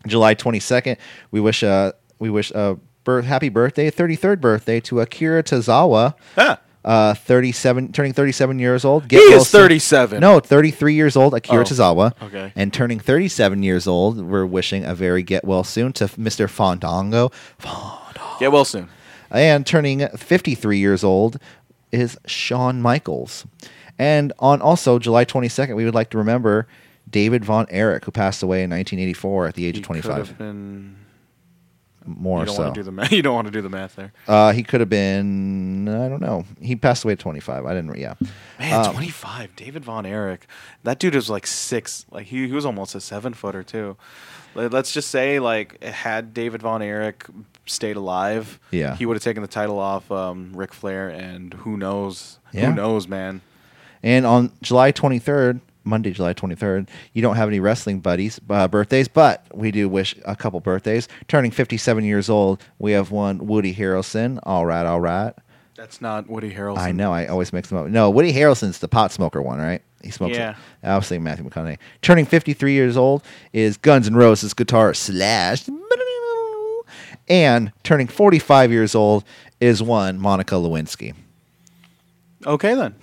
July 0.08 0.34
22nd, 0.34 0.96
we 1.32 1.42
wish 1.42 1.62
uh, 1.62 1.92
we 2.20 2.30
wish 2.30 2.52
a 2.52 2.78
birth, 3.04 3.26
happy 3.26 3.50
birthday, 3.50 3.90
33rd 3.92 4.40
birthday 4.42 4.80
to 4.82 5.00
Akira 5.02 5.44
Tozawa. 5.44 6.14
Ah, 6.38 6.60
Uh, 6.86 7.14
37, 7.14 7.94
turning 7.94 8.12
37 8.12 8.60
years 8.60 8.84
old. 8.84 9.10
he 9.10 9.16
well 9.16 9.38
is 9.42 9.48
soon. 9.50 9.62
37. 9.62 10.20
No, 10.20 10.42
33 10.42 10.94
years 10.94 11.16
old, 11.16 11.34
Akira 11.34 11.62
Oh, 11.62 11.64
Tozawa. 11.64 12.12
okay. 12.22 12.52
And 12.58 12.74
turning 12.74 13.00
37 13.00 13.64
years 13.64 13.88
old, 13.88 14.20
we're 14.20 14.46
wishing 14.46 14.84
a 14.84 14.94
very 14.94 15.24
get 15.24 15.46
well 15.46 15.64
soon 15.64 15.94
to 15.94 16.08
Mr. 16.10 16.50
Fandango. 16.50 17.32
Get 18.40 18.52
well 18.52 18.66
soon. 18.66 18.90
And 19.32 19.66
turning 19.66 20.06
53 20.10 20.78
years 20.78 21.06
old 21.06 21.40
is 21.94 22.18
Shawn 22.28 22.82
Michaels. 22.82 23.46
And 23.98 24.34
on 24.40 24.60
also 24.62 25.00
July 25.00 25.24
22nd, 25.24 25.76
we 25.78 25.86
would 25.86 25.96
like 25.96 26.10
to 26.10 26.18
remember 26.18 26.68
David 27.10 27.46
Von 27.46 27.66
Erich, 27.70 28.04
who 28.04 28.12
passed 28.12 28.44
away 28.44 28.62
in 28.64 28.70
1984 28.72 29.48
at 29.48 29.54
the 29.56 29.66
age 29.68 29.76
He 29.76 29.82
of 29.82 29.88
could 29.88 30.02
25. 30.04 30.36
More 32.06 32.40
you 32.42 32.46
don't 32.46 32.56
so. 32.56 32.62
want 32.64 32.76
to 32.76 32.80
do 32.80 32.84
the 32.84 32.92
math. 32.92 33.12
You 33.14 33.22
don't 33.22 33.36
want 33.36 33.48
to 33.48 33.52
do 33.52 33.62
the 33.62 33.70
math 33.70 33.96
there. 33.96 34.12
uh, 34.28 34.52
he 34.52 34.64
could 34.64 34.80
have 34.82 34.90
been, 34.90 35.88
I 35.88 36.10
don't 36.10 36.22
know. 36.22 36.46
He 36.62 36.76
passed 36.76 37.04
away 37.04 37.14
at 37.14 37.20
25. 37.20 37.66
I 37.66 37.74
didn't, 37.74 37.98
yeah. 37.98 38.16
Man, 38.60 38.86
Um, 38.86 38.94
25. 38.94 39.56
David 39.56 39.84
Von 39.86 40.06
Erich. 40.06 40.48
That 40.84 41.00
dude 41.00 41.16
is 41.16 41.30
like 41.30 41.48
six. 41.48 42.06
Like 42.12 42.26
he, 42.28 42.48
he 42.48 42.54
was 42.54 42.66
almost 42.66 42.96
a 42.96 43.00
seven 43.02 43.34
footer 43.34 43.64
too. 43.64 43.98
Let- 44.56 44.72
Let's 44.74 44.92
just 44.92 45.10
say 45.10 45.40
like 45.40 45.82
had 45.84 46.34
David 46.34 46.62
Von 46.62 46.82
Erich 46.82 47.26
stayed 47.66 47.96
alive, 47.96 48.60
Yeah. 48.72 48.96
he 48.96 49.06
would 49.06 49.16
have 49.16 49.24
taken 49.24 49.42
the 49.42 49.48
title 49.48 49.80
off 49.80 50.12
um, 50.12 50.52
Ric 50.54 50.74
Flair, 50.74 51.08
and 51.10 51.54
who 51.54 51.78
knows? 51.78 52.40
Yeah. 52.52 52.68
Who 52.70 52.76
knows, 52.76 53.08
man? 53.08 53.42
And 54.04 54.26
on 54.26 54.52
July 54.62 54.92
23rd, 54.92 55.62
Monday, 55.84 56.12
July 56.12 56.34
23rd, 56.34 56.88
you 57.14 57.22
don't 57.22 57.36
have 57.36 57.50
any 57.50 57.60
wrestling 57.60 58.00
buddies 58.00 58.40
uh, 58.50 58.68
birthdays, 58.68 59.08
but 59.08 59.46
we 59.54 59.72
do 59.72 59.90
wish 59.90 60.16
a 60.26 60.36
couple 60.36 60.60
birthdays. 60.60 61.08
Turning 61.28 61.52
57 61.52 62.04
years 62.04 62.30
old, 62.30 62.62
we 62.80 62.92
have 62.94 63.12
one 63.12 63.46
Woody 63.48 63.74
Harrelson. 63.74 64.40
All 64.44 64.66
right, 64.66 64.86
all 64.86 65.02
right. 65.02 65.34
That's 65.76 66.02
not 66.02 66.30
Woody 66.30 66.54
Harrelson. 66.54 66.78
I 66.78 66.92
know. 66.92 67.12
I 67.12 67.28
always 67.28 67.52
mix 67.52 67.70
them 67.70 67.80
up. 67.80 67.88
No, 67.88 68.10
Woody 68.10 68.32
Harrelson's 68.32 68.80
the 68.80 68.88
pot 68.88 69.12
smoker 69.12 69.42
one, 69.42 69.60
right? 69.60 69.82
He 70.04 70.12
smokes. 70.12 70.36
Yeah. 70.36 70.56
I 70.84 70.96
was 70.98 71.08
thinking 71.08 71.24
Matthew 71.24 71.50
McConaughey. 71.50 71.78
Turning 72.02 72.26
53 72.26 72.74
years 72.74 72.98
old 72.98 73.24
is 73.54 73.78
Guns 73.78 74.08
N' 74.08 74.16
Roses 74.16 74.54
guitar 74.54 74.94
Slash. 74.94 75.66
And 77.30 77.72
turning 77.84 78.08
45 78.08 78.72
years 78.72 78.96
old 78.96 79.24
is 79.62 79.82
one 79.82 80.20
Monica 80.20 80.56
Lewinsky. 80.56 81.16
Okay 82.46 82.76
then. 82.76 82.96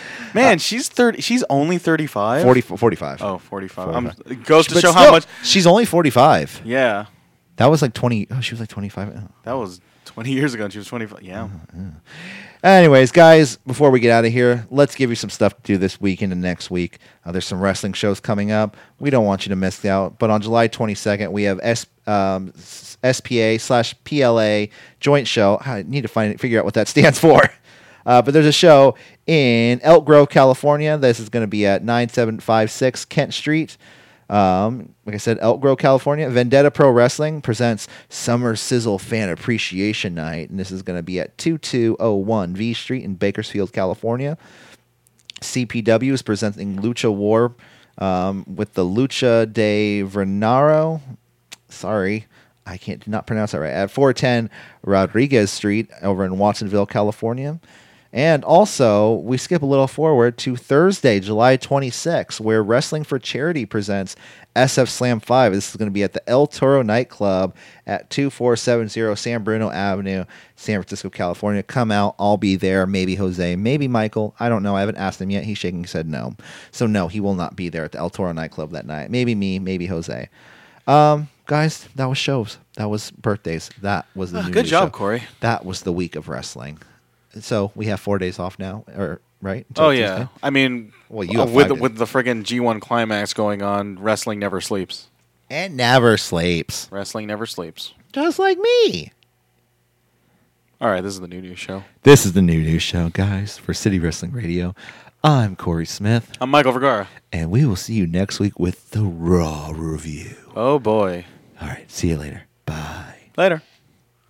Man, 0.34 0.58
she's 0.58 0.88
thirty. 0.88 1.20
She's 1.20 1.44
only 1.50 1.78
thirty-five. 1.78 2.42
40, 2.42 2.60
45. 2.62 3.22
Oh, 3.22 3.38
45. 3.38 3.84
45. 3.84 3.94
Um, 3.94 4.12
it 4.32 4.44
goes 4.44 4.66
to 4.68 4.74
But 4.74 4.80
show 4.80 4.90
still, 4.90 4.92
how 5.04 5.10
much. 5.10 5.26
She's 5.42 5.66
only 5.66 5.84
45. 5.84 6.62
Yeah, 6.64 7.06
That 7.56 7.66
was 7.66 7.82
like 7.82 7.92
20. 7.94 8.28
Oh, 8.30 8.40
she 8.40 8.52
was 8.54 8.60
like 8.60 8.68
25. 8.68 9.12
Oh. 9.16 9.28
that 9.44 9.52
was 9.52 9.80
twenty 10.04 10.32
years 10.32 10.52
ago. 10.54 10.64
and 10.64 10.72
She 10.72 10.78
was 10.78 10.88
twenty-five. 10.88 11.22
Yeah. 11.22 11.48
Anyways, 12.64 13.10
guys, 13.10 13.56
before 13.66 13.90
we 13.90 13.98
get 13.98 14.12
out 14.12 14.24
of 14.24 14.32
here, 14.32 14.66
let's 14.70 14.94
give 14.94 15.10
you 15.10 15.16
some 15.16 15.30
stuff 15.30 15.52
to 15.56 15.62
do 15.62 15.76
this 15.78 16.00
week 16.00 16.22
and 16.22 16.40
next 16.40 16.70
week. 16.70 16.98
Uh, 17.24 17.32
there's 17.32 17.44
some 17.46 17.60
wrestling 17.60 17.92
shows 17.92 18.20
coming 18.20 18.52
up. 18.52 18.76
We 19.00 19.10
don't 19.10 19.24
want 19.24 19.44
you 19.44 19.50
to 19.50 19.56
miss 19.56 19.84
out. 19.84 20.20
But 20.20 20.30
on 20.30 20.40
July 20.42 20.68
22nd, 20.68 21.32
we 21.32 21.42
have 21.42 21.58
S, 21.60 21.86
um, 22.06 22.52
S- 22.56 22.98
SPA 23.12 23.58
slash 23.58 23.96
PLA 24.04 24.66
joint 25.00 25.26
show. 25.26 25.58
I 25.64 25.82
need 25.82 26.02
to 26.02 26.08
find 26.08 26.38
figure 26.40 26.60
out 26.60 26.64
what 26.64 26.74
that 26.74 26.86
stands 26.86 27.18
for. 27.18 27.42
Uh, 28.04 28.22
but 28.22 28.34
there's 28.34 28.46
a 28.46 28.52
show 28.52 28.96
in 29.26 29.80
Elk 29.82 30.04
Grove, 30.04 30.28
California. 30.28 30.96
This 30.96 31.20
is 31.20 31.28
going 31.28 31.42
to 31.42 31.48
be 31.48 31.66
at 31.66 31.84
9756 31.84 33.04
Kent 33.06 33.34
Street. 33.34 33.76
Um, 34.28 34.94
like 35.04 35.14
I 35.14 35.18
said, 35.18 35.38
Elk 35.40 35.60
Grove, 35.60 35.78
California. 35.78 36.28
Vendetta 36.30 36.70
Pro 36.70 36.90
Wrestling 36.90 37.42
presents 37.42 37.86
Summer 38.08 38.56
Sizzle 38.56 38.98
Fan 38.98 39.28
Appreciation 39.28 40.14
Night, 40.14 40.48
and 40.48 40.58
this 40.58 40.70
is 40.70 40.82
going 40.82 40.98
to 40.98 41.02
be 41.02 41.20
at 41.20 41.36
2201 41.36 42.56
V 42.56 42.72
Street 42.72 43.04
in 43.04 43.14
Bakersfield, 43.14 43.72
California. 43.72 44.38
CPW 45.40 46.12
is 46.12 46.22
presenting 46.22 46.78
Lucha 46.78 47.14
War 47.14 47.54
um, 47.98 48.46
with 48.46 48.72
the 48.74 48.84
Lucha 48.84 49.52
de 49.52 50.02
Vernaro. 50.02 51.00
Sorry, 51.68 52.26
I 52.64 52.78
can't 52.78 53.06
not 53.06 53.26
pronounce 53.26 53.52
that 53.52 53.60
right. 53.60 53.72
At 53.72 53.90
410 53.90 54.48
Rodriguez 54.82 55.50
Street 55.50 55.90
over 56.00 56.24
in 56.24 56.38
Watsonville, 56.38 56.86
California. 56.86 57.60
And 58.14 58.44
also, 58.44 59.14
we 59.14 59.38
skip 59.38 59.62
a 59.62 59.66
little 59.66 59.86
forward 59.86 60.36
to 60.38 60.54
Thursday, 60.54 61.18
July 61.18 61.56
26th, 61.56 62.40
where 62.40 62.62
Wrestling 62.62 63.04
for 63.04 63.18
Charity 63.18 63.64
presents 63.64 64.16
SF 64.54 64.88
Slam 64.88 65.18
5. 65.18 65.52
This 65.54 65.70
is 65.70 65.76
going 65.76 65.86
to 65.88 65.92
be 65.92 66.02
at 66.02 66.12
the 66.12 66.28
El 66.28 66.46
Toro 66.46 66.82
nightclub 66.82 67.54
at 67.86 68.10
2470 68.10 69.16
San 69.16 69.42
Bruno 69.42 69.70
Avenue, 69.70 70.26
San 70.56 70.78
Francisco, 70.80 71.08
California. 71.08 71.62
Come 71.62 71.90
out. 71.90 72.14
I'll 72.18 72.36
be 72.36 72.54
there. 72.56 72.86
Maybe 72.86 73.14
Jose, 73.14 73.56
maybe 73.56 73.88
Michael. 73.88 74.34
I 74.38 74.50
don't 74.50 74.62
know. 74.62 74.76
I 74.76 74.80
haven't 74.80 74.96
asked 74.98 75.20
him 75.22 75.30
yet. 75.30 75.44
He's 75.44 75.56
shaking 75.56 75.82
his 75.82 75.92
head 75.94 76.06
no. 76.06 76.36
So, 76.70 76.86
no, 76.86 77.08
he 77.08 77.18
will 77.20 77.34
not 77.34 77.56
be 77.56 77.70
there 77.70 77.84
at 77.84 77.92
the 77.92 77.98
El 77.98 78.10
Toro 78.10 78.32
nightclub 78.32 78.72
that 78.72 78.84
night. 78.84 79.10
Maybe 79.10 79.34
me, 79.34 79.58
maybe 79.58 79.86
Jose. 79.86 80.28
Um, 80.86 81.28
guys, 81.46 81.88
that 81.94 82.04
was 82.10 82.18
shows. 82.18 82.58
That 82.74 82.90
was 82.90 83.10
birthdays. 83.10 83.70
That 83.80 84.04
was 84.14 84.32
the 84.32 84.40
Ah, 84.40 84.48
good 84.50 84.66
job, 84.66 84.88
show. 84.88 84.90
Corey. 84.98 85.22
That 85.40 85.64
was 85.64 85.80
the 85.80 85.92
week 85.92 86.14
of 86.14 86.28
wrestling. 86.28 86.78
So 87.40 87.72
we 87.74 87.86
have 87.86 87.98
four 88.00 88.18
days 88.18 88.38
off 88.38 88.58
now, 88.58 88.84
or 88.94 89.20
right? 89.40 89.64
Until 89.68 89.84
Oh 89.86 89.90
yeah. 89.90 90.16
Tuesday? 90.16 90.28
I 90.42 90.50
mean, 90.50 90.92
Well, 91.08 91.24
you 91.24 91.40
uh, 91.40 91.46
have 91.46 91.54
with 91.54 91.68
five 91.68 91.80
with 91.80 91.96
the 91.96 92.04
friggin' 92.04 92.42
G1 92.44 92.80
climax 92.80 93.32
going 93.34 93.62
on, 93.62 93.98
wrestling 93.98 94.38
never 94.38 94.60
sleeps. 94.60 95.08
and 95.50 95.76
never 95.76 96.16
sleeps, 96.16 96.88
Wrestling 96.90 97.26
never 97.26 97.46
sleeps. 97.46 97.94
just 98.12 98.38
like 98.38 98.58
me. 98.58 99.12
All 100.80 100.90
right, 100.90 101.00
this 101.00 101.14
is 101.14 101.20
the 101.20 101.28
new 101.28 101.40
news 101.40 101.58
show. 101.60 101.84
This 102.02 102.26
is 102.26 102.32
the 102.32 102.42
new 102.42 102.60
news 102.60 102.82
show, 102.82 103.08
guys, 103.10 103.56
for 103.56 103.72
City 103.72 103.98
Wrestling 104.00 104.32
Radio. 104.32 104.74
I'm 105.24 105.54
Corey 105.54 105.86
Smith, 105.86 106.32
I'm 106.40 106.50
Michael 106.50 106.72
Vergara. 106.72 107.08
and 107.32 107.50
we 107.50 107.64
will 107.64 107.76
see 107.76 107.94
you 107.94 108.06
next 108.08 108.40
week 108.40 108.58
with 108.58 108.90
the 108.90 109.04
Raw 109.04 109.72
review. 109.74 110.34
Oh 110.56 110.78
boy. 110.80 111.24
All 111.60 111.68
right, 111.68 111.88
see 111.90 112.08
you 112.08 112.16
later. 112.16 112.42
Bye. 112.66 113.14
Later. 113.36 113.62